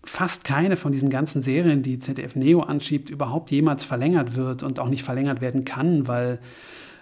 fast 0.03 0.43
keine 0.43 0.77
von 0.77 0.91
diesen 0.91 1.11
ganzen 1.11 1.43
Serien, 1.43 1.83
die 1.83 1.99
ZDF 1.99 2.35
Neo 2.35 2.61
anschiebt, 2.61 3.11
überhaupt 3.11 3.51
jemals 3.51 3.83
verlängert 3.83 4.35
wird 4.35 4.63
und 4.63 4.79
auch 4.79 4.89
nicht 4.89 5.03
verlängert 5.03 5.41
werden 5.41 5.63
kann, 5.63 6.07
weil 6.07 6.39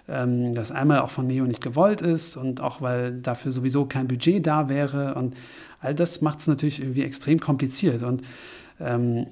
ähm, 0.08 0.54
das 0.54 0.70
einmal 0.70 1.00
auch 1.00 1.10
von 1.10 1.26
Neo 1.26 1.44
nicht 1.44 1.62
gewollt 1.62 2.02
ist 2.02 2.36
und 2.36 2.60
auch 2.60 2.80
weil 2.80 3.12
dafür 3.20 3.52
sowieso 3.52 3.86
kein 3.86 4.08
Budget 4.08 4.46
da 4.46 4.68
wäre 4.68 5.14
und 5.14 5.34
all 5.80 5.94
das 5.94 6.20
macht 6.20 6.40
es 6.40 6.46
natürlich 6.46 6.80
irgendwie 6.80 7.02
extrem 7.02 7.40
kompliziert 7.40 8.02
und 8.02 8.22
ähm, 8.80 9.26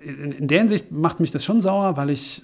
in, 0.00 0.30
in 0.30 0.48
der 0.48 0.58
Hinsicht 0.58 0.92
macht 0.92 1.20
mich 1.20 1.30
das 1.30 1.44
schon 1.44 1.60
sauer, 1.62 1.96
weil 1.96 2.10
ich 2.10 2.42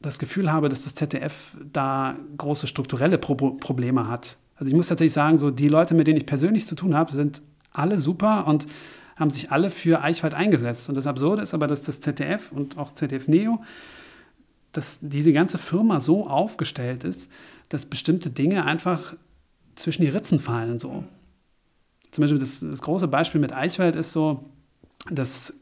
das 0.00 0.18
Gefühl 0.18 0.52
habe, 0.52 0.68
dass 0.68 0.84
das 0.84 0.94
ZDF 0.94 1.56
da 1.72 2.16
große 2.36 2.66
strukturelle 2.66 3.18
Pro 3.18 3.34
Probleme 3.34 4.08
hat. 4.08 4.36
Also 4.56 4.70
ich 4.70 4.76
muss 4.76 4.88
tatsächlich 4.88 5.12
sagen, 5.12 5.38
so 5.38 5.50
die 5.50 5.68
Leute, 5.68 5.94
mit 5.94 6.06
denen 6.06 6.18
ich 6.18 6.26
persönlich 6.26 6.66
zu 6.66 6.74
tun 6.74 6.94
habe, 6.94 7.12
sind 7.12 7.42
alle 7.72 7.98
super 7.98 8.46
und 8.46 8.66
haben 9.16 9.30
sich 9.30 9.52
alle 9.52 9.70
für 9.70 10.02
Eichwald 10.02 10.34
eingesetzt. 10.34 10.88
Und 10.88 10.96
das 10.96 11.06
Absurde 11.06 11.42
ist 11.42 11.54
aber, 11.54 11.66
dass 11.66 11.82
das 11.82 12.00
ZDF 12.00 12.52
und 12.52 12.78
auch 12.78 12.92
ZDF 12.94 13.28
Neo, 13.28 13.60
dass 14.72 14.98
diese 15.00 15.32
ganze 15.32 15.58
Firma 15.58 16.00
so 16.00 16.26
aufgestellt 16.26 17.04
ist, 17.04 17.30
dass 17.68 17.86
bestimmte 17.86 18.30
Dinge 18.30 18.64
einfach 18.64 19.14
zwischen 19.74 20.02
die 20.02 20.08
Ritzen 20.08 20.40
fallen. 20.40 20.78
So. 20.78 21.04
Zum 22.10 22.22
Beispiel 22.22 22.38
das, 22.38 22.60
das 22.60 22.82
große 22.82 23.08
Beispiel 23.08 23.40
mit 23.40 23.52
Eichwald 23.52 23.96
ist 23.96 24.12
so, 24.12 24.44
das 25.10 25.54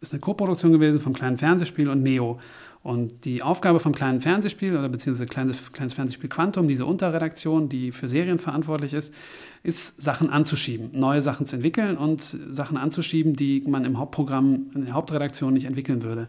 ist 0.00 0.12
eine 0.12 0.20
Koproduktion 0.20 0.72
gewesen 0.72 1.00
vom 1.00 1.12
kleinen 1.12 1.38
Fernsehspiel 1.38 1.88
und 1.88 2.02
Neo. 2.02 2.38
Und 2.82 3.24
die 3.24 3.42
Aufgabe 3.42 3.80
vom 3.80 3.94
kleinen 3.94 4.20
Fernsehspiel 4.20 4.76
oder 4.76 4.90
beziehungsweise 4.90 5.26
kleines, 5.26 5.72
kleines 5.72 5.94
Fernsehspiel 5.94 6.28
Quantum, 6.28 6.68
diese 6.68 6.84
Unterredaktion, 6.84 7.70
die 7.70 7.92
für 7.92 8.10
Serien 8.10 8.38
verantwortlich 8.38 8.92
ist, 8.92 9.14
ist 9.62 10.02
Sachen 10.02 10.28
anzuschieben, 10.28 10.90
neue 10.92 11.22
Sachen 11.22 11.46
zu 11.46 11.56
entwickeln 11.56 11.96
und 11.96 12.20
Sachen 12.50 12.76
anzuschieben, 12.76 13.36
die 13.36 13.62
man 13.66 13.86
im 13.86 13.98
Hauptprogramm, 13.98 14.66
in 14.74 14.84
der 14.84 14.94
Hauptredaktion 14.94 15.54
nicht 15.54 15.64
entwickeln 15.64 16.02
würde. 16.02 16.28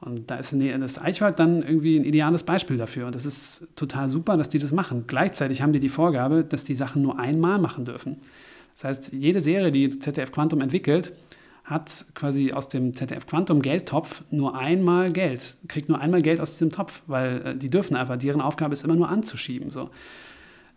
Und 0.00 0.30
da 0.30 0.36
ist 0.36 0.54
das 0.54 0.98
Eichwald 1.00 1.38
dann 1.38 1.62
irgendwie 1.62 1.98
ein 1.98 2.04
ideales 2.04 2.42
Beispiel 2.42 2.78
dafür. 2.78 3.06
Und 3.06 3.14
das 3.14 3.26
ist 3.26 3.68
total 3.76 4.08
super, 4.08 4.38
dass 4.38 4.48
die 4.48 4.58
das 4.58 4.72
machen. 4.72 5.04
Gleichzeitig 5.06 5.60
haben 5.60 5.74
die 5.74 5.80
die 5.80 5.90
Vorgabe, 5.90 6.42
dass 6.42 6.64
die 6.64 6.74
Sachen 6.74 7.02
nur 7.02 7.18
einmal 7.18 7.58
machen 7.58 7.84
dürfen. 7.84 8.16
Das 8.76 8.84
heißt, 8.84 9.12
jede 9.12 9.42
Serie, 9.42 9.70
die 9.70 9.98
ZDF 9.98 10.32
Quantum 10.32 10.62
entwickelt, 10.62 11.12
hat 11.64 12.06
quasi 12.14 12.52
aus 12.52 12.68
dem 12.68 12.94
ZDF 12.94 13.26
Quantum 13.26 13.60
Geldtopf 13.60 14.24
nur 14.30 14.56
einmal 14.58 15.12
Geld, 15.12 15.56
kriegt 15.68 15.88
nur 15.88 16.00
einmal 16.00 16.22
Geld 16.22 16.40
aus 16.40 16.52
diesem 16.52 16.72
Topf, 16.72 17.02
weil 17.06 17.42
äh, 17.46 17.56
die 17.56 17.68
dürfen 17.68 17.94
einfach, 17.94 18.16
deren 18.16 18.40
Aufgabe 18.40 18.72
ist 18.72 18.84
immer 18.84 18.96
nur 18.96 19.08
anzuschieben. 19.08 19.70
So. 19.70 19.90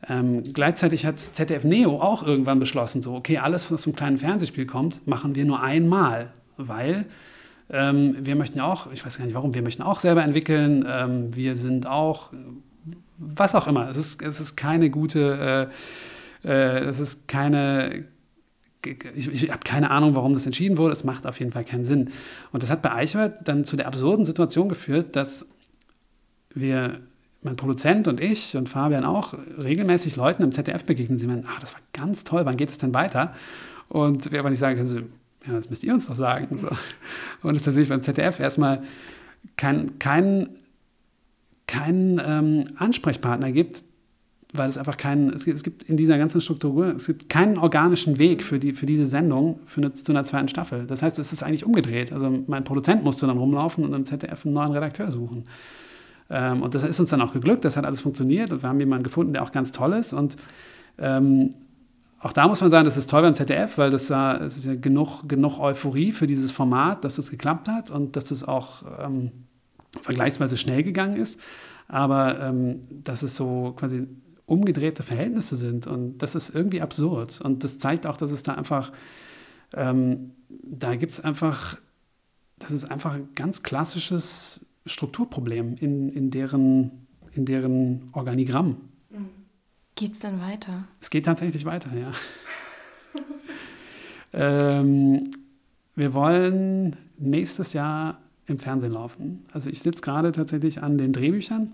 Ähm, 0.08 0.44
gleichzeitig 0.54 1.06
hat 1.06 1.20
ZDF 1.20 1.64
Neo 1.64 2.02
auch 2.02 2.24
irgendwann 2.24 2.60
beschlossen, 2.60 3.02
so, 3.02 3.16
okay, 3.16 3.38
alles, 3.38 3.72
was 3.72 3.86
vom 3.86 3.96
kleinen 3.96 4.18
Fernsehspiel 4.18 4.66
kommt, 4.66 5.08
machen 5.08 5.34
wir 5.34 5.46
nur 5.46 5.64
einmal, 5.64 6.32
weil 6.58 7.06
ähm, 7.70 8.16
wir 8.20 8.36
möchten 8.36 8.58
ja 8.58 8.66
auch, 8.66 8.92
ich 8.92 9.06
weiß 9.06 9.18
gar 9.18 9.26
nicht 9.26 9.36
warum, 9.36 9.54
wir 9.54 9.62
möchten 9.62 9.82
auch 9.82 10.00
selber 10.00 10.24
entwickeln, 10.24 10.86
ähm, 10.88 11.36
wir 11.36 11.56
sind 11.56 11.88
auch, 11.88 12.32
was 13.18 13.56
auch 13.56 13.68
immer, 13.68 13.90
es 13.90 13.98
ist, 13.98 14.22
es 14.22 14.40
ist 14.40 14.56
keine 14.56 14.90
gute, 14.90 15.70
äh, 16.44 16.48
äh, 16.48 16.80
es 16.86 17.00
ist 17.00 17.28
keine, 17.28 18.06
ich, 19.16 19.32
ich 19.32 19.50
habe 19.50 19.62
keine 19.64 19.92
Ahnung, 19.92 20.16
warum 20.16 20.34
das 20.34 20.46
entschieden 20.46 20.78
wurde. 20.78 20.94
Es 20.94 21.04
macht 21.04 21.26
auf 21.26 21.40
jeden 21.40 21.52
Fall 21.52 21.64
keinen 21.64 21.86
Sinn. 21.86 22.12
Und 22.52 22.64
das 22.64 22.70
hat 22.70 22.82
bei 22.82 22.92
Eichwald 22.92 23.36
dann 23.46 23.66
zu 23.66 23.78
der 23.78 23.88
absurden 23.88 24.26
Situation 24.26 24.70
geführt, 24.70 25.16
dass 25.16 25.48
wir, 26.54 27.00
mein 27.42 27.56
Produzent 27.56 28.08
und 28.08 28.20
ich 28.22 28.56
und 28.56 28.70
Fabian 28.70 29.06
auch, 29.06 29.34
regelmäßig 29.58 30.16
Leuten 30.16 30.44
im 30.44 30.52
ZDF 30.52 30.86
begegnen. 30.86 31.18
Sie 31.18 31.28
meinen, 31.28 31.46
ach, 31.48 31.60
das 31.60 31.74
war 31.74 31.82
ganz 31.94 32.24
toll, 32.24 32.46
wann 32.46 32.58
geht 32.58 32.70
es 32.70 32.78
denn 32.78 32.94
weiter? 32.94 33.34
Und 33.90 34.32
wir 34.32 34.40
aber 34.40 34.50
nicht 34.50 34.60
sagen 34.60 34.78
können, 34.78 35.14
ja, 35.46 35.54
das 35.54 35.70
müsst 35.70 35.84
ihr 35.84 35.94
uns 35.94 36.08
doch 36.08 36.16
sagen. 36.16 36.58
So. 36.58 36.70
Und 37.42 37.56
es 37.56 37.64
tatsächlich 37.64 37.90
beim 37.90 38.02
ZDF 38.02 38.40
erstmal 38.40 38.84
keinen 39.58 40.00
kein, 40.00 40.50
kein, 41.68 42.22
ähm, 42.26 42.70
Ansprechpartner 42.78 43.52
gibt, 43.52 43.84
weil 44.54 44.70
es 44.70 44.78
einfach 44.78 44.98
keinen, 44.98 45.34
es, 45.34 45.46
es, 45.48 45.64
gibt 45.64 45.84
in 45.84 45.98
dieser 45.98 46.18
ganzen 46.18 46.40
Struktur, 46.40 46.96
es 46.96 47.08
gibt 47.08 47.28
keinen 47.28 47.58
organischen 47.58 48.20
Weg 48.20 48.44
für, 48.44 48.60
die, 48.60 48.74
für 48.74 48.86
diese 48.86 49.08
Sendung 49.08 49.60
für 49.66 49.82
eine, 49.82 49.94
zu 49.94 50.12
einer 50.12 50.26
zweiten 50.26 50.48
Staffel. 50.48 50.86
Das 50.86 51.02
heißt, 51.02 51.20
es 51.20 51.34
ist 51.34 51.44
eigentlich 51.44 51.66
umgedreht. 51.66 52.14
Also 52.14 52.44
mein 52.48 52.64
Produzent 52.64 53.04
musste 53.04 53.28
dann 53.28 53.38
rumlaufen 53.38 53.84
und 53.84 53.94
im 53.94 54.06
ZDF 54.06 54.46
einen 54.46 54.54
neuen 54.54 54.72
Redakteur 54.72 55.12
suchen. 55.12 55.46
Ähm, 56.30 56.62
und 56.62 56.76
das 56.76 56.84
ist 56.84 57.00
uns 57.00 57.10
dann 57.10 57.22
auch 57.22 57.34
geglückt, 57.34 57.66
das 57.66 57.76
hat 57.76 57.86
alles 57.86 58.02
funktioniert 58.02 58.52
und 58.52 58.62
wir 58.64 58.70
haben 58.70 58.80
jemanden 58.80 59.04
gefunden, 59.04 59.34
der 59.34 59.44
auch 59.44 59.52
ganz 59.52 59.72
toll 59.72 59.94
ist. 59.94 60.14
Und 60.14 60.38
ähm, 61.00 61.56
auch 62.24 62.32
da 62.32 62.48
muss 62.48 62.62
man 62.62 62.72
sagen, 62.72 62.86
das 62.86 62.96
ist 62.96 63.10
toll 63.10 63.22
beim 63.22 63.36
ZDF, 63.36 63.78
weil 63.78 63.90
das 63.90 64.08
ja, 64.08 64.38
es 64.38 64.56
ist 64.56 64.66
ja 64.66 64.76
genug, 64.76 65.28
genug 65.28 65.60
Euphorie 65.60 66.14
für 66.14 66.26
dieses 66.26 66.54
Format, 66.54 67.04
dass 67.04 67.18
es 67.18 67.30
geklappt 67.30 67.68
hat 67.68 67.92
und 67.92 68.16
dass 68.16 68.32
es 68.32 68.46
auch 68.46 68.84
ähm, 69.00 69.32
vergleichsweise 70.02 70.56
schnell 70.56 70.84
gegangen 70.84 71.18
ist. 71.18 71.42
Aber 71.90 72.40
ähm, 72.40 72.82
dass 73.04 73.24
es 73.24 73.36
so 73.36 73.74
quasi 73.76 74.08
umgedrehte 74.46 75.04
Verhältnisse 75.04 75.58
sind. 75.58 75.86
Und 75.86 76.20
das 76.20 76.36
ist 76.36 76.56
irgendwie 76.56 76.82
absurd. 76.82 77.42
Und 77.42 77.66
das 77.66 77.78
zeigt 77.78 78.06
auch, 78.06 78.16
dass 78.16 78.32
es 78.32 78.42
da 78.42 78.54
einfach, 78.54 78.94
ähm, 79.74 80.32
da 80.50 80.96
gibt 80.96 81.12
es 81.14 81.20
einfach, 81.20 81.78
das 82.58 82.72
ist 82.72 82.90
einfach 82.90 83.14
ein 83.14 83.30
ganz 83.36 83.64
klassisches 83.64 84.66
Strukturproblem 84.86 85.76
in, 85.76 86.10
in, 86.10 86.32
deren, 86.32 87.06
in 87.34 87.46
deren 87.46 88.10
Organigramm. 88.14 88.78
Geht 89.96 90.14
es 90.14 90.20
denn 90.20 90.42
weiter? 90.42 90.86
Es 91.02 91.10
geht 91.10 91.26
tatsächlich 91.26 91.66
weiter, 91.66 91.90
ja. 91.96 92.14
ähm, 94.80 95.32
wir 95.96 96.14
wollen 96.14 96.96
nächstes 97.18 97.74
Jahr 97.74 98.20
im 98.48 98.60
Fernsehen 98.60 98.94
laufen. 98.94 99.46
Also 99.52 99.70
ich 99.70 99.82
sitze 99.82 100.02
gerade 100.02 100.32
tatsächlich 100.32 100.82
an 100.82 100.98
den 100.98 101.14
Drehbüchern 101.14 101.74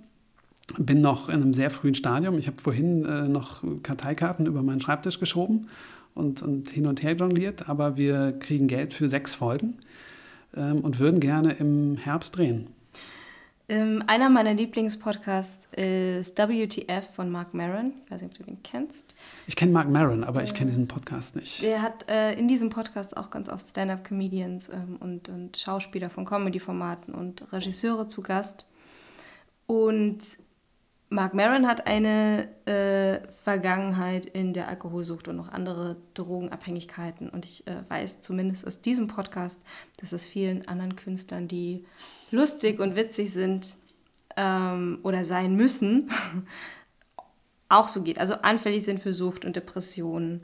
bin 0.78 1.02
noch 1.02 1.30
in 1.30 1.36
einem 1.36 1.54
sehr 1.54 1.72
frühen 1.72 1.96
Stadium. 1.96 2.38
Ich 2.38 2.48
habe 2.48 2.62
vorhin 2.62 3.06
äh, 3.06 3.28
noch 3.28 3.64
Karteikarten 3.84 4.46
über 4.46 4.62
meinen 4.62 4.82
Schreibtisch 4.82 5.20
geschoben 5.20 5.68
und, 6.14 6.42
und 6.42 6.70
hin 6.70 6.86
und 6.86 7.02
her 7.02 7.14
jongliert, 7.14 7.70
aber 7.70 7.98
wir 7.98 8.34
kriegen 8.34 8.68
Geld 8.68 8.94
für 8.94 9.08
sechs 9.08 9.36
Folgen 9.36 9.76
ähm, 10.56 10.82
und 10.82 11.00
würden 11.00 11.20
gerne 11.20 11.54
im 11.54 11.98
Herbst 11.98 12.38
drehen. 12.38 12.68
Ähm, 13.70 14.04
einer 14.08 14.32
meiner 14.32 14.56
Lieblingspodcasts 14.56 15.68
ist 15.74 16.38
WTF 16.40 17.08
von 17.14 17.30
Mark 17.30 17.54
Maron. 17.54 17.94
Ich 18.04 18.12
weiß 18.12 18.24
nicht, 18.24 18.32
ob 18.32 18.38
du 18.40 18.52
den 18.52 18.64
kennst. 18.64 19.14
Ich 19.46 19.56
kenne 19.56 19.72
Mark 19.72 19.88
Maron, 19.88 20.24
aber 20.24 20.42
ich 20.42 20.56
kenne 20.56 20.72
diesen 20.72 20.88
Podcast 20.88 21.36
nicht. 21.36 21.62
Der 21.62 21.84
hat 21.84 22.10
äh, 22.10 22.34
in 22.34 22.48
diesem 22.48 22.72
Podcast 22.72 23.16
auch 23.16 23.30
ganz 23.30 23.48
oft 23.48 23.70
Stand-up-Comedians 23.70 24.70
ähm, 24.70 24.98
und, 25.00 25.30
und 25.30 25.56
Schauspieler 25.56 26.10
von 26.10 26.26
Comedy-Formaten 26.26 27.14
und 27.14 27.54
Regisseure 27.54 28.08
zu 28.08 28.24
Gast. 28.24 28.66
Und 29.68 30.22
Mark 31.10 31.36
Maron 31.36 31.68
hat 31.68 31.86
eine 31.86 32.48
äh, 32.66 33.20
Vergangenheit 33.44 34.26
in 34.26 34.54
der 34.54 34.68
Alkoholsucht 34.68 35.28
und 35.28 35.36
noch 35.36 35.50
andere 35.50 35.98
Drogenabhängigkeiten. 36.16 37.30
Und 37.30 37.46
ich 37.46 37.68
äh, 37.68 37.84
weiß 37.88 38.22
zumindest 38.22 38.66
aus 38.66 38.82
diesem 38.82 39.08
Podcast, 39.08 39.62
dass 39.98 40.12
es 40.12 40.28
vielen 40.28 40.68
anderen 40.68 40.96
Künstlern, 40.96 41.48
die 41.48 41.86
lustig 42.32 42.80
und 42.80 42.96
witzig 42.96 43.32
sind 43.32 43.78
ähm, 44.38 45.00
oder 45.04 45.26
sein 45.26 45.56
müssen, 45.56 46.10
auch 47.70 47.88
so 47.88 48.04
geht. 48.04 48.20
Also 48.20 48.36
anfällig 48.36 48.84
sind 48.84 49.00
für 49.00 49.14
Sucht 49.14 49.46
und 49.46 49.56
Depressionen. 49.56 50.44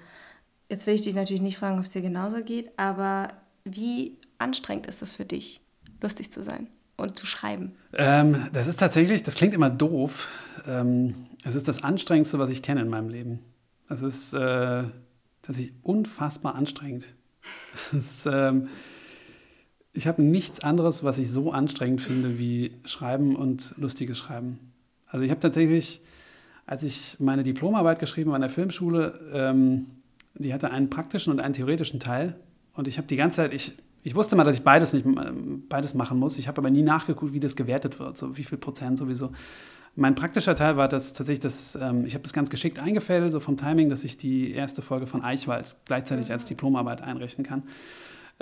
Jetzt 0.69 0.87
will 0.87 0.95
ich 0.95 1.01
dich 1.01 1.15
natürlich 1.15 1.41
nicht 1.41 1.57
fragen, 1.57 1.79
ob 1.79 1.85
es 1.85 1.91
dir 1.91 2.01
genauso 2.01 2.43
geht, 2.43 2.77
aber 2.77 3.29
wie 3.63 4.17
anstrengend 4.37 4.87
ist 4.87 5.01
es 5.01 5.13
für 5.13 5.25
dich, 5.25 5.61
lustig 6.01 6.31
zu 6.31 6.43
sein? 6.43 6.67
und 6.97 7.17
zu 7.17 7.25
schreiben? 7.25 7.73
Ähm, 7.93 8.47
das 8.53 8.67
ist 8.67 8.79
tatsächlich, 8.79 9.23
das 9.23 9.35
klingt 9.35 9.53
immer 9.53 9.69
doof. 9.69 10.27
Ähm, 10.67 11.27
es 11.43 11.55
ist 11.55 11.67
das 11.67 11.83
Anstrengendste, 11.83 12.39
was 12.39 12.49
ich 12.49 12.61
kenne 12.61 12.81
in 12.81 12.89
meinem 12.89 13.09
Leben. 13.09 13.39
Es 13.89 14.01
ist 14.01 14.33
äh, 14.33 14.83
tatsächlich 15.41 15.73
unfassbar 15.83 16.55
anstrengend. 16.55 17.07
Ist, 17.91 18.25
ähm, 18.25 18.69
ich 19.95 20.07
habe 20.07 20.21
nichts 20.21 20.63
anderes, 20.63 21.03
was 21.03 21.17
ich 21.17 21.31
so 21.31 21.51
anstrengend 21.51 22.01
finde 22.01 22.37
wie 22.37 22.73
Schreiben 22.85 23.35
und 23.35 23.73
lustiges 23.77 24.17
Schreiben. 24.17 24.59
Also 25.07 25.23
ich 25.23 25.31
habe 25.31 25.39
tatsächlich, 25.39 26.01
als 26.65 26.83
ich 26.83 27.17
meine 27.19 27.43
Diplomarbeit 27.43 27.99
geschrieben 27.99 28.29
habe 28.29 28.35
an 28.35 28.41
der 28.41 28.49
Filmschule, 28.49 29.19
ähm, 29.33 29.87
die 30.35 30.53
hatte 30.53 30.69
einen 30.69 30.89
praktischen 30.89 31.31
und 31.31 31.39
einen 31.39 31.53
theoretischen 31.53 31.99
Teil. 31.99 32.35
Und 32.73 32.87
ich 32.87 32.97
habe 32.97 33.07
die 33.07 33.15
ganze 33.15 33.37
Zeit, 33.37 33.53
ich 33.53 33.73
ich 34.05 34.13
wusste 34.13 34.35
mal, 34.35 34.43
dass 34.43 34.55
ich 34.55 34.61
beides 34.61 34.93
nicht 34.93 35.07
beides 35.67 35.95
machen 35.95 36.19
muss. 36.19 36.37
Ich 36.37 36.47
habe 36.47 36.59
aber 36.59 36.69
nie 36.69 36.83
nachgeguckt, 36.83 37.33
wie 37.33 37.39
das 37.39 37.55
gewertet 37.55 37.99
wird, 37.99 38.19
so 38.19 38.37
wie 38.37 38.43
viel 38.43 38.59
Prozent 38.59 38.99
sowieso. 38.99 39.31
Mein 39.95 40.13
praktischer 40.13 40.53
Teil 40.53 40.77
war 40.77 40.87
das 40.87 41.13
tatsächlich, 41.13 41.39
das, 41.39 41.75
ähm, 41.81 42.05
ich 42.05 42.13
habe 42.13 42.21
das 42.21 42.31
ganz 42.31 42.51
geschickt 42.51 42.77
eingefädelt, 42.77 43.31
so 43.31 43.39
vom 43.39 43.57
Timing, 43.57 43.89
dass 43.89 44.03
ich 44.03 44.15
die 44.17 44.51
erste 44.51 44.83
Folge 44.83 45.07
von 45.07 45.23
Eichwald 45.23 45.75
gleichzeitig 45.85 46.31
als 46.31 46.45
Diplomarbeit 46.45 47.01
einrichten 47.01 47.43
kann. 47.43 47.63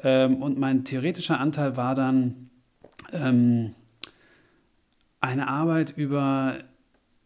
Ähm, 0.01 0.41
und 0.41 0.57
mein 0.57 0.83
theoretischer 0.85 1.39
Anteil 1.39 1.77
war 1.77 1.95
dann 1.95 2.49
ähm, 3.11 3.75
eine 5.19 5.47
Arbeit 5.47 5.95
über 5.95 6.57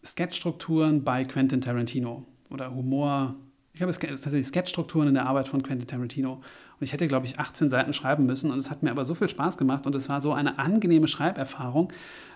Sketchstrukturen 0.03 1.03
bei 1.03 1.26
Quentin 1.26 1.61
Tarantino 1.61 2.26
oder 2.49 2.74
Humor. 2.74 3.36
Ich 3.74 3.82
habe 3.82 3.91
tatsächlich 3.91 4.47
Sketchstrukturen 4.47 5.09
in 5.09 5.13
der 5.13 5.26
Arbeit 5.26 5.47
von 5.47 5.63
Quentin 5.63 5.88
Tarantino. 5.88 6.41
Und 6.80 6.84
ich 6.84 6.93
hätte, 6.93 7.07
glaube 7.07 7.25
ich, 7.25 7.39
18 7.39 7.69
Seiten 7.69 7.93
schreiben 7.93 8.25
müssen. 8.25 8.51
Und 8.51 8.59
es 8.59 8.69
hat 8.69 8.84
mir 8.84 8.91
aber 8.91 9.03
so 9.03 9.15
viel 9.15 9.30
Spaß 9.30 9.57
gemacht 9.57 9.88
und 9.88 9.95
es 9.95 10.09
war 10.09 10.21
so 10.21 10.34
eine 10.34 10.59
angenehme 10.59 11.07
Schreiberfahrung, 11.07 11.91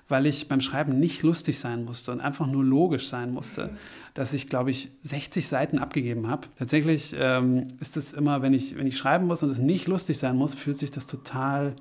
weil 0.07 0.25
ich 0.25 0.47
beim 0.47 0.61
Schreiben 0.61 0.99
nicht 0.99 1.21
lustig 1.21 1.59
sein 1.59 1.85
musste 1.85 2.11
und 2.11 2.21
einfach 2.21 2.47
nur 2.47 2.63
logisch 2.63 3.07
sein 3.07 3.31
musste, 3.31 3.69
dass 4.13 4.33
ich, 4.33 4.49
glaube 4.49 4.71
ich, 4.71 4.89
60 5.03 5.47
Seiten 5.47 5.77
abgegeben 5.77 6.27
habe. 6.27 6.47
Tatsächlich 6.57 7.15
ähm, 7.17 7.67
ist 7.79 7.97
es 7.97 8.13
immer, 8.13 8.41
wenn 8.41 8.53
ich, 8.53 8.75
wenn 8.77 8.87
ich 8.87 8.97
schreiben 8.97 9.27
muss 9.27 9.43
und 9.43 9.49
es 9.49 9.59
nicht 9.59 9.87
lustig 9.87 10.17
sein 10.17 10.35
muss, 10.35 10.55
fühlt 10.55 10.77
sich 10.77 10.91
das 10.91 11.05
total 11.05 11.75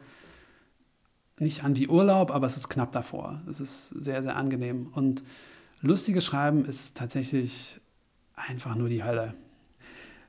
nicht 1.39 1.65
an 1.65 1.77
wie 1.77 1.89
Urlaub, 1.89 2.31
aber 2.31 2.47
es 2.47 2.57
ist 2.57 2.69
knapp 2.69 2.93
davor. 2.93 3.41
Es 3.49 3.61
ist 3.61 3.89
sehr, 3.89 4.23
sehr 4.23 4.37
angenehm. 4.37 4.89
Und 4.93 5.23
lustiges 5.81 6.25
Schreiben 6.25 6.67
ist 6.67 6.97
tatsächlich 6.97 7.81
einfach 8.35 8.75
nur 8.75 8.89
die 8.89 9.03
Hölle. 9.03 9.35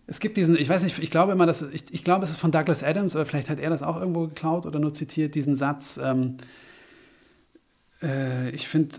Es 0.07 0.19
gibt 0.19 0.37
diesen, 0.37 0.57
ich 0.57 0.67
weiß 0.67 0.83
nicht, 0.83 0.99
ich 0.99 1.11
glaube 1.11 1.31
immer, 1.31 1.45
dass 1.45 1.61
ich, 1.61 1.85
ich 1.91 2.03
glaube, 2.03 2.23
es 2.25 2.31
ist 2.31 2.39
von 2.39 2.51
Douglas 2.51 2.83
Adams, 2.83 3.15
oder 3.15 3.25
vielleicht 3.25 3.49
hat 3.49 3.59
er 3.59 3.69
das 3.69 3.83
auch 3.83 3.97
irgendwo 3.97 4.27
geklaut 4.27 4.65
oder 4.65 4.79
nur 4.79 4.93
zitiert, 4.93 5.35
diesen 5.35 5.55
Satz. 5.55 5.99
Ähm, 6.01 6.37
äh, 8.01 8.49
ich 8.49 8.67
finde 8.67 8.97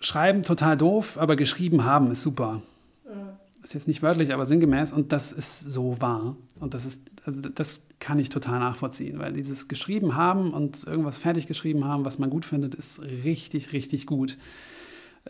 Schreiben 0.00 0.42
total 0.44 0.76
doof, 0.76 1.18
aber 1.18 1.36
geschrieben 1.36 1.84
haben 1.84 2.10
ist 2.10 2.22
super. 2.22 2.62
Mhm. 3.04 3.62
Ist 3.62 3.74
jetzt 3.74 3.88
nicht 3.88 4.02
wörtlich, 4.02 4.32
aber 4.32 4.46
sinngemäß 4.46 4.92
und 4.92 5.12
das 5.12 5.32
ist 5.32 5.60
so 5.60 6.00
wahr. 6.00 6.36
Und 6.60 6.74
das 6.74 6.86
ist, 6.86 7.02
also 7.24 7.40
das 7.40 7.84
kann 7.98 8.18
ich 8.18 8.28
total 8.28 8.60
nachvollziehen, 8.60 9.18
weil 9.18 9.32
dieses 9.32 9.68
geschrieben 9.68 10.14
haben 10.14 10.52
und 10.52 10.84
irgendwas 10.84 11.18
fertig 11.18 11.46
geschrieben 11.46 11.84
haben, 11.84 12.04
was 12.04 12.18
man 12.18 12.30
gut 12.30 12.44
findet, 12.44 12.74
ist 12.74 13.02
richtig, 13.02 13.72
richtig 13.72 14.06
gut. 14.06 14.38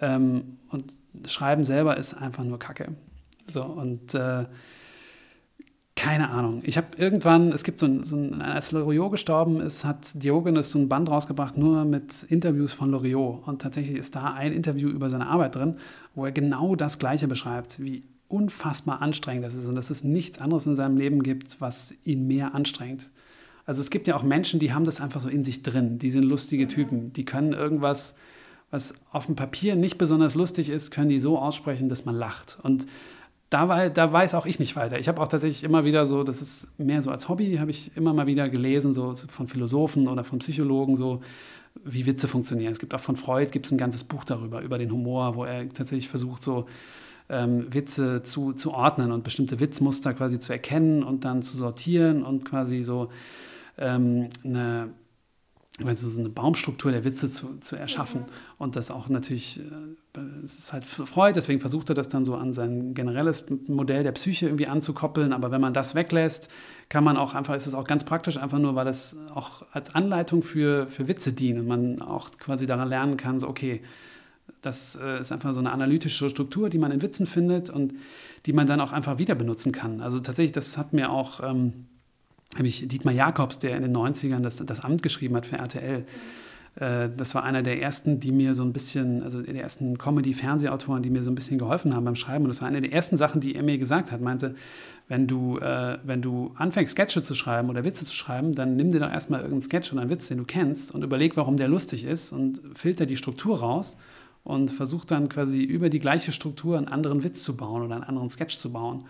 Ähm, 0.01 0.59
und 0.69 0.93
Schreiben 1.27 1.65
selber 1.65 1.97
ist 1.97 2.15
einfach 2.15 2.45
nur 2.45 2.59
Kacke. 2.59 2.93
So, 3.51 3.65
und 3.65 4.15
äh, 4.15 4.45
keine 5.99 6.31
Ahnung. 6.31 6.63
Ich 6.65 6.77
habe 6.77 6.87
irgendwann, 6.97 7.51
es 7.51 7.65
gibt 7.65 7.81
so 7.81 7.87
ein, 7.87 8.05
so 8.05 8.15
ein, 8.17 8.41
als 8.41 8.71
Loriot 8.71 9.11
gestorben 9.11 9.61
ist, 9.61 9.85
hat 9.85 10.23
Diogenes 10.23 10.71
so 10.71 10.79
ein 10.79 10.89
Band 10.89 11.11
rausgebracht, 11.11 11.57
nur 11.57 11.85
mit 11.85 12.23
Interviews 12.29 12.73
von 12.73 12.91
Loriot. 12.93 13.47
Und 13.47 13.63
tatsächlich 13.63 13.99
ist 13.99 14.15
da 14.15 14.33
ein 14.35 14.53
Interview 14.53 14.91
über 14.91 15.11
seine 15.11 15.27
Arbeit 15.27 15.57
drin, 15.57 15.77
wo 16.15 16.25
er 16.25 16.31
genau 16.31 16.77
das 16.77 17.01
Gleiche 17.01 17.27
beschreibt, 17.27 17.83
wie 17.83 18.05
unfassbar 18.29 19.03
anstrengend 19.03 19.45
das 19.45 19.55
ist 19.55 19.67
und 19.67 19.75
dass 19.75 19.91
es 19.91 20.05
nichts 20.05 20.39
anderes 20.39 20.67
in 20.67 20.77
seinem 20.77 20.97
Leben 20.97 21.23
gibt, 21.23 21.61
was 21.61 21.95
ihn 22.05 22.29
mehr 22.29 22.55
anstrengt. 22.55 23.11
Also 23.67 23.81
es 23.81 23.91
gibt 23.91 24.07
ja 24.07 24.17
auch 24.17 24.23
Menschen, 24.23 24.61
die 24.61 24.73
haben 24.73 24.85
das 24.85 25.01
einfach 25.01 25.21
so 25.21 25.29
in 25.29 25.45
sich 25.45 25.63
drin. 25.63 25.99
Die 25.99 26.11
sind 26.11 26.25
lustige 26.25 26.69
Typen. 26.69 27.13
Die 27.13 27.25
können 27.25 27.53
irgendwas, 27.53 28.15
was 28.71 28.95
auf 29.11 29.27
dem 29.27 29.35
Papier 29.35 29.77
nicht 29.77 29.99
besonders 29.99 30.35
lustig 30.35 30.71
ist, 30.71 30.91
können 30.91 31.11
die 31.11 31.21
so 31.21 31.39
aussprechen, 31.39 31.89
dass 31.89 32.05
man 32.05 32.15
lacht. 32.15 32.59
Und 32.63 32.87
da, 33.51 33.69
war, 33.69 33.89
da 33.91 34.13
weiß 34.13 34.35
auch 34.35 34.47
ich 34.47 34.59
nicht 34.59 34.77
weiter. 34.77 34.99
Ich 34.99 35.09
habe 35.09 35.21
auch 35.21 35.29
tatsächlich 35.29 35.65
immer 35.65 35.85
wieder 35.85 36.07
so, 36.07 36.23
das 36.23 36.43
ist 36.43 36.79
mehr 36.79 37.01
so 37.03 37.11
als 37.11 37.29
Hobby, 37.29 37.57
habe 37.57 37.71
ich 37.71 37.97
immer 37.97 38.13
mal 38.13 38.27
wieder 38.27 38.49
gelesen, 38.49 38.93
so 38.93 39.15
von 39.15 39.49
Philosophen 39.49 40.09
oder 40.09 40.25
von 40.25 40.41
Psychologen, 40.41 40.97
so 40.97 41.23
wie 41.85 42.07
Witze 42.07 42.29
funktionieren. 42.29 42.73
Es 42.73 42.79
gibt 42.79 42.95
auch 42.95 43.01
von 43.01 43.17
Freud 43.17 43.51
gibt 43.51 43.67
es 43.67 43.73
ein 43.73 43.79
ganzes 43.79 44.05
Buch 44.05 44.25
darüber, 44.25 44.61
über 44.61 44.79
den 44.79 44.93
Humor, 44.93 45.35
wo 45.37 45.45
er 45.45 45.69
tatsächlich 45.69 46.09
versucht, 46.09 46.43
so 46.43 46.67
ähm, 47.29 47.73
Witze 47.73 48.23
zu, 48.23 48.53
zu 48.53 48.73
ordnen 48.73 49.13
und 49.13 49.25
bestimmte 49.25 49.61
Witzmuster 49.61 50.15
quasi 50.15 50.41
zu 50.41 50.53
erkennen 50.53 51.03
und 51.03 51.25
dann 51.25 51.43
zu 51.43 51.57
sortieren 51.57 52.25
und 52.25 52.45
quasi 52.45 52.83
so 52.83 53.11
ähm, 53.79 54.29
eine 54.45 54.91
also 55.85 56.09
so 56.09 56.19
eine 56.19 56.29
Baumstruktur 56.29 56.91
der 56.91 57.05
Witze 57.05 57.31
zu, 57.31 57.59
zu 57.61 57.77
erschaffen. 57.77 58.23
Mhm. 58.23 58.27
Und 58.59 58.77
das 58.77 58.91
auch 58.91 59.09
natürlich, 59.09 59.61
äh, 59.61 60.21
es 60.45 60.59
ist 60.59 60.73
halt 60.73 60.85
Freud, 60.85 61.35
deswegen 61.37 61.61
versucht 61.61 61.89
er 61.91 61.95
das 61.95 62.09
dann 62.09 62.25
so 62.25 62.35
an 62.35 62.53
sein 62.53 62.95
generelles 62.95 63.45
Modell 63.69 64.03
der 64.03 64.13
Psyche 64.13 64.47
irgendwie 64.47 64.67
anzukoppeln. 64.67 65.33
Aber 65.33 65.51
wenn 65.51 65.61
man 65.61 65.73
das 65.73 65.95
weglässt, 65.95 66.51
kann 66.89 67.05
man 67.05 67.17
auch 67.17 67.35
einfach, 67.35 67.55
ist 67.55 67.67
es 67.67 67.75
auch 67.75 67.87
ganz 67.87 68.05
praktisch, 68.05 68.39
einfach 68.39 68.59
nur, 68.59 68.75
weil 68.75 68.85
das 68.85 69.17
auch 69.35 69.65
als 69.73 69.95
Anleitung 69.95 70.43
für, 70.43 70.87
für 70.89 71.07
Witze 71.07 71.33
dient 71.33 71.61
und 71.61 71.67
man 71.67 72.03
auch 72.03 72.31
quasi 72.39 72.67
daran 72.67 72.89
lernen 72.89 73.17
kann, 73.17 73.39
so 73.39 73.49
okay, 73.49 73.83
das 74.63 74.99
äh, 75.01 75.21
ist 75.21 75.31
einfach 75.31 75.53
so 75.53 75.61
eine 75.61 75.73
analytische 75.73 76.29
Struktur, 76.31 76.71
die 76.71 76.79
man 76.79 76.91
in 76.91 77.03
Witzen 77.03 77.27
findet 77.27 77.71
und 77.71 77.95
die 78.47 78.53
man 78.53 78.67
dann 78.67 78.81
auch 78.81 78.93
einfach 78.93 79.19
wieder 79.19 79.35
benutzen 79.35 79.73
kann. 79.73 80.01
Also 80.01 80.19
tatsächlich, 80.19 80.53
das 80.53 80.79
hat 80.79 80.93
mir 80.93 81.11
auch. 81.11 81.41
Ähm, 81.43 81.88
nämlich 82.57 82.87
Dietmar 82.89 83.15
Jakobs, 83.15 83.59
der 83.59 83.77
in 83.77 83.83
den 83.83 83.97
90ern 83.97 84.41
das, 84.41 84.57
das 84.65 84.81
Amt 84.81 85.03
geschrieben 85.03 85.37
hat 85.37 85.47
für 85.47 85.57
RTL. 85.57 86.05
Äh, 86.77 87.09
das 87.17 87.35
war 87.35 87.45
einer 87.45 87.63
der 87.63 87.81
ersten, 87.83 88.21
die 88.21 88.33
mir 88.33 88.55
so 88.55 88.63
ein 88.63 88.73
bisschen, 88.73 89.23
also 89.23 89.43
der 89.43 89.63
ersten 89.63 89.99
Comedy-Fernsehautoren, 89.99 91.03
die 91.03 91.11
mir 91.11 91.23
so 91.23 91.31
ein 91.31 91.35
bisschen 91.35 91.59
geholfen 91.59 91.95
haben 91.95 92.05
beim 92.05 92.15
Schreiben. 92.15 92.45
Und 92.45 92.49
das 92.49 92.61
war 92.61 92.69
eine 92.69 92.81
der 92.81 92.93
ersten 92.93 93.17
Sachen, 93.17 93.41
die 93.41 93.55
er 93.55 93.63
mir 93.63 93.79
gesagt 93.79 94.13
hat. 94.13 94.21
Meinte, 94.21 94.55
wenn 95.09 95.27
du, 95.27 95.59
äh, 95.59 95.99
wenn 96.05 96.23
du 96.23 96.53
anfängst, 96.57 96.93
Sketche 96.93 97.23
zu 97.23 97.35
schreiben 97.35 97.69
oder 97.71 97.85
Witze 97.85 98.05
zu 98.05 98.15
schreiben, 98.15 98.55
dann 98.55 98.77
nimm 98.77 98.93
dir 98.93 99.01
doch 99.01 99.11
erstmal 99.11 99.41
irgendeinen 99.41 99.63
Sketch 99.63 99.93
oder 99.93 100.03
einen 100.03 100.11
Witz, 100.11 100.29
den 100.29 100.39
du 100.39 100.45
kennst, 100.45 100.95
und 100.95 101.03
überleg, 101.03 101.37
warum 101.37 101.57
der 101.57 101.69
lustig 101.69 102.05
ist 102.05 102.33
und 102.33 102.61
filter 102.75 103.07
die 103.07 103.17
Struktur 103.17 103.61
raus 103.61 103.97
und 104.45 104.71
versuch 104.71 105.05
dann 105.05 105.29
quasi 105.29 105.63
über 105.63 105.91
die 105.91 105.99
gleiche 105.99 106.33
Struktur 106.33 106.79
einen 106.79 106.89
anderen 106.89 107.25
Witz 107.25 107.43
zu 107.43 107.57
bauen 107.57 107.83
oder 107.83 107.97
einen 107.97 108.05
anderen 108.05 108.31
Sketch 108.31 108.59
zu 108.59 108.73
bauen. 108.73 109.05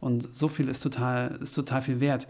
Und 0.00 0.34
so 0.34 0.48
viel 0.48 0.68
ist 0.68 0.82
total, 0.82 1.38
ist 1.40 1.54
total 1.54 1.82
viel 1.82 2.00
wert 2.00 2.28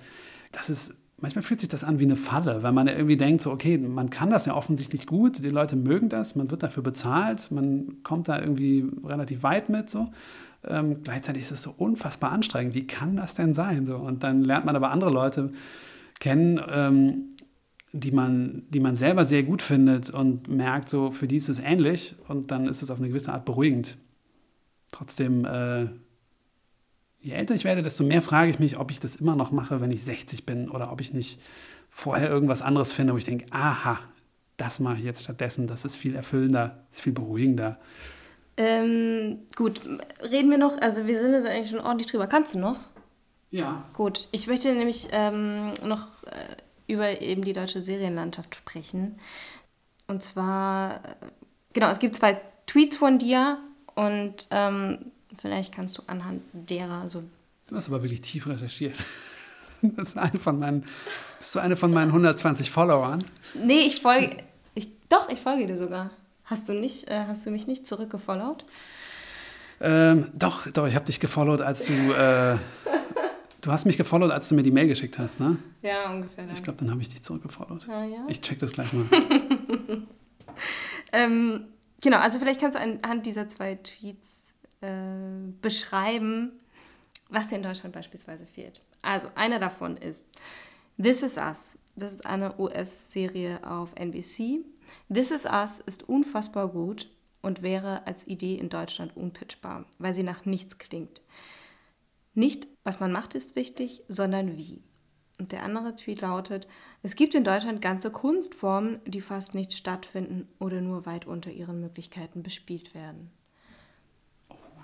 das 0.54 0.70
ist, 0.70 0.94
manchmal 1.20 1.42
fühlt 1.42 1.60
sich 1.60 1.68
das 1.68 1.84
an 1.84 1.98
wie 1.98 2.04
eine 2.04 2.16
Falle, 2.16 2.62
weil 2.62 2.72
man 2.72 2.88
irgendwie 2.88 3.16
denkt, 3.16 3.42
so, 3.42 3.50
okay, 3.50 3.78
man 3.78 4.10
kann 4.10 4.30
das 4.30 4.46
ja 4.46 4.54
offensichtlich 4.54 5.06
gut, 5.06 5.44
die 5.44 5.50
Leute 5.50 5.76
mögen 5.76 6.08
das, 6.08 6.36
man 6.36 6.50
wird 6.50 6.62
dafür 6.62 6.82
bezahlt, 6.82 7.50
man 7.50 8.02
kommt 8.02 8.28
da 8.28 8.38
irgendwie 8.38 8.86
relativ 9.04 9.42
weit 9.42 9.68
mit, 9.68 9.90
so. 9.90 10.10
Ähm, 10.66 11.02
gleichzeitig 11.02 11.42
ist 11.42 11.50
es 11.50 11.62
so 11.62 11.74
unfassbar 11.76 12.32
anstrengend. 12.32 12.74
Wie 12.74 12.86
kann 12.86 13.16
das 13.16 13.34
denn 13.34 13.52
sein? 13.52 13.84
So? 13.84 13.96
Und 13.96 14.22
dann 14.22 14.42
lernt 14.42 14.64
man 14.64 14.74
aber 14.74 14.90
andere 14.90 15.10
Leute 15.10 15.52
kennen, 16.20 16.58
ähm, 16.72 17.36
die, 17.92 18.12
man, 18.12 18.62
die 18.70 18.80
man 18.80 18.96
selber 18.96 19.24
sehr 19.24 19.42
gut 19.42 19.62
findet 19.62 20.10
und 20.10 20.48
merkt, 20.48 20.88
so 20.88 21.10
für 21.10 21.28
die 21.28 21.36
ist 21.36 21.48
es 21.48 21.58
ähnlich 21.60 22.16
und 22.28 22.50
dann 22.50 22.66
ist 22.66 22.82
es 22.82 22.90
auf 22.90 22.98
eine 22.98 23.08
gewisse 23.08 23.32
Art 23.32 23.44
beruhigend. 23.44 23.98
Trotzdem 24.90 25.44
äh, 25.44 25.88
je 27.24 27.32
älter 27.32 27.54
ich 27.54 27.64
werde, 27.64 27.82
desto 27.82 28.04
mehr 28.04 28.22
frage 28.22 28.50
ich 28.50 28.58
mich, 28.58 28.78
ob 28.78 28.90
ich 28.90 29.00
das 29.00 29.16
immer 29.16 29.34
noch 29.34 29.50
mache, 29.50 29.80
wenn 29.80 29.90
ich 29.90 30.04
60 30.04 30.44
bin 30.44 30.70
oder 30.70 30.92
ob 30.92 31.00
ich 31.00 31.14
nicht 31.14 31.40
vorher 31.88 32.28
irgendwas 32.28 32.60
anderes 32.60 32.92
finde, 32.92 33.14
wo 33.14 33.16
ich 33.16 33.24
denke, 33.24 33.46
aha, 33.50 33.98
das 34.58 34.78
mache 34.78 34.98
ich 34.98 35.04
jetzt 35.04 35.24
stattdessen, 35.24 35.66
das 35.66 35.84
ist 35.84 35.96
viel 35.96 36.14
erfüllender, 36.14 36.84
ist 36.90 37.00
viel 37.00 37.14
beruhigender. 37.14 37.78
Ähm, 38.56 39.38
gut, 39.56 39.80
reden 40.20 40.50
wir 40.50 40.58
noch, 40.58 40.80
also 40.80 41.06
wir 41.06 41.18
sind 41.18 41.32
jetzt 41.32 41.46
eigentlich 41.46 41.70
schon 41.70 41.80
ordentlich 41.80 42.10
drüber. 42.10 42.26
Kannst 42.26 42.54
du 42.54 42.58
noch? 42.58 42.78
Ja. 43.50 43.84
Gut, 43.94 44.28
ich 44.30 44.46
möchte 44.46 44.72
nämlich 44.74 45.08
ähm, 45.12 45.72
noch 45.84 46.24
äh, 46.24 46.56
über 46.86 47.20
eben 47.20 47.42
die 47.42 47.52
deutsche 47.52 47.82
Serienlandschaft 47.82 48.54
sprechen. 48.54 49.18
Und 50.06 50.22
zwar, 50.22 50.96
äh, 50.96 50.98
genau, 51.72 51.88
es 51.88 51.98
gibt 51.98 52.14
zwei 52.14 52.40
Tweets 52.66 52.96
von 52.96 53.18
dir 53.18 53.58
und 53.94 54.46
ähm, 54.50 55.12
Vielleicht 55.40 55.74
kannst 55.74 55.98
du 55.98 56.02
anhand 56.06 56.42
derer 56.52 57.08
so. 57.08 57.22
Du 57.66 57.76
hast 57.76 57.88
aber 57.88 58.02
wirklich 58.02 58.20
tief 58.20 58.46
recherchiert. 58.46 58.96
Das 59.96 60.10
ist 60.10 60.16
eine 60.16 60.38
von 60.40 60.58
meinen. 60.58 60.86
Bist 61.38 61.54
du 61.54 61.58
eine 61.58 61.76
von 61.76 61.92
meinen 61.92 62.08
120 62.08 62.70
Followern? 62.70 63.22
Nee, 63.52 63.80
ich 63.80 64.00
folge. 64.00 64.38
Ich, 64.74 64.88
doch, 65.10 65.28
ich 65.28 65.38
folge 65.38 65.66
dir 65.66 65.76
sogar. 65.76 66.10
Hast 66.46 66.70
du, 66.70 66.72
nicht, 66.72 67.06
äh, 67.08 67.24
hast 67.26 67.44
du 67.44 67.50
mich 67.50 67.66
nicht 67.66 67.86
zurückgefollowt? 67.86 68.64
Ähm, 69.80 70.30
doch, 70.32 70.66
doch, 70.70 70.86
ich 70.86 70.94
habe 70.94 71.04
dich 71.04 71.20
gefollowt, 71.20 71.60
als 71.60 71.84
du. 71.84 71.92
Äh, 71.92 72.56
du 73.60 73.72
hast 73.72 73.84
mich 73.84 73.98
gefollowt, 73.98 74.30
als 74.30 74.48
du 74.48 74.54
mir 74.54 74.62
die 74.62 74.70
Mail 74.70 74.88
geschickt 74.88 75.18
hast, 75.18 75.38
ne? 75.38 75.58
Ja, 75.82 76.10
ungefähr. 76.10 76.46
Dann. 76.46 76.54
Ich 76.54 76.62
glaube, 76.62 76.78
dann 76.78 76.90
habe 76.90 77.02
ich 77.02 77.10
dich 77.10 77.22
zurückgefollowt. 77.22 77.86
Ah, 77.88 78.04
ja? 78.04 78.24
Ich 78.28 78.40
check 78.40 78.58
das 78.60 78.72
gleich 78.72 78.90
mal. 78.94 79.04
ähm, 81.12 81.64
genau, 82.02 82.18
also 82.18 82.38
vielleicht 82.38 82.60
kannst 82.60 82.78
du 82.78 82.82
anhand 82.82 83.26
dieser 83.26 83.48
zwei 83.48 83.74
Tweets 83.74 84.33
äh, 84.84 85.52
beschreiben, 85.60 86.52
was 87.28 87.48
dir 87.48 87.56
in 87.56 87.62
Deutschland 87.62 87.94
beispielsweise 87.94 88.46
fehlt. 88.46 88.82
Also 89.02 89.28
einer 89.34 89.58
davon 89.58 89.96
ist 89.96 90.28
This 91.02 91.22
Is 91.22 91.36
Us. 91.36 91.78
Das 91.96 92.12
ist 92.12 92.26
eine 92.26 92.58
US-Serie 92.58 93.60
auf 93.68 93.94
NBC. 93.94 94.64
This 95.12 95.30
Is 95.30 95.44
Us 95.44 95.80
ist 95.80 96.08
unfassbar 96.08 96.68
gut 96.68 97.10
und 97.42 97.62
wäre 97.62 98.06
als 98.06 98.26
Idee 98.26 98.56
in 98.56 98.68
Deutschland 98.68 99.16
unpitchbar, 99.16 99.84
weil 99.98 100.14
sie 100.14 100.22
nach 100.22 100.44
nichts 100.44 100.78
klingt. 100.78 101.22
Nicht, 102.34 102.66
was 102.82 103.00
man 103.00 103.12
macht, 103.12 103.34
ist 103.34 103.54
wichtig, 103.54 104.02
sondern 104.08 104.56
wie. 104.56 104.82
Und 105.38 105.52
der 105.52 105.62
andere 105.62 105.96
Tweet 105.96 106.20
lautet, 106.20 106.68
es 107.02 107.16
gibt 107.16 107.34
in 107.34 107.44
Deutschland 107.44 107.80
ganze 107.80 108.10
Kunstformen, 108.10 109.00
die 109.04 109.20
fast 109.20 109.54
nicht 109.54 109.72
stattfinden 109.72 110.48
oder 110.58 110.80
nur 110.80 111.06
weit 111.06 111.26
unter 111.26 111.50
ihren 111.50 111.80
Möglichkeiten 111.80 112.42
bespielt 112.42 112.94
werden. 112.94 113.30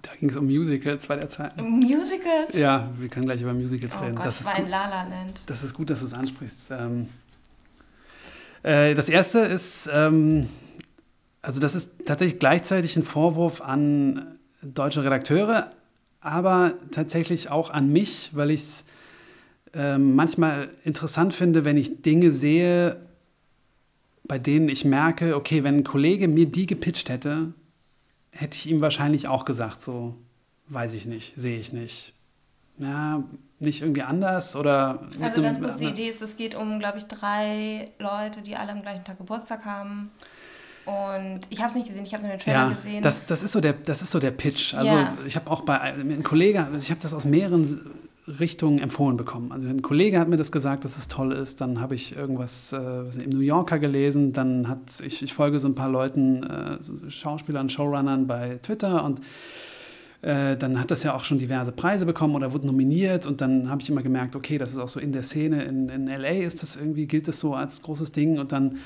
Da 0.03 0.11
ging 0.19 0.31
es 0.31 0.37
um 0.37 0.47
Musicals 0.47 1.07
bei 1.07 1.17
der 1.17 1.29
Zeit. 1.29 1.57
Musicals? 1.61 2.55
Ja, 2.55 2.91
wir 2.99 3.09
können 3.09 3.27
gleich 3.27 3.43
über 3.43 3.53
Musicals 3.53 3.95
oh 3.97 4.03
reden. 4.03 4.17
Gott, 4.17 4.27
das 4.27 4.41
ist 4.41 4.47
war 4.47 4.55
gut. 4.55 4.65
ein 4.65 4.71
Lala 4.71 5.09
Land. 5.09 5.43
Das 5.47 5.63
ist 5.63 5.75
gut, 5.75 5.91
dass 5.91 6.01
du 6.01 6.07
es 6.07 6.15
ansprichst. 6.15 6.71
Ähm, 6.71 7.09
äh, 8.63 8.95
das 8.95 9.09
erste 9.09 9.41
ist, 9.41 9.89
ähm, 9.93 10.49
also 11.43 11.61
das 11.61 11.75
ist 11.75 12.07
tatsächlich 12.07 12.39
gleichzeitig 12.39 12.97
ein 12.97 13.03
Vorwurf 13.03 13.61
an 13.61 14.39
deutsche 14.63 15.05
Redakteure, 15.05 15.71
aber 16.21 16.75
tatsächlich 16.91 17.51
auch 17.51 17.71
an 17.71 17.93
mich, 17.93 18.31
weil 18.33 18.51
ich 18.51 18.61
es 18.61 18.85
ähm, 19.73 20.15
manchmal 20.15 20.71
interessant 20.85 21.33
finde, 21.35 21.65
wenn 21.65 21.77
ich 21.77 22.03
Dinge 22.03 22.33
sehe, 22.33 22.97
bei 24.25 24.39
denen 24.39 24.69
ich 24.69 24.85
merke, 24.85 25.37
okay, 25.37 25.65
wenn 25.65 25.77
ein 25.77 25.85
Kollege 25.85 26.29
mir 26.29 26.47
die 26.47 26.67
gepitcht 26.67 27.09
hätte, 27.09 27.53
hätte 28.33 28.57
ich 28.57 28.69
ihm 28.69 28.81
wahrscheinlich 28.81 29.29
auch 29.29 29.45
gesagt, 29.45 29.83
so, 29.83 30.15
weiß 30.69 30.95
ich 30.95 31.07
nicht, 31.07 31.33
sehe 31.37 31.59
ich 31.59 31.73
nicht. 31.73 32.15
Ja, 32.79 33.23
nicht 33.59 33.83
irgendwie 33.83 34.03
anders 34.03 34.57
oder. 34.57 35.03
Also 35.21 35.43
ganz 35.43 35.61
kurz, 35.61 35.77
die 35.77 35.87
Idee 35.87 36.09
ist, 36.09 36.23
es 36.23 36.37
geht 36.37 36.55
um, 36.55 36.79
glaube 36.79 36.97
ich, 36.99 37.05
drei 37.05 37.85
Leute, 37.99 38.41
die 38.41 38.57
alle 38.57 38.73
am 38.73 38.81
gleichen 38.83 39.05
Tag 39.05 39.19
Geburtstag 39.19 39.65
haben. 39.67 40.11
Und 40.87 41.41
ich 41.51 41.59
habe 41.59 41.69
es 41.69 41.75
nicht 41.75 41.87
gesehen, 41.89 42.05
ich 42.05 42.15
habe 42.15 42.23
nur 42.27 42.33
den 42.33 42.41
Trailer 42.41 42.57
Ja, 42.65 42.69
gesehen. 42.71 43.03
das, 43.03 43.27
das, 43.27 43.43
ist 43.43 43.53
so 43.53 43.61
der, 43.61 43.75
das 43.75 44.01
ist 44.01 44.11
so 44.11 44.19
der 44.19 44.31
Pitch. 44.31 44.75
Also 44.75 44.93
Ja. 44.97 45.17
ich 45.27 45.37
habe 45.37 45.51
auch 45.51 45.61
bei 45.61 45.79
einem 45.79 46.23
Kollege, 46.23 46.65
also 46.65 46.79
ich 46.79 46.91
habe 46.91 47.01
das 47.03 47.13
aus 47.13 47.27
mehreren 47.27 48.00
Richtungen 48.27 48.79
empfohlen 48.79 49.17
bekommen. 49.17 49.51
Also 49.53 49.69
ein 49.69 49.83
Kollege 49.83 50.19
hat 50.19 50.29
mir 50.29 50.37
das 50.37 50.53
gesagt, 50.53 50.85
dass 50.85 50.97
es 50.97 51.09
toll 51.09 51.33
ist. 51.33 51.61
Dann 51.61 51.81
habe 51.81 51.95
ich 51.95 52.17
irgendwas 52.17 52.73
äh, 52.73 53.23
im 53.23 53.31
New 53.31 53.41
Yorker 53.41 53.79
gelesen. 53.79 54.33
Dann 54.33 54.69
hat 54.69 55.01
ich, 55.05 55.23
ich 55.23 55.33
folge 55.33 55.59
so 55.59 55.69
ein 55.69 55.75
paar 55.75 55.89
Leuten, 55.89 56.43
äh, 56.43 56.77
so 56.81 56.95
Schauspielern, 57.09 57.71
Showrunnern 57.71 58.27
bei 58.27 58.59
Twitter 58.63 59.05
und 59.05 59.21
äh, 60.23 60.57
dann 60.57 60.79
hat 60.79 60.91
das 60.91 61.03
ja 61.03 61.15
auch 61.15 61.25
schon 61.25 61.39
diverse 61.39 61.73
Preise 61.73 62.05
bekommen 62.05 62.35
oder 62.35 62.53
wurde 62.53 62.67
nominiert 62.67 63.27
und 63.27 63.41
dann 63.41 63.71
habe 63.71 63.81
ich 63.81 63.89
immer 63.89 64.03
gemerkt, 64.03 64.37
okay, 64.37 64.59
das 64.59 64.73
ist 64.73 64.79
auch 64.79 64.89
so 64.89 65.01
in 65.01 65.13
der 65.13 65.23
Szene 65.23 65.65
in, 65.65 65.89
in 65.89 66.07
LA 66.07 66.45
ist 66.45 66.63
das 66.63 66.77
irgendwie, 66.77 67.07
gilt 67.07 67.27
das 67.27 67.41
so 67.41 67.55
als 67.55 67.81
großes 67.81 68.13
Ding 68.13 68.39
und 68.39 68.53
dann 68.53 68.77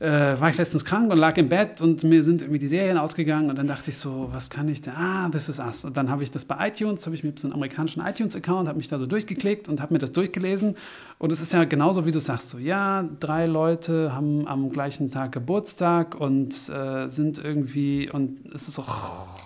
äh, 0.00 0.40
war 0.40 0.50
ich 0.50 0.56
letztens 0.56 0.84
krank 0.84 1.10
und 1.10 1.18
lag 1.18 1.36
im 1.36 1.48
Bett 1.48 1.80
und 1.80 2.04
mir 2.04 2.22
sind 2.22 2.42
irgendwie 2.42 2.60
die 2.60 2.68
Serien 2.68 2.98
ausgegangen 2.98 3.50
und 3.50 3.58
dann 3.58 3.66
dachte 3.66 3.90
ich 3.90 3.98
so, 3.98 4.28
was 4.32 4.48
kann 4.48 4.68
ich 4.68 4.80
denn? 4.80 4.94
Ah, 4.94 5.28
das 5.28 5.48
ist 5.48 5.58
Us. 5.58 5.84
Und 5.84 5.96
dann 5.96 6.08
habe 6.10 6.22
ich 6.22 6.30
das 6.30 6.44
bei 6.44 6.68
iTunes, 6.68 7.04
habe 7.06 7.16
ich 7.16 7.24
mir 7.24 7.32
so 7.36 7.48
einen 7.48 7.54
amerikanischen 7.54 8.00
iTunes-Account, 8.00 8.68
habe 8.68 8.78
mich 8.78 8.88
da 8.88 8.98
so 8.98 9.06
durchgeklickt 9.06 9.68
und 9.68 9.80
habe 9.80 9.94
mir 9.94 9.98
das 9.98 10.12
durchgelesen 10.12 10.76
und 11.18 11.32
es 11.32 11.40
ist 11.40 11.52
ja 11.52 11.64
genauso, 11.64 12.06
wie 12.06 12.12
du 12.12 12.20
sagst, 12.20 12.50
so, 12.50 12.58
ja, 12.58 13.08
drei 13.18 13.46
Leute 13.46 14.14
haben 14.14 14.46
am 14.46 14.70
gleichen 14.70 15.10
Tag 15.10 15.32
Geburtstag 15.32 16.14
und 16.14 16.54
äh, 16.68 17.08
sind 17.08 17.38
irgendwie 17.38 18.10
und 18.10 18.46
es 18.54 18.68
ist 18.68 18.74
so, 18.74 18.84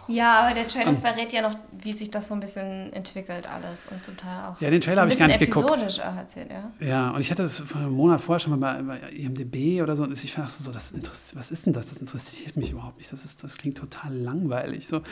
ja, 0.09 0.41
aber 0.41 0.55
der 0.55 0.67
Trailer 0.67 0.95
verrät 0.95 1.33
ja 1.33 1.43
noch, 1.43 1.55
wie 1.79 1.93
sich 1.93 2.11
das 2.11 2.29
so 2.29 2.35
ein 2.35 2.41
bisschen 2.41 2.93
entwickelt 2.93 3.49
alles 3.49 3.87
und 3.91 4.05
zum 4.05 4.17
Teil 4.17 4.35
auch. 4.47 4.61
Ja, 4.61 4.69
den 4.69 4.81
Trailer 4.81 4.97
so 4.97 5.01
habe 5.03 5.13
ich 5.13 5.19
gar 5.19 5.29
nicht 5.29 5.39
geguckt. 5.39 6.01
erzählt, 6.19 6.51
ja. 6.51 6.87
Ja, 6.87 7.11
und 7.11 7.21
ich 7.21 7.31
hatte 7.31 7.43
das 7.43 7.61
vor 7.61 7.81
einem 7.81 7.93
Monat 7.93 8.21
vorher 8.21 8.41
schon 8.41 8.59
mal 8.59 8.83
bei, 8.83 8.83
bei 8.83 9.11
IMDb 9.11 9.81
oder 9.83 9.95
so. 9.95 10.03
Und 10.03 10.13
ich 10.13 10.35
dachte 10.35 10.51
so, 10.51 10.73
das 10.73 10.93
was 11.35 11.51
ist 11.51 11.67
denn 11.67 11.73
das? 11.73 11.89
Das 11.89 11.99
interessiert 11.99 12.57
mich 12.57 12.73
überhaupt 12.73 12.99
nicht. 12.99 13.13
Das, 13.13 13.25
ist, 13.25 13.45
das 13.45 13.57
klingt 13.57 13.79
total 13.79 14.15
langweilig. 14.15 14.89
So. 14.89 14.97
Und 14.97 15.05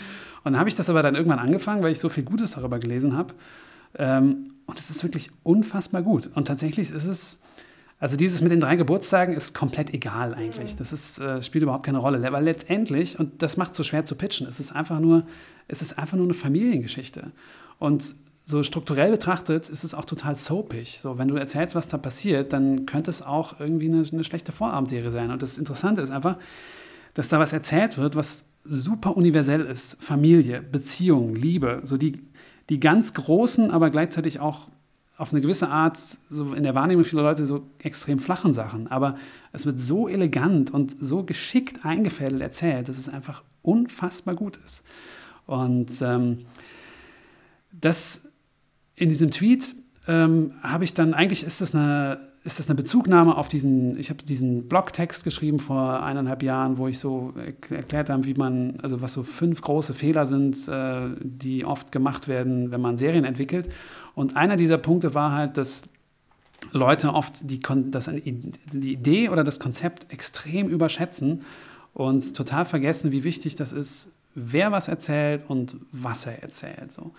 dann 0.44 0.58
habe 0.58 0.68
ich 0.68 0.74
das 0.74 0.90
aber 0.90 1.02
dann 1.02 1.14
irgendwann 1.14 1.38
angefangen, 1.38 1.82
weil 1.82 1.92
ich 1.92 2.00
so 2.00 2.08
viel 2.08 2.24
Gutes 2.24 2.52
darüber 2.52 2.78
gelesen 2.78 3.16
habe. 3.16 3.34
Ähm, 3.96 4.54
und 4.70 4.78
es 4.78 4.88
ist 4.90 5.02
wirklich 5.02 5.30
unfassbar 5.42 6.02
gut. 6.02 6.30
Und 6.34 6.46
tatsächlich 6.46 6.90
ist 6.90 7.04
es, 7.04 7.40
also 7.98 8.16
dieses 8.16 8.40
mit 8.40 8.52
den 8.52 8.60
drei 8.60 8.76
Geburtstagen 8.76 9.34
ist 9.34 9.54
komplett 9.54 9.92
egal 9.92 10.34
eigentlich. 10.34 10.76
Das 10.76 10.92
ist, 10.92 11.18
äh, 11.18 11.42
spielt 11.42 11.62
überhaupt 11.62 11.84
keine 11.84 11.98
Rolle. 11.98 12.22
Weil 12.32 12.44
letztendlich, 12.44 13.18
und 13.18 13.42
das 13.42 13.56
macht 13.56 13.72
es 13.72 13.76
so 13.76 13.84
schwer 13.84 14.04
zu 14.04 14.14
pitchen, 14.14 14.46
es 14.46 14.60
ist 14.60 14.72
einfach 14.72 15.00
nur, 15.00 15.24
es 15.68 15.82
ist 15.82 15.98
einfach 15.98 16.16
nur 16.16 16.26
eine 16.26 16.34
Familiengeschichte. 16.34 17.32
Und 17.78 18.14
so 18.44 18.62
strukturell 18.62 19.10
betrachtet 19.10 19.68
ist 19.68 19.84
es 19.84 19.94
auch 19.94 20.04
total 20.04 20.36
soapig. 20.36 21.00
So, 21.00 21.18
wenn 21.18 21.28
du 21.28 21.36
erzählst, 21.36 21.74
was 21.74 21.88
da 21.88 21.98
passiert, 21.98 22.52
dann 22.52 22.86
könnte 22.86 23.10
es 23.10 23.22
auch 23.22 23.60
irgendwie 23.60 23.88
eine, 23.88 24.04
eine 24.10 24.24
schlechte 24.24 24.52
Vorabendserie 24.52 25.10
sein. 25.10 25.30
Und 25.30 25.42
das 25.42 25.58
Interessante 25.58 26.00
ist 26.00 26.10
einfach, 26.10 26.36
dass 27.14 27.28
da 27.28 27.38
was 27.38 27.52
erzählt 27.52 27.98
wird, 27.98 28.16
was 28.16 28.44
super 28.64 29.16
universell 29.16 29.62
ist. 29.62 30.02
Familie, 30.02 30.62
Beziehung, 30.62 31.34
Liebe, 31.34 31.80
so 31.82 31.96
die, 31.96 32.20
die 32.70 32.80
ganz 32.80 33.12
großen, 33.12 33.70
aber 33.70 33.90
gleichzeitig 33.90 34.40
auch 34.40 34.68
auf 35.18 35.32
eine 35.32 35.42
gewisse 35.42 35.68
Art, 35.68 35.98
so 36.30 36.54
in 36.54 36.62
der 36.62 36.74
Wahrnehmung 36.74 37.04
vieler 37.04 37.22
Leute, 37.22 37.44
so 37.44 37.66
extrem 37.78 38.18
flachen 38.18 38.54
Sachen. 38.54 38.86
Aber 38.86 39.18
es 39.52 39.66
wird 39.66 39.78
so 39.78 40.08
elegant 40.08 40.70
und 40.70 40.96
so 40.98 41.24
geschickt 41.24 41.84
eingefädelt 41.84 42.40
erzählt, 42.40 42.88
dass 42.88 42.96
es 42.96 43.08
einfach 43.08 43.42
unfassbar 43.60 44.34
gut 44.34 44.58
ist. 44.64 44.82
Und 45.46 46.00
ähm, 46.00 46.46
das 47.72 48.22
in 48.94 49.10
diesem 49.10 49.30
Tweet 49.30 49.74
ähm, 50.06 50.54
habe 50.62 50.84
ich 50.84 50.94
dann, 50.94 51.12
eigentlich 51.12 51.44
ist 51.44 51.60
das 51.60 51.74
eine, 51.74 52.29
ist 52.42 52.58
das 52.58 52.68
eine 52.68 52.74
Bezugnahme 52.76 53.36
auf 53.36 53.48
diesen, 53.48 53.98
ich 53.98 54.08
habe 54.08 54.22
diesen 54.22 54.66
Blogtext 54.66 55.24
geschrieben 55.24 55.58
vor 55.58 56.02
eineinhalb 56.02 56.42
Jahren, 56.42 56.78
wo 56.78 56.88
ich 56.88 56.98
so 56.98 57.34
erk- 57.36 57.74
erklärt 57.74 58.08
habe, 58.08 58.24
wie 58.24 58.34
man, 58.34 58.80
also 58.80 59.02
was 59.02 59.12
so 59.12 59.22
fünf 59.22 59.60
große 59.60 59.92
Fehler 59.92 60.24
sind, 60.24 60.66
äh, 60.68 61.10
die 61.20 61.66
oft 61.66 61.92
gemacht 61.92 62.28
werden, 62.28 62.70
wenn 62.70 62.80
man 62.80 62.96
Serien 62.96 63.24
entwickelt. 63.24 63.68
Und 64.14 64.36
einer 64.36 64.56
dieser 64.56 64.78
Punkte 64.78 65.12
war 65.14 65.32
halt, 65.32 65.58
dass 65.58 65.82
Leute 66.72 67.12
oft 67.14 67.50
die, 67.50 67.60
das, 67.90 68.10
die 68.10 68.92
Idee 68.92 69.28
oder 69.28 69.44
das 69.44 69.58
Konzept 69.58 70.12
extrem 70.12 70.68
überschätzen 70.68 71.42
und 71.92 72.34
total 72.36 72.64
vergessen, 72.64 73.12
wie 73.12 73.24
wichtig 73.24 73.56
das 73.56 73.72
ist, 73.72 74.12
wer 74.34 74.72
was 74.72 74.88
erzählt 74.88 75.44
und 75.48 75.76
was 75.92 76.26
er 76.26 76.42
erzählt. 76.42 76.92
So. 76.92 77.12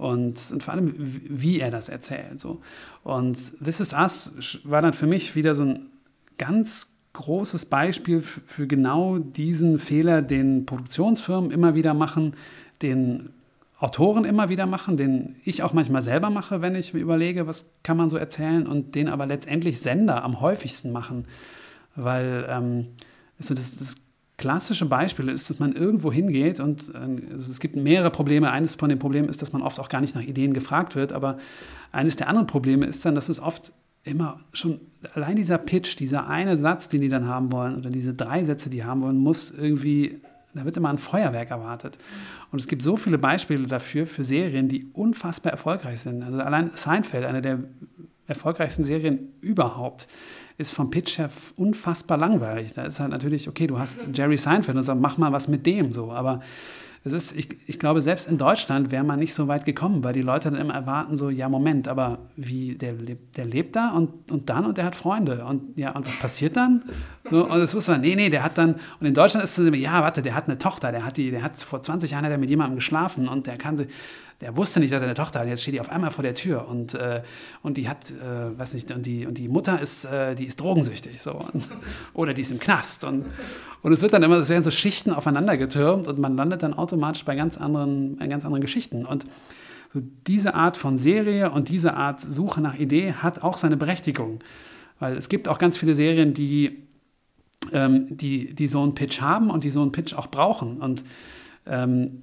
Und, 0.00 0.50
und 0.50 0.62
vor 0.62 0.72
allem, 0.72 0.94
wie 0.96 1.60
er 1.60 1.70
das 1.70 1.90
erzählt. 1.90 2.40
So. 2.40 2.62
Und 3.04 3.36
This 3.62 3.80
Is 3.80 3.92
Us 3.92 4.32
war 4.64 4.80
dann 4.80 4.94
für 4.94 5.06
mich 5.06 5.34
wieder 5.34 5.54
so 5.54 5.64
ein 5.64 5.90
ganz 6.38 6.96
großes 7.12 7.66
Beispiel 7.66 8.22
für, 8.22 8.66
genau 8.66 9.18
diesen 9.18 9.78
Fehler, 9.78 10.22
den 10.22 10.64
Produktionsfirmen 10.64 11.50
immer 11.50 11.74
wieder 11.74 11.92
machen, 11.92 12.32
den 12.80 13.28
Autoren 13.78 14.24
immer 14.24 14.48
wieder 14.48 14.64
machen, 14.64 14.96
den 14.96 15.36
ich 15.44 15.62
auch 15.62 15.74
manchmal 15.74 16.00
selber 16.00 16.30
mache, 16.30 16.62
wenn 16.62 16.76
ich 16.76 16.94
mir 16.94 17.00
überlege, 17.00 17.46
was 17.46 17.66
kann 17.82 17.98
man 17.98 18.08
so 18.08 18.16
erzählen 18.16 18.66
und 18.66 18.94
den 18.94 19.06
aber 19.06 19.26
letztendlich 19.26 19.82
Sender 19.82 20.24
am 20.24 20.40
häufigsten 20.40 20.92
machen. 20.92 21.26
Weil 21.94 22.46
ähm, 22.48 22.86
also 23.38 23.52
das, 23.52 23.76
das 23.76 23.96
klassische 24.40 24.86
Beispiel 24.86 25.28
ist, 25.28 25.50
dass 25.50 25.58
man 25.58 25.74
irgendwo 25.74 26.10
hingeht 26.10 26.60
und 26.60 26.92
äh, 26.94 27.32
also 27.32 27.52
es 27.52 27.60
gibt 27.60 27.76
mehrere 27.76 28.10
Probleme. 28.10 28.50
Eines 28.50 28.74
von 28.74 28.88
den 28.88 28.98
Problemen 28.98 29.28
ist, 29.28 29.42
dass 29.42 29.52
man 29.52 29.60
oft 29.60 29.78
auch 29.78 29.90
gar 29.90 30.00
nicht 30.00 30.14
nach 30.14 30.22
Ideen 30.22 30.54
gefragt 30.54 30.96
wird, 30.96 31.12
aber 31.12 31.38
eines 31.92 32.16
der 32.16 32.26
anderen 32.26 32.46
Probleme 32.46 32.86
ist 32.86 33.04
dann, 33.04 33.14
dass 33.14 33.28
es 33.28 33.38
oft 33.38 33.72
immer 34.02 34.40
schon 34.54 34.80
allein 35.14 35.36
dieser 35.36 35.58
Pitch, 35.58 35.98
dieser 35.98 36.26
eine 36.26 36.56
Satz, 36.56 36.88
den 36.88 37.02
die 37.02 37.10
dann 37.10 37.28
haben 37.28 37.52
wollen 37.52 37.76
oder 37.76 37.90
diese 37.90 38.14
drei 38.14 38.42
Sätze, 38.42 38.70
die 38.70 38.82
haben 38.82 39.02
wollen, 39.02 39.18
muss 39.18 39.50
irgendwie, 39.50 40.22
da 40.54 40.64
wird 40.64 40.78
immer 40.78 40.88
ein 40.88 40.98
Feuerwerk 40.98 41.50
erwartet. 41.50 41.98
Und 42.50 42.60
es 42.60 42.66
gibt 42.66 42.80
so 42.80 42.96
viele 42.96 43.18
Beispiele 43.18 43.66
dafür, 43.66 44.06
für 44.06 44.24
Serien, 44.24 44.68
die 44.68 44.86
unfassbar 44.94 45.52
erfolgreich 45.52 46.00
sind. 46.00 46.22
Also 46.22 46.38
allein 46.38 46.70
Seinfeld, 46.76 47.26
eine 47.26 47.42
der 47.42 47.58
erfolgreichsten 48.26 48.84
Serien 48.84 49.34
überhaupt, 49.42 50.08
ist 50.60 50.72
vom 50.72 50.90
Pitch 50.90 51.18
her 51.18 51.30
unfassbar 51.56 52.18
langweilig. 52.18 52.74
Da 52.74 52.84
ist 52.84 53.00
halt 53.00 53.10
natürlich, 53.10 53.48
okay, 53.48 53.66
du 53.66 53.78
hast 53.78 54.16
Jerry 54.16 54.36
Seinfeld 54.36 54.76
und 54.76 54.82
sagst, 54.84 55.00
mach 55.00 55.16
mal 55.16 55.32
was 55.32 55.48
mit 55.48 55.64
dem 55.66 55.92
so. 55.92 56.12
Aber 56.12 56.40
es 57.02 57.14
ist, 57.14 57.34
ich, 57.34 57.48
ich 57.66 57.78
glaube, 57.78 58.02
selbst 58.02 58.28
in 58.28 58.36
Deutschland 58.36 58.90
wäre 58.90 59.02
man 59.02 59.18
nicht 59.18 59.32
so 59.32 59.48
weit 59.48 59.64
gekommen, 59.64 60.04
weil 60.04 60.12
die 60.12 60.20
Leute 60.20 60.50
dann 60.50 60.60
immer 60.60 60.74
erwarten, 60.74 61.16
so, 61.16 61.30
ja, 61.30 61.48
Moment, 61.48 61.88
aber 61.88 62.18
wie, 62.36 62.74
der, 62.74 62.92
der 62.92 63.46
lebt 63.46 63.74
da 63.74 63.92
und, 63.92 64.30
und 64.30 64.50
dann 64.50 64.66
und 64.66 64.76
der 64.76 64.84
hat 64.84 64.94
Freunde. 64.94 65.46
Und 65.46 65.78
ja, 65.78 65.92
und 65.92 66.06
was 66.06 66.18
passiert 66.18 66.56
dann? 66.56 66.82
So, 67.30 67.48
und 67.48 67.58
es 67.58 67.74
muss 67.74 67.88
man, 67.88 68.02
nee, 68.02 68.14
nee, 68.16 68.28
der 68.28 68.42
hat 68.42 68.58
dann, 68.58 68.74
und 69.00 69.06
in 69.06 69.14
Deutschland 69.14 69.44
ist 69.44 69.56
es 69.56 69.66
immer, 69.66 69.78
ja, 69.78 70.02
warte, 70.02 70.20
der 70.20 70.34
hat 70.34 70.44
eine 70.46 70.58
Tochter, 70.58 70.92
der 70.92 71.06
hat 71.06 71.16
die, 71.16 71.30
der 71.30 71.42
hat 71.42 71.58
vor 71.58 71.82
20 71.82 72.10
Jahren 72.10 72.24
hat 72.26 72.32
er 72.32 72.38
mit 72.38 72.50
jemandem 72.50 72.76
geschlafen 72.76 73.28
und 73.28 73.46
der 73.46 73.56
kannte, 73.56 73.88
der 74.40 74.56
wusste 74.56 74.80
nicht, 74.80 74.92
dass 74.92 75.02
er 75.02 75.08
eine 75.08 75.14
Tochter 75.14 75.40
hat. 75.40 75.48
Jetzt 75.48 75.62
steht 75.62 75.74
die 75.74 75.80
auf 75.80 75.90
einmal 75.90 76.10
vor 76.10 76.22
der 76.22 76.34
Tür 76.34 76.66
und, 76.66 76.94
äh, 76.94 77.22
und 77.62 77.76
die 77.76 77.88
hat, 77.88 78.10
äh, 78.10 78.58
weiß 78.58 78.74
nicht, 78.74 78.90
und 78.90 79.04
die, 79.04 79.26
und 79.26 79.36
die 79.36 79.48
Mutter 79.48 79.80
ist, 79.80 80.04
äh, 80.04 80.34
die 80.34 80.46
ist 80.46 80.60
drogensüchtig, 80.60 81.20
so. 81.20 81.32
Und, 81.32 81.68
oder 82.14 82.32
die 82.32 82.40
ist 82.40 82.50
im 82.50 82.58
Knast. 82.58 83.04
Und, 83.04 83.26
und 83.82 83.92
es 83.92 84.00
wird 84.00 84.12
dann 84.12 84.22
immer, 84.22 84.36
es 84.36 84.48
werden 84.48 84.64
so 84.64 84.70
Schichten 84.70 85.12
aufeinander 85.12 85.56
getürmt 85.56 86.08
und 86.08 86.18
man 86.18 86.36
landet 86.36 86.62
dann 86.62 86.72
automatisch 86.72 87.24
bei 87.24 87.34
ganz 87.36 87.58
anderen, 87.58 88.16
bei 88.16 88.28
ganz 88.28 88.44
anderen 88.44 88.62
Geschichten. 88.62 89.04
Und 89.04 89.26
so 89.92 90.00
diese 90.26 90.54
Art 90.54 90.76
von 90.76 90.96
Serie 90.96 91.50
und 91.50 91.68
diese 91.68 91.94
Art 91.94 92.20
Suche 92.20 92.60
nach 92.60 92.78
Idee 92.78 93.14
hat 93.14 93.42
auch 93.42 93.58
seine 93.58 93.76
Berechtigung. 93.76 94.38
Weil 94.98 95.16
es 95.16 95.28
gibt 95.28 95.48
auch 95.48 95.58
ganz 95.58 95.76
viele 95.76 95.94
Serien, 95.94 96.32
die, 96.32 96.84
ähm, 97.72 98.06
die, 98.16 98.54
die 98.54 98.68
so 98.68 98.82
einen 98.82 98.94
Pitch 98.94 99.20
haben 99.20 99.50
und 99.50 99.64
die 99.64 99.70
so 99.70 99.82
einen 99.82 99.92
Pitch 99.92 100.14
auch 100.14 100.28
brauchen. 100.28 100.80
Und 100.80 101.04
ähm, 101.66 102.22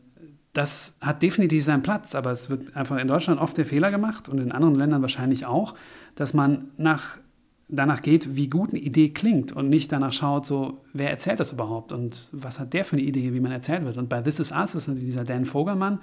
das 0.57 0.97
hat 1.01 1.21
definitiv 1.21 1.63
seinen 1.63 1.83
Platz, 1.83 2.15
aber 2.15 2.31
es 2.31 2.49
wird 2.49 2.75
einfach 2.75 2.97
in 2.97 3.07
Deutschland 3.07 3.39
oft 3.39 3.55
der 3.59 3.65
Fehler 3.65 3.91
gemacht 3.91 4.27
und 4.27 4.39
in 4.39 4.51
anderen 4.51 4.73
Ländern 4.73 5.03
wahrscheinlich 5.03 5.45
auch, 5.45 5.75
dass 6.15 6.33
man 6.33 6.71
nach, 6.77 7.19
danach 7.67 8.01
geht, 8.01 8.35
wie 8.35 8.49
gut 8.49 8.71
eine 8.71 8.79
Idee 8.79 9.09
klingt 9.09 9.51
und 9.51 9.69
nicht 9.69 9.91
danach 9.91 10.13
schaut, 10.13 10.47
so, 10.47 10.83
wer 10.93 11.11
erzählt 11.11 11.39
das 11.39 11.51
überhaupt 11.51 11.91
und 11.91 12.29
was 12.31 12.59
hat 12.59 12.73
der 12.73 12.85
für 12.85 12.95
eine 12.95 13.05
Idee, 13.05 13.35
wie 13.35 13.39
man 13.39 13.51
erzählt 13.51 13.85
wird. 13.85 13.97
Und 13.97 14.09
bei 14.09 14.19
This 14.23 14.39
Is 14.39 14.51
Us 14.51 14.73
ist 14.73 14.87
dieser 14.87 15.23
Dan 15.25 15.45
Vogelmann, 15.45 15.99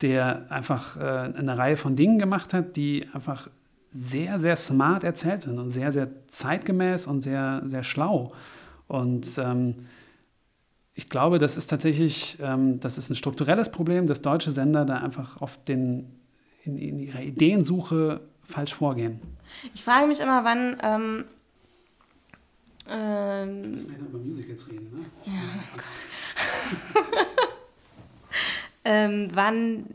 der 0.00 0.50
einfach 0.50 0.96
äh, 0.96 1.32
eine 1.38 1.56
Reihe 1.56 1.76
von 1.76 1.94
Dingen 1.94 2.18
gemacht 2.18 2.52
hat, 2.52 2.74
die 2.74 3.06
einfach 3.12 3.48
sehr, 3.92 4.40
sehr 4.40 4.56
smart 4.56 5.04
erzählt 5.04 5.42
sind 5.42 5.60
und 5.60 5.70
sehr, 5.70 5.92
sehr 5.92 6.08
zeitgemäß 6.26 7.06
und 7.06 7.20
sehr, 7.20 7.62
sehr 7.64 7.84
schlau. 7.84 8.32
Und 8.88 9.38
ähm, 9.38 9.86
ich 10.94 11.08
glaube, 11.08 11.38
das 11.38 11.56
ist 11.56 11.66
tatsächlich, 11.68 12.38
ähm, 12.40 12.78
das 12.80 12.98
ist 12.98 13.10
ein 13.10 13.16
strukturelles 13.16 13.70
Problem, 13.70 14.06
dass 14.06 14.22
deutsche 14.22 14.52
Sender 14.52 14.84
da 14.84 14.98
einfach 14.98 15.40
oft 15.40 15.66
den, 15.66 16.06
in, 16.62 16.76
in 16.78 16.98
ihrer 16.98 17.20
Ideensuche 17.20 18.20
falsch 18.42 18.74
vorgehen. 18.74 19.20
Ich 19.74 19.82
frage 19.82 20.06
mich 20.06 20.20
immer, 20.20 20.44
wann. 20.44 20.76
Ähm, 20.82 21.24
ähm, 22.88 23.72
Müssen 23.72 23.90
wir 23.90 23.98
über 23.98 24.18
Musik 24.18 24.48
jetzt 24.48 24.70
reden, 24.70 24.90
ne? 24.92 25.04
Ja, 25.24 25.32
oh 25.56 25.76
Gott. 25.76 27.06
ähm, 28.84 29.28
wann 29.32 29.86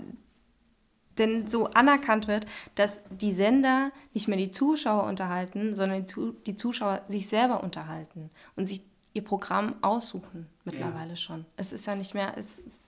denn 1.20 1.48
so 1.48 1.68
anerkannt 1.68 2.28
wird, 2.28 2.48
dass 2.76 3.02
die 3.10 3.34
Sender 3.34 3.92
nicht 4.14 4.28
mehr 4.28 4.38
die 4.38 4.52
Zuschauer 4.52 5.04
unterhalten, 5.04 5.76
sondern 5.76 6.06
die, 6.48 6.56
Zuschauer 6.56 7.02
sich 7.08 7.28
selber 7.28 7.64
unterhalten 7.64 8.32
und 8.56 8.68
sich 8.68 8.82
ihr 9.14 9.24
Programm 9.24 9.76
aussuchen 9.82 10.48
mittlerweile 10.66 11.12
ja. 11.12 11.16
schon. 11.16 11.46
Es 11.58 11.72
ist 11.72 11.86
ja 11.88 11.96
nicht 11.96 12.14
mehr, 12.14 12.34
es 12.38 12.60
ist, 12.60 12.82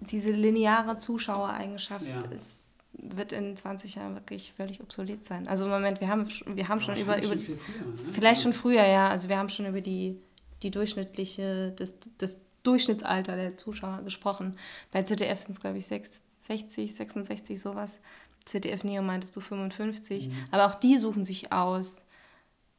diese 0.00 0.30
lineare 0.30 0.98
Zuschauereigenschaft 0.98 2.06
ja. 2.06 2.20
ist, 2.36 2.58
wird 2.92 3.32
in 3.32 3.56
20 3.56 3.96
Jahren 3.96 4.14
wirklich 4.14 4.52
völlig 4.56 4.80
obsolet 4.80 5.24
sein. 5.24 5.48
Also 5.48 5.64
im 5.64 5.70
Moment, 5.70 6.00
wir 6.00 6.08
haben, 6.08 6.28
wir 6.46 6.68
haben 6.68 6.80
schon 6.80 6.96
über, 6.96 7.18
über 7.18 7.38
schon 7.38 7.40
früher, 7.40 7.56
ne? 7.56 8.12
vielleicht 8.12 8.42
schon 8.42 8.52
früher, 8.52 8.86
ja, 8.86 9.08
also 9.08 9.28
wir 9.28 9.38
haben 9.38 9.48
schon 9.48 9.66
über 9.66 9.80
die, 9.80 10.18
die 10.62 10.70
durchschnittliche, 10.70 11.72
das, 11.76 11.94
das 12.18 12.38
Durchschnittsalter 12.62 13.36
der 13.36 13.56
Zuschauer 13.56 14.02
gesprochen. 14.02 14.58
Bei 14.90 15.02
ZDF 15.02 15.38
sind 15.38 15.52
es, 15.52 15.60
glaube 15.60 15.78
ich, 15.78 15.86
6, 15.86 16.22
60, 16.40 16.94
66, 16.94 17.60
sowas. 17.60 17.98
ZDF 18.44 18.84
Neo 18.84 19.02
meintest 19.02 19.36
du 19.36 19.40
55. 19.40 20.28
Mhm. 20.28 20.32
Aber 20.50 20.66
auch 20.66 20.74
die 20.74 20.98
suchen 20.98 21.24
sich 21.24 21.52
aus, 21.52 22.05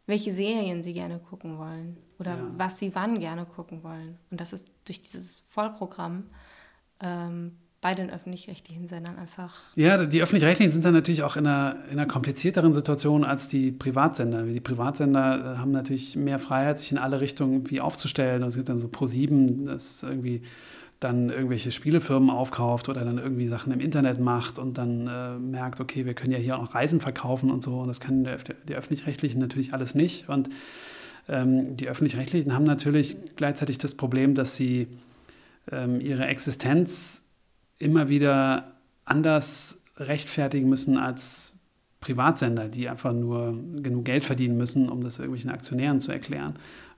welche 0.08 0.32
Serien 0.32 0.82
sie 0.82 0.94
gerne 0.94 1.20
gucken 1.20 1.58
wollen 1.58 1.98
oder 2.18 2.32
ja. 2.32 2.52
was 2.58 2.80
sie 2.80 2.96
wann 2.96 3.20
gerne 3.20 3.46
gucken 3.46 3.84
wollen. 3.84 4.18
Und 4.32 4.42
das 4.42 4.54
ist 4.54 4.66
durch 4.86 5.02
dieses 5.02 5.44
Vollprogramm 5.50 6.24
ähm, 7.02 7.58
bei 7.82 7.94
den 7.94 8.10
öffentlich-rechtlichen 8.10 8.88
Sendern 8.88 9.18
einfach. 9.18 9.56
Ja, 9.76 10.04
die 10.04 10.22
öffentlich-rechtlichen 10.22 10.72
sind 10.72 10.84
dann 10.84 10.94
natürlich 10.94 11.24
auch 11.24 11.36
in 11.36 11.46
einer, 11.46 11.78
in 11.92 12.00
einer 12.00 12.08
komplizierteren 12.08 12.74
Situation 12.74 13.24
als 13.24 13.48
die 13.48 13.72
Privatsender. 13.72 14.44
Die 14.44 14.60
Privatsender 14.60 15.56
äh, 15.56 15.58
haben 15.58 15.72
natürlich 15.72 16.16
mehr 16.16 16.40
Freiheit, 16.40 16.80
sich 16.80 16.92
in 16.92 16.98
alle 16.98 17.22
Richtungen 17.22 17.54
irgendwie 17.54 17.82
aufzustellen. 17.82 18.42
Und 18.42 18.50
es 18.50 18.56
gibt 18.56 18.70
dann 18.70 18.80
so 18.80 18.88
Pro7, 18.88 19.66
das 19.66 20.02
irgendwie 20.02 20.42
dann 21.00 21.30
irgendwelche 21.30 21.72
Spielefirmen 21.72 22.30
aufkauft 22.30 22.90
oder 22.90 23.06
dann 23.06 23.20
irgendwie 23.20 23.48
Sachen 23.48 23.72
im 23.72 23.80
Internet 23.80 24.20
macht 24.20 24.58
und 24.58 24.78
dann 24.78 25.08
äh, 25.08 25.38
merkt, 25.38 25.80
okay, 25.80 26.06
wir 26.06 26.16
können 26.16 26.32
ja 26.32 26.40
hier 26.40 26.58
auch 26.58 26.74
Reisen 26.74 27.02
verkaufen 27.02 27.52
und 27.52 27.64
so. 27.64 27.80
Und 27.80 27.88
das 27.88 28.00
kann 28.00 28.24
der, 28.24 28.38
die 28.68 28.76
Öffentlich-Rechtlichen 28.76 29.40
natürlich 29.40 29.74
alles 29.74 29.94
nicht. 29.94 30.28
Und 30.28 30.50
ähm, 31.30 31.78
die 31.78 31.88
Öffentlich-Rechtlichen 31.88 32.54
haben 32.54 32.64
natürlich 32.64 33.18
gleichzeitig 33.36 33.78
das 33.78 33.94
Problem, 33.94 34.34
dass 34.34 34.56
sie 34.56 34.88
ähm, 35.72 36.02
ihre 36.02 36.26
Existenz 36.26 37.26
immer 37.78 38.10
wieder 38.10 38.72
anders 39.06 39.82
rechtfertigen 39.98 40.68
müssen 40.68 40.98
als 40.98 41.60
Privatsender, 42.00 42.70
die 42.70 42.90
einfach 42.90 43.14
nur 43.14 43.54
genug 43.84 44.06
Geld 44.06 44.26
verdienen 44.26 44.58
müssen, 44.58 44.90
um 44.90 45.04
das 45.04 45.20
irgendwelchen 45.20 45.52
Aktionären 45.52 46.02
zu 46.02 46.12
erklären 46.12 46.56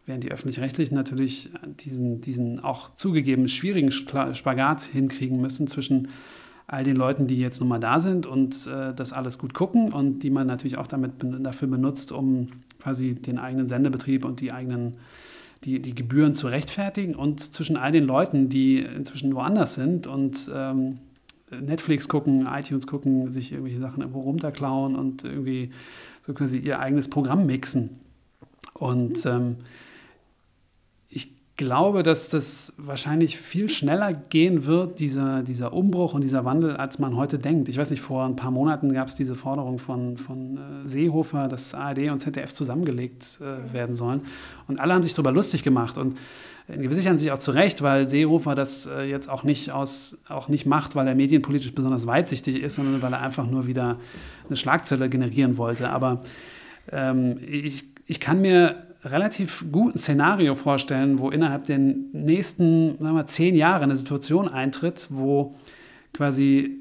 während 0.10 0.24
die 0.24 0.32
öffentlich-rechtlichen 0.32 0.95
natürlich 0.95 1.51
diesen, 1.80 2.20
diesen 2.20 2.60
auch 2.60 2.95
zugegeben 2.95 3.47
schwierigen 3.47 3.91
Spagat 3.91 4.82
hinkriegen 4.82 5.39
müssen 5.39 5.68
zwischen 5.68 6.10
all 6.66 6.84
den 6.84 6.95
Leuten, 6.95 7.28
die 7.28 7.38
jetzt 7.38 7.60
nun 7.60 7.70
mal 7.70 7.80
da 7.80 7.99
sind 7.99 8.26
und 8.26 8.68
äh, 8.68 8.93
das 8.93 9.14
alles 9.14 9.38
gut 9.38 9.53
gucken 9.53 9.93
und 9.93 10.20
die 10.20 10.32
man 10.32 10.47
natürlich 10.47 10.78
auch 10.78 10.88
damit 10.88 11.12
dafür 11.20 11.68
benutzt, 11.68 12.12
um 12.12 12.49
quasi 12.80 13.14
den 13.14 13.38
eigenen 13.38 13.68
Sendebetrieb 13.68 14.26
und 14.26 14.41
die 14.41 14.51
eigenen 14.51 14.95
die, 15.64 15.82
die 15.82 15.93
Gebühren 15.93 16.36
zu 16.36 16.47
rechtfertigen 16.47 17.16
und 17.16 17.41
zwischen 17.41 17.76
all 17.78 17.91
den 17.91 18.05
Leuten, 18.05 18.49
die 18.49 18.80
inzwischen 18.80 19.36
woanders 19.36 19.76
sind 19.76 20.07
und 20.07 20.49
ähm, 20.53 20.99
Netflix 21.51 22.07
gucken, 22.07 22.47
iTunes 22.47 22.88
gucken, 22.88 23.32
sich 23.32 23.51
irgendwelche 23.51 23.80
Sachen 23.80 24.01
irgendwo 24.01 24.22
runterklauen 24.22 24.95
und 24.95 25.24
irgendwie 25.24 25.72
so 26.26 26.34
quasi 26.34 26.57
ihr 26.57 26.80
eigenes 26.80 27.10
Programm 27.10 27.45
mixen. 27.45 27.99
Und 28.74 29.26
ähm, 29.26 29.57
glaube, 31.60 32.03
dass 32.03 32.30
das 32.30 32.74
wahrscheinlich 32.78 33.38
viel 33.38 33.70
schneller 33.70 34.14
gehen 34.14 34.66
wird, 34.66 34.99
dieser, 34.99 35.43
dieser 35.43 35.74
Umbruch 35.74 36.14
und 36.14 36.24
dieser 36.24 36.45
Wandel, 36.45 36.78
als 36.78 36.99
man 36.99 37.18
heute 37.18 37.38
denkt. 37.38 37.68
Ich 37.68 37.78
weiß 37.78 37.89
nicht, 37.89 37.99
vor 37.99 38.24
ein 38.24 38.38
paar 38.38 38.49
Monaten 38.49 38.93
gab 38.93 39.10
es 39.10 39.16
diese 39.16 39.36
Forderung 39.36 39.78
von, 39.78 40.18
von 40.18 40.57
äh, 40.57 40.88
Seehofer, 40.88 41.49
dass 41.49 41.74
ARD 41.74 42.12
und 42.12 42.22
ZDF 42.22 42.53
zusammengelegt 42.53 43.39
äh, 43.41 43.74
werden 43.74 43.93
sollen. 43.93 44.22
Und 44.70 44.80
alle 44.80 44.93
haben 44.93 45.03
sich 45.03 45.14
darüber 45.14 45.34
lustig 45.34 45.62
gemacht. 45.64 45.97
Und 45.97 46.18
in 46.70 46.82
gewisser 46.82 47.01
Hinsicht 47.10 47.30
auch 47.32 47.39
zu 47.39 47.51
Recht, 47.51 47.82
weil 47.82 48.07
Seehofer 48.07 48.55
das 48.55 48.88
äh, 48.88 49.03
jetzt 49.03 49.30
auch 49.30 49.43
nicht, 49.43 49.72
aus, 49.72 50.18
auch 50.30 50.47
nicht 50.47 50.66
macht, 50.66 50.95
weil 50.95 51.10
er 51.10 51.16
medienpolitisch 51.16 51.76
besonders 51.76 52.07
weitsichtig 52.07 52.64
ist, 52.64 52.76
sondern 52.76 53.01
weil 53.01 53.12
er 53.12 53.22
einfach 53.22 53.45
nur 53.45 53.68
wieder 53.68 53.97
eine 54.47 54.55
Schlagzeile 54.55 55.10
generieren 55.10 55.57
wollte. 55.57 55.89
Aber 55.89 56.22
ähm, 56.89 57.38
ich, 57.45 57.84
ich 58.05 58.22
kann 58.22 58.39
mir 58.39 58.89
relativ 59.04 59.66
guten 59.72 59.97
Szenario 59.97 60.56
vorstellen, 60.56 61.20
wo 61.20 61.30
innerhalb 61.30 61.66
der 61.66 61.78
nächsten 61.78 62.97
sagen 62.97 63.16
wir, 63.16 63.28
zehn 63.28 63.56
Jahre 63.56 63.84
eine 63.84 63.95
Situation 63.95 64.47
eintritt, 64.47 65.08
wo 65.10 65.56
quasi, 66.14 66.78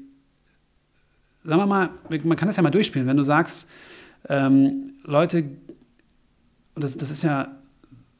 sagen 1.43 1.61
wir 1.61 1.65
mal, 1.65 1.89
man 2.23 2.37
kann 2.37 2.47
das 2.47 2.57
ja 2.57 2.63
mal 2.63 2.71
durchspielen, 2.71 3.07
wenn 3.07 3.17
du 3.17 3.23
sagst, 3.23 3.69
ähm, 4.27 4.93
Leute, 5.03 5.45
das, 6.75 6.97
das 6.97 7.09
ist 7.09 7.23
ja 7.23 7.59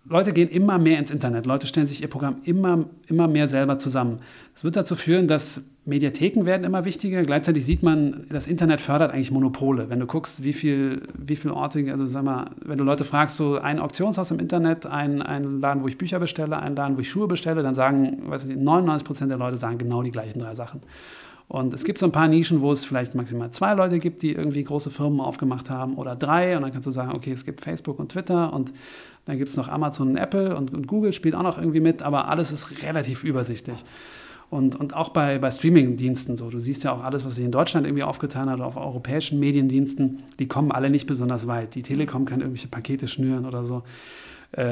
Leute 0.09 0.33
gehen 0.33 0.49
immer 0.49 0.79
mehr 0.79 0.97
ins 0.97 1.11
Internet. 1.11 1.45
Leute 1.45 1.67
stellen 1.67 1.85
sich 1.85 2.01
ihr 2.01 2.09
Programm 2.09 2.37
immer, 2.43 2.85
immer 3.07 3.27
mehr 3.27 3.47
selber 3.47 3.77
zusammen. 3.77 4.19
Das 4.53 4.63
wird 4.63 4.75
dazu 4.75 4.95
führen, 4.95 5.27
dass 5.27 5.63
Mediatheken 5.89 6.45
werden 6.45 6.63
immer 6.63 6.85
wichtiger. 6.85 7.23
Gleichzeitig 7.23 7.65
sieht 7.65 7.83
man, 7.83 8.25
das 8.29 8.47
Internet 8.47 8.79
fördert 8.79 9.11
eigentlich 9.11 9.31
Monopole. 9.31 9.89
Wenn 9.89 9.99
du 9.99 10.05
guckst, 10.05 10.43
wie 10.43 10.53
viel, 10.53 11.01
wie 11.17 11.35
viel 11.35 11.51
Orte, 11.51 11.85
also 11.91 12.05
sag 12.05 12.23
mal, 12.23 12.51
wenn 12.63 12.77
du 12.77 12.83
Leute 12.83 13.03
fragst, 13.03 13.35
so 13.35 13.57
ein 13.57 13.79
Auktionshaus 13.79 14.31
im 14.31 14.39
Internet, 14.39 14.85
ein, 14.85 15.21
ein 15.21 15.59
Laden, 15.59 15.83
wo 15.83 15.87
ich 15.87 15.97
Bücher 15.97 16.19
bestelle, 16.19 16.59
ein 16.59 16.75
Laden, 16.75 16.95
wo 16.95 17.01
ich 17.01 17.09
Schuhe 17.09 17.27
bestelle, 17.27 17.63
dann 17.63 17.75
sagen, 17.75 18.19
weiß 18.27 18.45
ich, 18.45 18.55
99 18.55 19.05
Prozent 19.05 19.31
der 19.31 19.37
Leute 19.37 19.57
sagen 19.57 19.77
genau 19.77 20.03
die 20.03 20.11
gleichen 20.11 20.39
drei 20.39 20.55
Sachen. 20.55 20.81
Und 21.49 21.73
es 21.73 21.83
gibt 21.83 21.97
so 21.97 22.05
ein 22.05 22.11
paar 22.11 22.27
Nischen, 22.27 22.61
wo 22.61 22.71
es 22.71 22.85
vielleicht 22.85 23.15
maximal 23.15 23.49
zwei 23.49 23.73
Leute 23.73 23.97
gibt, 23.97 24.21
die 24.21 24.33
irgendwie 24.33 24.63
große 24.63 24.91
Firmen 24.91 25.19
aufgemacht 25.19 25.71
haben 25.71 25.95
oder 25.95 26.15
drei. 26.15 26.55
Und 26.55 26.61
dann 26.61 26.71
kannst 26.71 26.85
du 26.85 26.91
sagen, 26.91 27.11
okay, 27.15 27.31
es 27.31 27.43
gibt 27.43 27.61
Facebook 27.61 27.97
und 27.97 28.11
Twitter 28.11 28.53
und 28.53 28.71
dann 29.25 29.39
gibt 29.39 29.49
es 29.49 29.57
noch 29.57 29.67
Amazon 29.67 30.09
und 30.09 30.17
Apple 30.17 30.55
und, 30.55 30.73
und, 30.73 30.87
Google 30.87 31.11
spielt 31.11 31.33
auch 31.33 31.43
noch 31.43 31.57
irgendwie 31.57 31.81
mit, 31.81 32.03
aber 32.03 32.27
alles 32.27 32.51
ist 32.51 32.83
relativ 32.83 33.23
übersichtlich. 33.23 33.83
Und, 34.49 34.75
und 34.75 34.95
auch 34.95 35.09
bei, 35.09 35.37
bei 35.37 35.51
Streaming-Diensten 35.51 36.35
so. 36.35 36.49
Du 36.49 36.59
siehst 36.59 36.83
ja 36.83 36.91
auch 36.91 37.03
alles, 37.03 37.23
was 37.23 37.35
sich 37.35 37.45
in 37.45 37.51
Deutschland 37.51 37.85
irgendwie 37.85 38.03
aufgetan 38.03 38.49
hat, 38.49 38.61
auf 38.61 38.77
europäischen 38.77 39.39
Mediendiensten, 39.39 40.23
die 40.39 40.47
kommen 40.47 40.71
alle 40.71 40.89
nicht 40.89 41.05
besonders 41.05 41.45
weit. 41.47 41.75
Die 41.75 41.83
Telekom 41.83 42.25
kann 42.25 42.41
irgendwelche 42.41 42.67
Pakete 42.67 43.07
schnüren 43.07 43.45
oder 43.45 43.63
so. 43.63 43.83
Äh, 44.51 44.63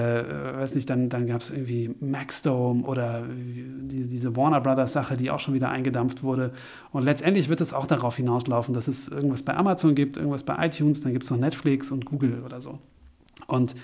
weiß 0.56 0.74
nicht, 0.74 0.90
dann, 0.90 1.10
dann 1.10 1.28
gab 1.28 1.42
es 1.42 1.52
irgendwie 1.52 1.94
Maxdome 2.00 2.84
oder 2.84 3.24
die, 3.30 4.08
diese 4.08 4.36
Warner 4.36 4.60
Brothers 4.60 4.94
Sache, 4.94 5.16
die 5.18 5.30
auch 5.30 5.40
schon 5.40 5.54
wieder 5.54 5.70
eingedampft 5.70 6.24
wurde. 6.24 6.52
Und 6.92 7.04
letztendlich 7.04 7.48
wird 7.48 7.62
es 7.62 7.74
auch 7.74 7.86
darauf 7.86 8.18
hinauslaufen, 8.18 8.74
dass 8.74 8.88
es 8.88 9.08
irgendwas 9.08 9.44
bei 9.44 9.56
Amazon 9.56 9.94
gibt, 9.94 10.18
irgendwas 10.18 10.42
bei 10.42 10.66
iTunes, 10.66 11.02
dann 11.02 11.14
gibt 11.14 11.26
es 11.26 11.30
noch 11.30 11.38
Netflix 11.38 11.92
und 11.92 12.06
Google 12.06 12.42
oder 12.44 12.60
so. 12.60 12.80
Und 13.46 13.76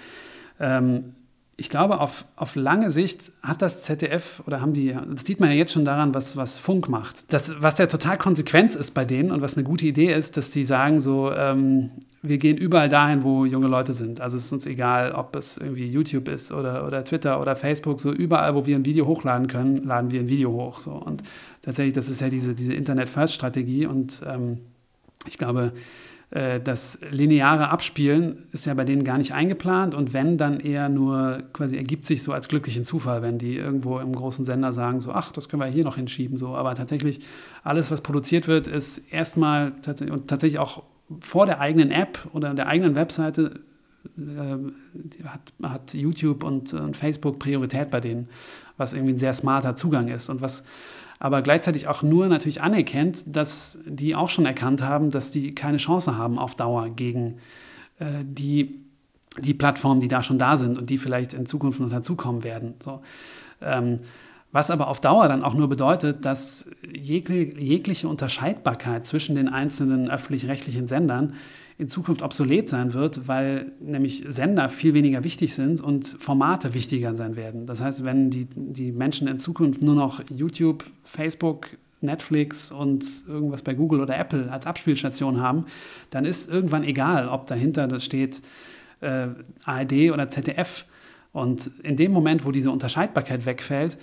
ähm, 0.60 1.14
ich 1.56 1.70
glaube, 1.70 1.99
auf, 1.99 2.26
auf 2.36 2.56
lange 2.56 2.89
Sicht 2.89 3.32
hat 3.43 3.62
das 3.62 3.84
ZDF 3.84 4.41
oder 4.47 4.60
haben 4.60 4.74
die, 4.74 4.93
das 4.93 5.26
sieht 5.26 5.39
man 5.39 5.49
ja 5.49 5.56
jetzt 5.56 5.72
schon 5.72 5.86
daran, 5.86 6.16
was, 6.16 6.36
was 6.36 6.58
Funk 6.58 6.89
macht. 6.89 7.32
Das, 7.32 7.62
was 7.62 7.78
ja 7.78 7.86
total 7.86 8.18
Konsequenz 8.18 8.76
ist 8.76 8.91
bei 8.91 9.06
denen 9.06 9.32
und 9.32 9.41
was 9.41 9.56
eine 9.56 9.64
gute 9.64 9.86
Idee 9.86 10.12
ist, 10.14 10.36
dass 10.36 10.49
die 10.49 10.64
sagen 10.64 10.99
so, 10.99 11.32
ähm, 11.32 11.91
wir 12.24 12.39
gehen 12.39 12.58
überall 12.58 12.89
dahin, 12.89 13.24
wo 13.24 13.45
junge 13.45 13.68
Leute 13.68 13.93
sind. 13.93 14.20
Also 14.20 14.38
es 14.38 14.45
ist 14.45 14.54
uns 14.54 14.66
egal, 14.66 15.12
ob 15.12 15.36
es 15.36 15.58
irgendwie 15.58 15.86
YouTube 15.86 16.28
ist 16.28 16.51
oder, 16.51 16.88
oder 16.88 17.04
Twitter 17.04 17.39
oder 17.39 17.56
Facebook, 17.56 17.99
so 17.99 18.12
überall, 18.12 18.56
wo 18.56 18.66
wir 18.66 18.76
ein 18.76 18.86
Video 18.86 19.06
hochladen 19.06 19.47
können, 19.47 19.84
laden 19.84 20.10
wir 20.10 20.22
ein 20.22 20.30
Video 20.30 20.51
hoch. 20.51 20.80
So. 20.80 20.93
Und 20.93 21.22
tatsächlich, 21.62 21.93
das 21.93 22.10
ist 22.10 22.22
ja 22.22 22.30
diese, 22.30 22.56
diese 22.56 22.74
Internet-First-Strategie 22.74 23.86
und 23.86 24.24
ähm, 24.26 24.60
ich 25.28 25.38
glaube, 25.38 25.74
das 26.64 27.00
lineare 27.12 27.70
Abspielen 27.70 28.48
ist 28.52 28.66
ja 28.66 28.74
bei 28.74 28.86
denen 28.86 29.04
gar 29.04 29.20
nicht 29.20 29.34
eingeplant 29.36 29.94
und 29.94 30.14
wenn, 30.14 30.40
dann 30.40 30.60
eher 30.60 30.90
nur 30.90 31.44
quasi 31.54 31.78
ergibt 31.78 32.06
sich 32.06 32.24
so 32.24 32.34
als 32.34 32.48
glücklichen 32.48 32.86
Zufall, 32.86 33.22
wenn 33.22 33.38
die 33.38 33.56
irgendwo 33.56 34.00
im 34.00 34.16
großen 34.16 34.44
Sender 34.44 34.74
sagen, 34.74 35.00
so, 35.00 35.12
ach, 35.12 35.32
das 35.32 35.48
können 35.48 35.62
wir 35.62 35.68
hier 35.68 35.84
noch 35.84 35.96
hinschieben, 35.96 36.40
so. 36.40 36.56
Aber 36.56 36.74
tatsächlich, 36.74 37.20
alles, 37.64 37.92
was 37.92 38.02
produziert 38.02 38.48
wird, 38.48 38.66
ist 38.66 39.14
erstmal 39.14 39.74
tatsächlich 39.84 40.12
und 40.12 40.28
tatsächlich 40.28 40.58
auch 40.58 40.84
vor 41.22 41.46
der 41.46 41.60
eigenen 41.60 41.92
App 41.92 42.18
oder 42.34 42.56
der 42.56 42.66
eigenen 42.66 42.96
Webseite 42.96 43.60
äh, 44.18 45.28
hat, 45.28 45.54
hat 45.62 45.94
YouTube 45.94 46.44
und, 46.44 46.74
und 46.74 46.98
Facebook 46.98 47.38
Priorität 47.38 47.92
bei 47.92 48.02
denen, 48.02 48.28
was 48.76 48.94
irgendwie 48.94 49.14
ein 49.14 49.20
sehr 49.20 49.34
smarter 49.34 49.76
Zugang 49.76 50.08
ist 50.08 50.30
und 50.30 50.42
was 50.42 50.66
aber 51.24 51.41
gleichzeitig 51.41 51.88
auch 51.88 52.03
nur 52.03 52.28
natürlich 52.28 52.61
anerkennt, 52.61 53.24
dass 53.26 53.80
die 53.86 54.13
auch 54.13 54.28
schon 54.28 54.45
erkannt 54.45 54.82
haben, 54.82 55.09
dass 55.09 55.32
die 55.32 55.55
keine 55.55 55.78
Chance 55.78 56.17
haben 56.17 56.38
auf 56.38 56.55
Dauer 56.55 56.89
gegen 56.89 57.38
äh, 57.99 58.05
die, 58.24 58.82
die 59.38 59.53
Plattformen, 59.53 60.01
die 60.01 60.09
da 60.09 60.21
schon 60.21 60.38
da 60.38 60.57
sind 60.57 60.78
und 60.78 60.89
die 60.89 60.97
vielleicht 60.97 61.32
in 61.32 61.45
Zukunft 61.45 61.80
noch 61.80 61.88
dazukommen 61.88 62.43
werden. 62.43 62.74
So. 62.82 63.01
Ähm, 63.61 64.01
was 64.51 64.69
aber 64.69 64.89
auf 64.89 64.99
Dauer 64.99 65.30
dann 65.30 65.43
auch 65.43 65.53
nur 65.53 65.69
bedeutet, 65.69 66.26
dass 66.26 66.69
jegliche 66.91 68.09
Unterscheidbarkeit 68.09 69.07
zwischen 69.07 69.38
den 69.38 69.47
einzelnen 69.47 70.11
öffentlich-rechtlichen 70.11 70.89
Sendern 70.89 71.36
in 71.78 71.89
Zukunft 71.89 72.21
obsolet 72.21 72.69
sein 72.69 72.93
wird, 72.93 73.28
weil 73.28 73.71
nämlich 73.80 74.24
Sender 74.28 74.69
viel 74.69 74.93
weniger 74.93 75.24
wichtig 75.24 75.53
sind 75.53 75.82
und 75.82 76.07
Formate 76.07 76.74
wichtiger 76.74 77.15
sein 77.15 77.36
werden. 77.36 77.65
Das 77.65 77.82
heißt, 77.82 78.03
wenn 78.03 78.30
die, 78.30 78.47
die 78.55 78.91
Menschen 78.91 79.28
in 79.28 79.39
Zukunft 79.39 79.82
nur 79.82 79.95
noch 79.95 80.21
YouTube, 80.30 80.86
Facebook, 81.03 81.67
Netflix 82.01 82.71
und 82.71 83.05
irgendwas 83.28 83.63
bei 83.63 83.74
Google 83.74 84.01
oder 84.01 84.17
Apple 84.17 84.51
als 84.51 84.67
Abspielstation 84.67 85.41
haben, 85.41 85.65
dann 86.09 86.26
ist 86.26 86.51
irgendwann 86.51 86.84
egal, 86.84 87.28
ob 87.28 87.47
dahinter 87.47 87.88
das 87.88 88.05
steht 88.05 88.41
äh, 89.01 89.28
ARD 89.63 90.11
oder 90.11 90.30
ZDF. 90.30 90.86
Und 91.32 91.71
in 91.82 91.97
dem 91.97 92.11
Moment, 92.11 92.45
wo 92.45 92.51
diese 92.51 92.69
Unterscheidbarkeit 92.69 93.45
wegfällt, 93.45 93.97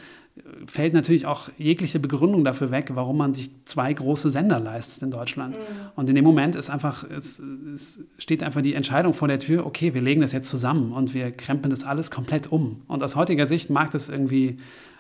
fällt 0.67 0.95
natürlich 0.95 1.27
auch 1.27 1.49
jegliche 1.59 1.99
Begründung 1.99 2.45
dafür 2.45 2.71
weg, 2.71 2.91
warum 2.95 3.17
man 3.17 3.35
sich 3.35 3.51
zwei 3.65 3.93
große 3.93 4.31
Sender 4.31 4.61
leistet 4.61 5.03
in 5.03 5.11
Deutschland. 5.11 5.57
Mhm. 5.57 5.63
Und 5.97 6.09
in 6.09 6.15
dem 6.15 6.25
Moment 6.25 6.57
ist 6.57 6.71
einfach, 6.71 7.05
es, 7.09 7.41
es, 7.75 8.01
steht 8.19 8.43
einfach 8.43 8.63
die 8.63 8.75
Entscheidung 8.75 9.15
vor 9.15 9.29
der 9.29 9.39
Tür, 9.39 9.67
okay, 9.67 9.95
wir 9.95 10.03
legen 10.03 10.21
das 10.21 10.33
jetzt 10.33 10.49
zusammen 10.49 10.93
und 10.93 11.15
wir 11.15 11.31
krempeln 11.31 11.71
das 11.71 11.85
alles 11.85 12.11
komplett 12.11 12.51
um. 12.53 12.83
Und 12.89 13.03
aus 13.03 13.17
heutiger 13.17 13.47
Sicht 13.47 13.71
mag 13.71 13.91
das 13.91 14.09
irgendwie 14.09 14.59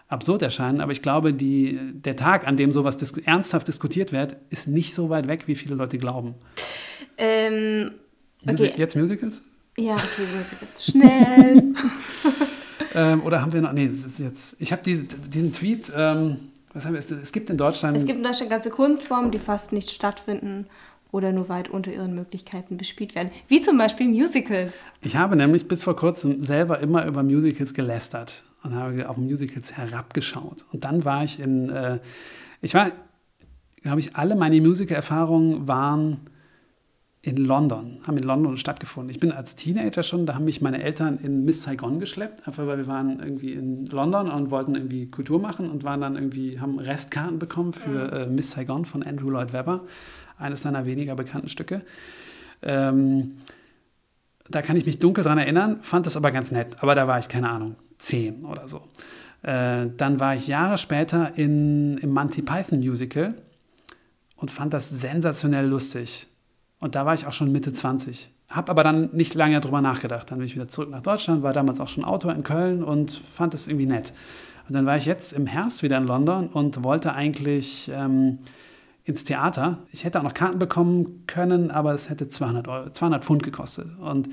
absurd 0.09 0.43
erscheinen, 0.43 0.81
aber 0.81 0.93
ich 0.93 1.03
glaube, 1.03 1.33
die, 1.33 1.79
der 1.93 2.17
Tag, 2.17 2.47
an 2.47 2.57
dem 2.57 2.73
sowas 2.73 2.97
dis 2.97 3.13
ernsthaft 3.13 3.69
diskutiert 3.69 4.13
wird, 4.13 4.37
ist 4.51 4.67
nicht 4.67 4.95
so 4.95 5.09
weit 5.09 5.29
weg, 5.29 5.47
wie 5.47 5.55
viele 5.55 5.77
Leute 5.77 5.99
glauben. 5.99 6.35
Ähm, 7.17 7.93
okay. 8.47 8.73
Jetzt 8.77 8.97
Musicals? 8.97 9.43
Ja, 9.77 9.95
okay, 9.95 10.27
Musicals. 10.37 10.85
Schnell. 10.85 11.75
Ähm, 12.95 13.23
oder 13.23 13.43
haben 13.43 13.53
wir 13.53 13.61
noch. 13.61 13.73
Nee, 13.73 13.89
das 13.89 14.05
ist 14.05 14.19
jetzt. 14.19 14.57
Ich 14.59 14.73
habe 14.73 14.83
die, 14.83 15.07
diesen 15.07 15.53
Tweet. 15.53 15.93
Ähm, 15.95 16.37
was 16.73 16.85
haben 16.85 16.95
wir? 16.95 17.01
Es 17.01 17.33
gibt 17.33 17.51
in 17.51 17.57
Deutschland. 17.57 17.97
Es 17.97 18.07
gibt 18.07 18.19
in 18.19 18.25
Deutschland 18.25 18.51
ganze 18.51 18.71
Kunstformen, 18.71 19.31
die 19.31 19.39
fast 19.39 19.73
nicht 19.73 19.91
stattfinden 19.91 20.67
oder 21.13 21.33
nur 21.33 21.49
weit 21.49 21.69
unter 21.69 21.93
ihren 21.93 22.15
Möglichkeiten 22.15 22.77
bespielt 22.77 23.15
werden. 23.15 23.31
Wie 23.49 23.61
zum 23.61 23.77
Beispiel 23.77 24.09
Musicals. 24.09 24.75
Ich 25.01 25.17
habe 25.17 25.35
nämlich 25.37 25.67
bis 25.67 25.85
vor 25.85 25.97
kurzem 25.97 26.41
selber 26.41 26.79
immer 26.81 27.05
über 27.07 27.23
Musicals 27.23 27.75
gelästert 27.75 28.45
und 28.63 28.75
habe 28.75 29.09
auf 29.09 29.17
Musicals 29.17 29.73
herabgeschaut. 29.73 30.65
Und 30.73 30.85
dann 30.85 31.05
war 31.05 31.25
ich 31.25 31.41
in. 31.41 31.71
Äh, 31.71 31.99
ich 32.63 32.75
war, 32.75 32.93
glaube 33.83 34.01
ich, 34.01 34.17
alle 34.17 34.37
meine 34.37 34.61
Musical-Erfahrungen 34.61 35.67
waren 35.67 36.19
in 37.23 37.37
London, 37.37 37.99
haben 38.07 38.17
in 38.17 38.23
London 38.23 38.57
stattgefunden. 38.57 39.11
Ich 39.11 39.21
bin 39.21 39.31
als 39.31 39.55
Teenager 39.55 40.03
schon, 40.03 40.25
da 40.25 40.35
haben 40.35 40.47
mich 40.47 40.63
meine 40.63 40.83
Eltern 40.83 41.19
in 41.19 41.45
Miss 41.45 41.63
Saigon 41.63 42.01
geschleppt, 42.01 42.47
einfach 42.49 42.67
weil 42.67 42.79
wir 42.79 42.87
waren 42.87 43.21
irgendwie 43.21 43.53
in 43.53 43.85
London 43.87 44.31
und 44.31 44.51
wollten 44.51 44.75
irgendwie 44.75 45.11
Kultur 45.11 45.39
machen 45.39 45.69
und 45.69 45.85
waren 45.85 46.01
dann 46.01 46.15
irgendwie, 46.15 46.61
haben 46.61 46.79
Restkarten 46.79 47.39
bekommen 47.39 47.75
für 47.75 47.89
mhm. 47.89 48.13
äh, 48.13 48.27
Miss 48.27 48.53
Saigon 48.53 48.87
von 48.87 49.03
Andrew 49.03 49.29
Lloyd 49.29 49.53
Webber, 49.53 49.83
eines 50.39 50.63
seiner 50.63 50.87
weniger 50.87 51.15
bekannten 51.15 51.51
Stücke. 51.51 51.83
Ähm, 52.63 53.37
da 54.49 54.63
kann 54.63 54.77
ich 54.77 54.87
mich 54.87 54.99
dunkel 54.99 55.23
dran 55.23 55.37
erinnern, 55.37 55.83
fand 55.83 56.07
das 56.07 56.17
aber 56.17 56.31
ganz 56.31 56.51
nett, 56.51 56.83
aber 56.83 56.95
da 56.95 57.07
war 57.07 57.19
ich, 57.19 57.29
keine 57.29 57.51
Ahnung, 57.51 57.77
zehn 57.99 58.47
oder 58.47 58.67
so. 58.67 58.81
Äh, 59.43 59.89
dann 59.95 60.21
war 60.21 60.35
ich 60.35 60.49
Jahre 60.49 60.79
später 60.79 61.37
in, 61.37 61.99
im 61.99 62.13
Monty 62.13 62.41
Python 62.41 62.81
Musical 62.81 63.35
und 64.37 64.51
fand 64.51 64.73
das 64.73 64.89
sensationell 64.89 65.67
lustig 65.67 66.27
und 66.81 66.95
da 66.95 67.07
war 67.07 67.15
ich 67.15 67.27
auch 67.27 67.33
schon 67.33 67.53
Mitte 67.53 67.73
20. 67.73 68.31
Habe 68.49 68.71
aber 68.71 68.83
dann 68.83 69.11
nicht 69.13 69.35
lange 69.35 69.61
drüber 69.61 69.81
nachgedacht. 69.81 70.31
Dann 70.31 70.39
bin 70.39 70.47
ich 70.47 70.57
wieder 70.57 70.69
zurück 70.69 70.91
nach 70.91 71.03
Deutschland, 71.03 71.43
war 71.43 71.53
damals 71.53 71.79
auch 71.79 71.89
schon 71.89 72.05
Autor 72.05 72.35
in 72.35 72.43
Köln 72.43 72.83
und 72.83 73.13
fand 73.13 73.55
es 73.55 73.69
irgendwie 73.69 73.87
nett. 73.87 74.13
Und 74.69 74.75
dann 74.75 74.87
war 74.87 74.97
ich 74.97 75.05
jetzt 75.05 75.33
im 75.33 75.47
Herbst 75.47 75.83
wieder 75.83 75.99
in 75.99 76.07
London 76.07 76.49
und 76.49 76.83
wollte 76.83 77.13
eigentlich 77.13 77.91
ähm, 77.95 78.39
ins 79.05 79.25
Theater. 79.25 79.79
Ich 79.93 80.05
hätte 80.05 80.19
auch 80.19 80.23
noch 80.23 80.35
Karten 80.35 80.59
bekommen 80.59 81.25
können, 81.27 81.71
aber 81.71 81.93
es 81.93 82.09
hätte 82.09 82.29
200, 82.29 82.69
Euro, 82.69 82.91
200 82.91 83.25
Pfund 83.25 83.43
gekostet. 83.43 83.87
Und 83.99 84.29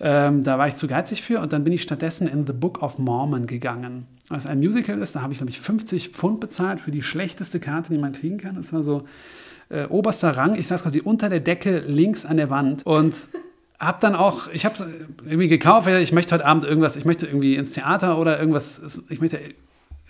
ähm, 0.00 0.44
da 0.44 0.58
war 0.58 0.68
ich 0.68 0.76
zu 0.76 0.86
geizig 0.86 1.22
für 1.22 1.40
und 1.40 1.52
dann 1.52 1.64
bin 1.64 1.72
ich 1.72 1.82
stattdessen 1.82 2.28
in 2.28 2.46
The 2.46 2.52
Book 2.52 2.82
of 2.82 2.98
Mormon 2.98 3.46
gegangen. 3.46 4.06
Was 4.28 4.46
ein 4.46 4.58
Musical 4.58 4.98
ist, 4.98 5.14
da 5.14 5.22
habe 5.22 5.32
ich, 5.32 5.38
glaube 5.38 5.50
ich, 5.50 5.60
50 5.60 6.10
Pfund 6.10 6.40
bezahlt 6.40 6.80
für 6.80 6.90
die 6.90 7.02
schlechteste 7.02 7.60
Karte, 7.60 7.92
die 7.92 7.98
man 7.98 8.12
kriegen 8.12 8.38
kann. 8.38 8.56
Das 8.56 8.72
war 8.72 8.82
so 8.82 9.04
äh, 9.68 9.86
oberster 9.86 10.36
Rang, 10.36 10.54
ich 10.54 10.66
saß 10.66 10.82
quasi 10.82 11.00
unter 11.00 11.28
der 11.28 11.40
Decke 11.40 11.78
links 11.86 12.24
an 12.24 12.36
der 12.36 12.50
Wand. 12.50 12.84
Und 12.86 13.14
hab 13.78 14.00
dann 14.00 14.14
auch, 14.14 14.48
ich 14.48 14.64
habe 14.64 14.74
irgendwie 15.24 15.48
gekauft, 15.48 15.88
ich 15.88 16.12
möchte 16.12 16.34
heute 16.34 16.46
Abend 16.46 16.64
irgendwas, 16.64 16.96
ich 16.96 17.04
möchte 17.04 17.26
irgendwie 17.26 17.56
ins 17.56 17.72
Theater 17.72 18.18
oder 18.18 18.38
irgendwas, 18.38 19.02
ich 19.08 19.20
möchte 19.20 19.38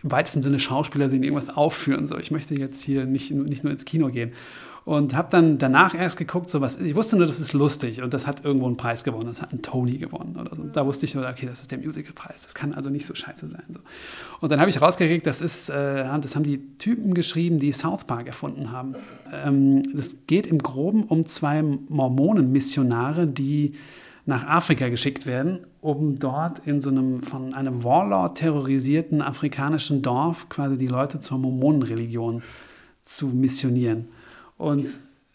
im 0.02 0.11
weitesten 0.11 0.42
Sinne 0.42 0.61
Schauspieler 0.61 1.09
sehen, 1.09 1.22
irgendwas 1.22 1.57
aufführen. 1.57 2.07
So, 2.07 2.18
ich 2.18 2.30
möchte 2.30 2.54
jetzt 2.54 2.82
hier 2.82 3.04
nicht, 3.04 3.30
nicht 3.32 3.64
nur 3.64 3.72
ins 3.72 3.84
Kino 3.84 4.09
gehen 4.09 4.32
und 4.87 5.16
habe 5.16 5.28
dann 5.32 5.59
danach 5.59 5.97
erst 5.97 6.16
geguckt, 6.16 6.49
so 6.49 6.61
was, 6.61 6.80
ich 6.80 6.95
wusste 6.95 7.16
nur, 7.16 7.26
das 7.26 7.41
ist 7.41 7.53
lustig 7.53 8.03
und 8.03 8.14
das 8.14 8.28
hat 8.28 8.45
irgendwo 8.45 8.66
einen 8.66 8.76
Preis 8.76 9.03
gewonnen, 9.03 9.26
das 9.26 9.43
hat 9.43 9.51
einen 9.51 9.61
Tony 9.61 9.99
gewonnen 9.99 10.37
oder 10.41 10.55
so. 10.55 10.62
Da 10.62 10.87
wusste 10.87 11.07
ich 11.07 11.12
so, 11.12 11.26
okay, 11.26 11.45
das 11.45 11.61
ist 11.61 11.72
der 11.72 11.78
Musicalpreis, 11.78 12.43
das 12.45 12.55
kann 12.55 12.72
also 12.72 12.89
nicht 12.89 13.05
so 13.05 13.12
scheiße 13.12 13.49
sein. 13.49 13.64
So. 13.68 13.80
Und 14.41 14.53
dann 14.53 14.61
habe 14.61 14.70
ich 14.70 14.80
rausgekriegt, 14.80 15.26
das 15.26 15.41
ist, 15.41 15.70
äh, 15.70 16.05
das 16.20 16.37
haben 16.37 16.45
die 16.45 16.76
Typen 16.78 17.14
geschrieben, 17.14 17.59
die 17.59 17.72
South 17.72 18.05
Park 18.05 18.28
erfunden 18.28 18.70
haben. 18.70 18.95
Ähm, 19.32 19.82
das 19.93 20.18
geht 20.28 20.47
im 20.47 20.61
Groben 20.61 21.03
um 21.03 21.26
zwei 21.26 21.62
Mormonen-Missionare, 21.62 23.26
die 23.26 23.74
nach 24.24 24.47
Afrika 24.47 24.89
geschickt 24.89 25.26
werden, 25.26 25.66
um 25.80 26.16
dort 26.16 26.64
in 26.64 26.80
so 26.80 26.91
einem 26.91 27.24
von 27.24 27.55
einem 27.55 27.82
Warlord 27.82 28.39
terrorisierten 28.39 29.20
afrikanischen 29.20 30.03
Dorf 30.03 30.49
quasi 30.49 30.78
die 30.78 30.87
Leute 30.87 31.18
zur 31.18 31.39
Mormonenreligion 31.39 32.45
zu 33.05 33.26
missionieren. 33.26 34.07
Und 34.57 34.86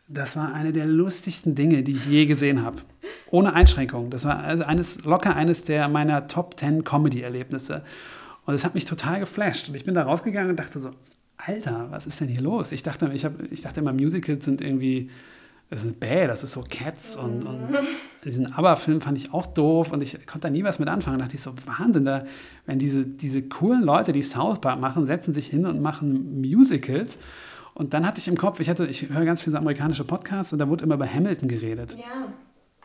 das 0.07 0.35
war 0.35 0.53
eine 0.53 0.73
der 0.73 0.85
lustigsten 0.85 1.55
Dinge, 1.55 1.83
die 1.83 1.93
ich 1.93 2.07
je 2.07 2.25
gesehen 2.25 2.63
habe. 2.63 2.81
Ohne 3.29 3.53
Einschränkung. 3.53 4.09
Das 4.09 4.25
war 4.25 4.43
also 4.43 4.63
eines, 4.63 5.03
locker 5.03 5.35
eines 5.35 5.63
der 5.63 5.87
meiner 5.87 6.27
Top 6.27 6.59
10 6.59 6.83
Comedy-Erlebnisse. 6.83 7.83
Und 8.45 8.53
es 8.53 8.65
hat 8.65 8.75
mich 8.75 8.85
total 8.85 9.19
geflasht. 9.19 9.69
Und 9.69 9.75
ich 9.75 9.85
bin 9.85 9.93
da 9.93 10.03
rausgegangen 10.03 10.49
und 10.49 10.59
dachte 10.59 10.79
so, 10.79 10.91
Alter, 11.37 11.87
was 11.89 12.05
ist 12.05 12.19
denn 12.19 12.27
hier 12.27 12.41
los? 12.41 12.71
Ich 12.71 12.83
dachte, 12.83 13.09
ich, 13.13 13.25
hab, 13.25 13.33
ich 13.51 13.61
dachte 13.61 13.79
immer, 13.79 13.93
Musicals 13.93 14.45
sind 14.45 14.61
irgendwie, 14.61 15.09
das 15.69 15.81
sind 15.81 15.99
bäh, 15.99 16.27
das 16.27 16.43
ist 16.43 16.51
so 16.51 16.63
Cats 16.69 17.15
und, 17.15 17.43
und 17.43 17.69
diesen 18.25 18.53
Aber-Film 18.53 19.01
fand 19.01 19.17
ich 19.17 19.33
auch 19.33 19.47
doof 19.47 19.91
und 19.91 20.01
ich 20.01 20.27
konnte 20.27 20.47
da 20.47 20.49
nie 20.49 20.63
was 20.63 20.77
mit 20.77 20.89
anfangen. 20.89 21.17
Da 21.17 21.25
dachte 21.25 21.37
ich 21.37 21.41
so, 21.41 21.55
Wahnsinn, 21.65 22.05
da, 22.05 22.25
wenn 22.65 22.77
diese, 22.77 23.05
diese 23.05 23.41
coolen 23.43 23.81
Leute, 23.81 24.11
die 24.11 24.23
South 24.23 24.59
Park 24.59 24.79
machen, 24.79 25.07
setzen 25.07 25.33
sich 25.33 25.47
hin 25.47 25.65
und 25.65 25.81
machen 25.81 26.41
Musicals 26.41 27.17
und 27.73 27.93
dann 27.93 28.05
hatte 28.05 28.19
ich 28.19 28.27
im 28.27 28.37
Kopf, 28.37 28.59
ich, 28.59 28.69
hatte, 28.69 28.85
ich 28.85 29.09
höre 29.09 29.25
ganz 29.25 29.41
viele 29.41 29.53
so 29.53 29.57
amerikanische 29.57 30.03
Podcasts 30.03 30.53
und 30.53 30.59
da 30.59 30.67
wurde 30.67 30.83
immer 30.83 30.95
über 30.95 31.07
Hamilton 31.07 31.47
geredet. 31.47 31.97
Ja. 31.97 32.27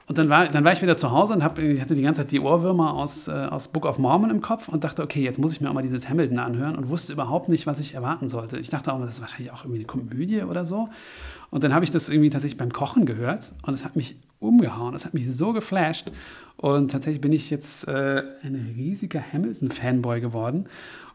Und 0.08 0.18
dann 0.18 0.28
war, 0.28 0.46
dann 0.46 0.62
war 0.62 0.72
ich 0.72 0.80
wieder 0.82 0.96
zu 0.96 1.10
Hause 1.10 1.32
und 1.32 1.42
hab, 1.42 1.58
ich 1.58 1.80
hatte 1.80 1.96
die 1.96 2.02
ganze 2.02 2.20
Zeit 2.20 2.30
die 2.30 2.38
Ohrwürmer 2.38 2.94
aus, 2.94 3.26
äh, 3.26 3.32
aus 3.32 3.68
Book 3.68 3.84
of 3.86 3.98
Mormon 3.98 4.30
im 4.30 4.40
Kopf 4.40 4.68
und 4.68 4.84
dachte, 4.84 5.02
okay, 5.02 5.20
jetzt 5.20 5.38
muss 5.40 5.52
ich 5.52 5.60
mir 5.60 5.68
auch 5.68 5.74
mal 5.74 5.82
dieses 5.82 6.08
Hamilton 6.08 6.38
anhören 6.38 6.76
und 6.76 6.88
wusste 6.88 7.12
überhaupt 7.12 7.48
nicht, 7.48 7.66
was 7.66 7.80
ich 7.80 7.94
erwarten 7.94 8.28
sollte. 8.28 8.56
Ich 8.58 8.70
dachte 8.70 8.92
auch, 8.92 9.00
das 9.00 9.16
ist 9.16 9.20
wahrscheinlich 9.20 9.50
auch 9.50 9.64
irgendwie 9.64 9.80
eine 9.80 9.86
Komödie 9.86 10.42
oder 10.42 10.64
so. 10.64 10.88
Und 11.50 11.64
dann 11.64 11.74
habe 11.74 11.84
ich 11.84 11.90
das 11.90 12.08
irgendwie 12.08 12.30
tatsächlich 12.30 12.58
beim 12.58 12.72
Kochen 12.72 13.04
gehört 13.04 13.52
und 13.62 13.74
es 13.74 13.84
hat 13.84 13.96
mich 13.96 14.16
umgehauen, 14.38 14.94
es 14.94 15.04
hat 15.04 15.14
mich 15.14 15.34
so 15.34 15.52
geflasht. 15.52 16.12
Und 16.56 16.92
tatsächlich 16.92 17.20
bin 17.20 17.32
ich 17.32 17.50
jetzt 17.50 17.88
äh, 17.88 18.22
ein 18.44 18.74
riesiger 18.76 19.22
Hamilton-Fanboy 19.32 20.20
geworden 20.20 20.68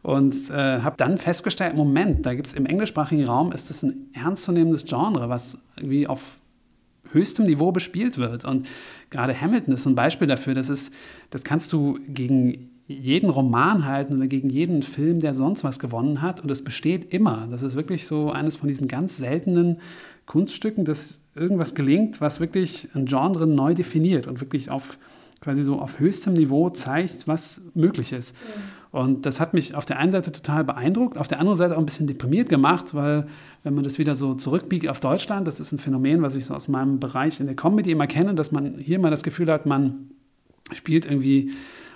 und 0.04 0.49
äh, 0.49 0.82
habe 0.82 0.95
dann 0.97 1.18
festgestellt, 1.18 1.76
Moment, 1.76 2.26
da 2.26 2.34
gibt 2.34 2.47
es 2.47 2.54
im 2.54 2.66
englischsprachigen 2.66 3.26
Raum, 3.26 3.52
ist 3.52 3.70
das 3.70 3.84
ein 3.84 4.10
ernstzunehmendes 4.14 4.86
Genre, 4.86 5.30
was 5.30 5.58
irgendwie 5.78 6.08
auf 6.08 6.39
höchstem 7.12 7.45
Niveau 7.45 7.72
bespielt 7.72 8.18
wird. 8.18 8.45
Und 8.45 8.68
gerade 9.10 9.39
Hamilton 9.39 9.74
ist 9.74 9.86
ein 9.86 9.95
Beispiel 9.95 10.28
dafür, 10.28 10.56
dass 10.56 10.70
es, 10.70 10.91
das 11.30 11.43
kannst 11.43 11.74
du 11.74 11.99
gegen 12.08 12.70
jeden 12.88 13.30
Roman 13.30 13.86
halten 13.86 14.18
oder 14.18 14.28
gegen 14.28 14.49
jeden 14.49 14.84
Film, 14.84 15.20
der 15.20 15.34
sonst 15.34 15.64
was 15.64 15.80
gewonnen 15.80 16.22
hat. 16.22 16.39
Und 16.39 16.52
es 16.52 16.64
besteht 16.64 17.14
immer. 17.14 17.47
Das 17.49 17.62
ist 17.62 17.76
wirklich 17.76 18.08
so 18.08 18.32
eines 18.32 18.58
von 18.58 18.68
diesen 18.68 18.88
ganz 18.88 19.18
seltenen 19.18 19.80
Kunststücken, 20.26 20.84
dass 20.84 21.20
irgendwas 21.36 21.76
gelingt, 21.76 22.22
was 22.22 22.39
wirklich 22.39 22.89
ein 22.93 23.06
Genre 23.06 23.47
neu 23.47 23.74
definiert 23.74 24.28
und 24.28 24.41
wirklich 24.41 24.70
auf 24.70 24.97
quasi 25.41 25.64
so 25.64 25.80
auf 25.80 25.99
höchstem 25.99 26.34
Niveau 26.34 26.70
zeigt, 26.70 27.28
was 27.28 27.62
möglich 27.74 28.14
ist. 28.14 28.36
Mhm. 28.36 28.81
Und 28.92 29.26
das 29.26 29.39
hat 29.39 29.54
mich 29.54 29.74
auf 29.74 29.86
der 29.86 30.00
einen 30.00 30.12
Seite 30.12 30.34
total 30.34 30.66
beeindruckt, 30.66 31.18
auf 31.18 31.30
der 31.30 31.39
anderen 31.39 31.58
Seite 31.58 31.76
auch 31.76 31.80
ein 31.80 31.86
bisschen 31.86 32.08
deprimiert 32.08 32.50
gemacht, 32.50 32.94
weil 32.94 33.26
wenn 33.64 33.74
man 33.74 33.86
das 33.86 34.00
wieder 34.00 34.16
so 34.16 34.36
zurückbiegt 34.36 34.88
auf 34.89 35.00
Deutschland, 35.00 35.48
das 35.48 35.62
ist 35.62 35.72
ein 35.72 35.80
Phänomen, 35.80 36.22
was 36.22 36.36
ich 36.36 36.46
so 36.46 36.54
aus 36.54 36.68
meinem 36.68 37.00
Bereich 37.00 37.39
in 37.39 37.46
der 37.46 37.56
Comedy 37.56 37.92
immer 37.92 38.08
kenne, 38.08 38.36
dass 38.36 38.52
man 38.52 38.78
hier 38.80 39.00
mal 39.00 39.10
das 39.10 39.24
Gefühl 39.24 39.50
hat, 39.50 39.66
man 39.66 40.10
spielt 40.74 41.06
irgendwie 41.06 41.52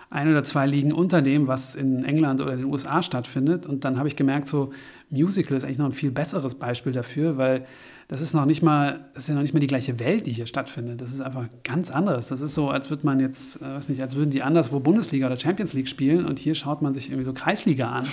ein 0.10 0.30
oder 0.30 0.46
zwei 0.46 0.66
Ligen 0.66 0.94
unter 0.94 1.22
dem, 1.22 1.48
was 1.48 1.76
in 1.76 2.06
England 2.06 2.40
oder 2.40 2.56
den 2.56 2.66
USA 2.66 3.04
stattfindet. 3.04 3.66
Und 3.66 3.84
dann 3.84 3.98
habe 3.98 4.08
ich 4.08 4.16
gemerkt, 4.16 4.48
so 4.48 4.72
Musical 5.10 5.58
ist 5.58 5.66
eigentlich 5.66 5.78
noch 5.78 5.88
ein 5.88 5.94
viel 5.94 6.12
besseres 6.12 6.56
Beispiel 6.56 6.94
dafür, 6.94 7.38
weil 7.38 7.66
das 8.08 8.22
ist 8.22 8.34
noch 8.34 8.46
nicht 8.46 8.62
mal, 8.62 9.06
das 9.14 9.24
ist 9.24 9.30
ja 9.30 9.36
noch 9.36 9.42
nicht 9.42 9.54
mal 9.54 9.60
die 9.60 9.68
gleiche 9.68 10.00
Welt, 10.00 10.28
die 10.28 10.32
hier 10.32 10.46
stattfindet. 10.46 11.02
Das 11.02 11.12
ist 11.12 11.22
einfach 11.22 11.46
ganz 11.64 11.90
anderes. 11.90 12.28
Das 12.28 12.40
ist 12.40 12.54
so, 12.54 12.70
als 12.70 12.92
würde 12.92 13.04
man 13.06 13.20
jetzt, 13.20 13.62
äh, 13.62 13.66
weiß 13.66 13.90
nicht, 13.90 14.02
als 14.02 14.16
würden 14.16 14.30
die 14.30 14.44
anderswo 14.44 14.80
Bundesliga 14.80 15.26
oder 15.26 15.38
Champions 15.38 15.74
League 15.74 15.88
spielen 15.88 16.26
und 16.26 16.38
hier 16.38 16.54
schaut 16.54 16.84
man 16.84 16.94
sich 16.94 17.10
irgendwie 17.10 17.26
so 17.26 17.34
Kreisliga 17.34 17.90
an. 17.90 18.08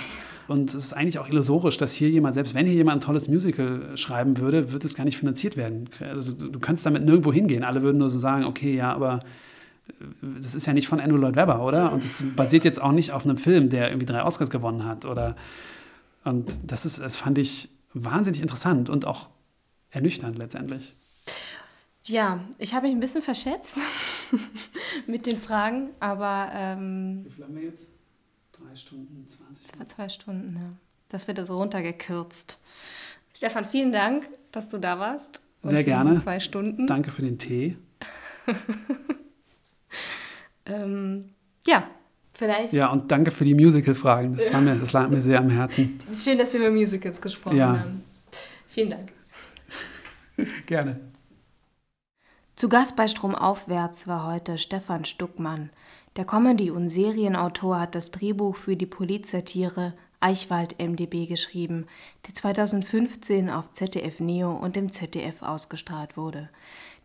Und 0.47 0.69
es 0.69 0.85
ist 0.85 0.93
eigentlich 0.93 1.19
auch 1.19 1.29
illusorisch, 1.29 1.77
dass 1.77 1.93
hier 1.93 2.09
jemand, 2.09 2.33
selbst 2.33 2.55
wenn 2.55 2.65
hier 2.65 2.75
jemand 2.75 3.01
ein 3.01 3.05
tolles 3.05 3.27
Musical 3.27 3.95
schreiben 3.95 4.39
würde, 4.39 4.71
wird 4.71 4.83
es 4.83 4.95
gar 4.95 5.05
nicht 5.05 5.17
finanziert 5.17 5.57
werden. 5.57 5.87
Also 5.99 6.33
du 6.33 6.59
kannst 6.59 6.85
damit 6.85 7.05
nirgendwo 7.05 7.31
hingehen. 7.31 7.63
Alle 7.63 7.83
würden 7.83 7.99
nur 7.99 8.09
so 8.09 8.19
sagen, 8.19 8.45
okay, 8.45 8.75
ja, 8.75 8.93
aber 8.93 9.19
äh, 9.89 9.93
das 10.41 10.55
ist 10.55 10.65
ja 10.65 10.73
nicht 10.73 10.87
von 10.87 10.99
Andrew 10.99 11.17
Lloyd 11.17 11.35
Webber, 11.35 11.63
oder? 11.63 11.93
Und 11.93 12.03
es 12.03 12.23
basiert 12.35 12.65
jetzt 12.65 12.81
auch 12.81 12.93
nicht 12.93 13.11
auf 13.11 13.25
einem 13.25 13.37
Film, 13.37 13.69
der 13.69 13.89
irgendwie 13.89 14.07
drei 14.07 14.23
Oscars 14.23 14.49
gewonnen 14.49 14.85
hat, 14.85 15.05
oder? 15.05 15.35
Und 16.23 16.51
das 16.65 16.85
ist, 16.85 16.99
das 16.99 17.15
fand 17.15 17.37
ich 17.37 17.69
wahnsinnig 17.93 18.41
interessant 18.41 18.89
und 18.89 19.05
auch 19.05 19.27
ernüchternd 19.93 20.37
letztendlich. 20.37 20.93
Ja, 22.05 22.43
ich 22.57 22.73
habe 22.73 22.87
mich 22.87 22.95
ein 22.95 22.99
bisschen 22.99 23.21
verschätzt 23.21 23.77
mit 25.07 25.25
den 25.25 25.39
Fragen, 25.39 25.91
aber. 25.99 26.49
Ähm, 26.53 27.21
Wie 27.23 27.29
viel 27.29 27.43
haben 27.45 27.55
wir 27.55 27.63
jetzt? 27.63 27.89
Drei 28.51 28.75
Stunden, 28.75 29.25
20 29.27 29.67
Zwei, 29.67 29.85
zwei 29.85 30.09
Stunden, 30.09 30.55
ja. 30.55 30.77
Das 31.09 31.27
wird 31.27 31.39
also 31.39 31.57
runtergekürzt. 31.57 32.59
Stefan, 33.33 33.65
vielen 33.65 33.91
Dank, 33.91 34.27
dass 34.51 34.67
du 34.67 34.77
da 34.79 34.99
warst. 34.99 35.41
Sehr 35.61 35.83
gerne. 35.83 36.17
Zwei 36.17 36.39
Stunden. 36.39 36.87
Danke 36.87 37.11
für 37.11 37.21
den 37.21 37.37
Tee. 37.37 37.77
ähm, 40.65 41.29
ja, 41.65 41.87
vielleicht. 42.33 42.73
Ja, 42.73 42.91
und 42.91 43.11
danke 43.11 43.31
für 43.31 43.45
die 43.45 43.53
Musical-Fragen. 43.53 44.37
Das, 44.37 44.51
das 44.51 44.91
lag 44.91 45.07
mir 45.09 45.21
sehr 45.21 45.39
am 45.39 45.49
Herzen. 45.49 45.99
Schön, 46.15 46.37
dass 46.37 46.53
wir 46.53 46.61
über 46.61 46.71
Musicals 46.71 47.21
gesprochen 47.21 47.57
ja. 47.57 47.79
haben. 47.79 48.03
Vielen 48.67 48.89
Dank. 48.89 49.13
Gerne. 50.65 50.99
Zu 52.55 52.69
Gast 52.69 52.95
bei 52.95 53.07
Stromaufwärts 53.07 54.07
war 54.07 54.25
heute 54.25 54.57
Stefan 54.57 55.05
Stuckmann. 55.05 55.69
Der 56.15 56.25
Comedy- 56.25 56.69
und 56.69 56.89
Serienautor 56.89 57.79
hat 57.79 57.95
das 57.95 58.11
Drehbuch 58.11 58.55
für 58.55 58.75
die 58.75 58.85
Polizsatire 58.85 59.93
Eichwald 60.19 60.79
MDB 60.79 61.25
geschrieben, 61.25 61.87
die 62.27 62.33
2015 62.33 63.49
auf 63.49 63.73
ZDF 63.73 64.19
Neo 64.19 64.51
und 64.53 64.77
im 64.77 64.91
ZDF 64.91 65.41
ausgestrahlt 65.41 66.15
wurde. 66.15 66.49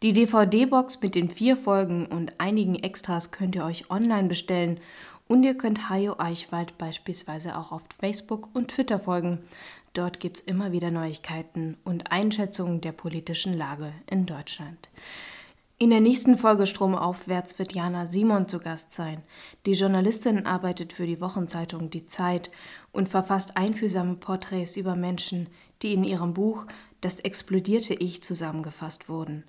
Die 0.03 0.12
DVD-Box 0.12 1.01
mit 1.01 1.16
den 1.16 1.29
vier 1.29 1.57
Folgen 1.57 2.07
und 2.07 2.39
einigen 2.39 2.76
Extras 2.76 3.33
könnt 3.33 3.57
ihr 3.57 3.64
euch 3.64 3.91
online 3.91 4.29
bestellen 4.29 4.79
und 5.26 5.43
ihr 5.43 5.57
könnt 5.57 5.91
Hajo 5.91 6.14
Eichwald 6.18 6.79
beispielsweise 6.79 7.57
auch 7.57 7.72
auf 7.72 7.83
Facebook 7.99 8.49
und 8.55 8.68
Twitter 8.68 9.01
folgen. 9.01 9.41
Dort 9.93 10.20
gibt 10.20 10.39
es 10.39 10.45
immer 10.45 10.72
wieder 10.72 10.91
Neuigkeiten 10.91 11.76
und 11.84 12.12
Einschätzungen 12.12 12.80
der 12.80 12.93
politischen 12.93 13.57
Lage 13.57 13.93
in 14.07 14.26
Deutschland. 14.26 14.89
In 15.80 15.91
der 15.91 16.01
nächsten 16.01 16.36
Folge 16.36 16.66
Stromaufwärts 16.66 17.59
wird 17.61 17.72
Jana 17.72 18.07
Simon 18.07 18.49
zu 18.49 18.59
Gast 18.59 18.93
sein. 18.93 19.22
Die 19.64 19.74
Journalistin 19.74 20.45
arbeitet 20.45 20.93
für 20.93 21.07
die 21.07 21.20
Wochenzeitung 21.20 21.89
Die 21.89 22.07
Zeit 22.07 22.51
und 22.91 23.09
verfasst 23.09 23.57
einfühlsame 23.57 24.16
Porträts 24.16 24.76
über 24.76 24.97
Menschen, 24.97 25.49
die 25.82 25.95
in 25.95 26.03
ihrem 26.03 26.34
Buch 26.34 26.66
Das 27.01 27.20
explodierte 27.20 27.95
Ich 27.95 28.24
zusammengefasst 28.24 29.09
wurden. 29.09 29.45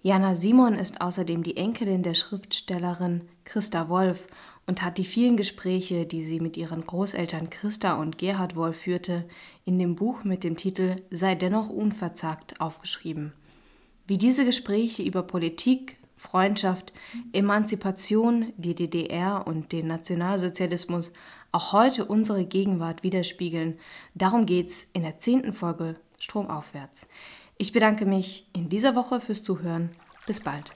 Jana 0.00 0.34
Simon 0.34 0.76
ist 0.76 1.02
außerdem 1.02 1.42
die 1.42 1.58
Enkelin 1.58 2.02
der 2.02 2.14
Schriftstellerin 2.14 3.28
Christa 3.44 3.90
Wolf 3.90 4.28
und 4.66 4.82
hat 4.82 4.98
die 4.98 5.04
vielen 5.04 5.36
Gespräche, 5.36 6.06
die 6.06 6.22
sie 6.22 6.40
mit 6.40 6.56
ihren 6.56 6.86
Großeltern 6.86 7.50
Christa 7.50 7.94
und 7.94 8.18
Gerhard 8.18 8.56
Wolf 8.56 8.78
führte, 8.78 9.24
in 9.64 9.78
dem 9.78 9.94
Buch 9.94 10.24
mit 10.24 10.44
dem 10.44 10.56
Titel 10.56 10.96
Sei 11.10 11.34
dennoch 11.34 11.68
unverzagt 11.68 12.60
aufgeschrieben. 12.60 13.32
Wie 14.06 14.18
diese 14.18 14.44
Gespräche 14.44 15.02
über 15.02 15.22
Politik, 15.22 15.96
Freundschaft, 16.16 16.92
Emanzipation, 17.32 18.52
die 18.56 18.74
DDR 18.74 19.46
und 19.46 19.72
den 19.72 19.86
Nationalsozialismus 19.86 21.12
auch 21.52 21.72
heute 21.72 22.04
unsere 22.04 22.44
Gegenwart 22.44 23.02
widerspiegeln, 23.02 23.78
darum 24.14 24.46
geht's 24.46 24.88
in 24.92 25.02
der 25.02 25.20
zehnten 25.20 25.52
Folge 25.52 25.96
Stromaufwärts. 26.18 27.06
Ich 27.58 27.72
bedanke 27.72 28.04
mich 28.04 28.48
in 28.52 28.68
dieser 28.68 28.94
Woche 28.94 29.20
fürs 29.20 29.42
Zuhören. 29.42 29.90
Bis 30.26 30.40
bald. 30.40 30.72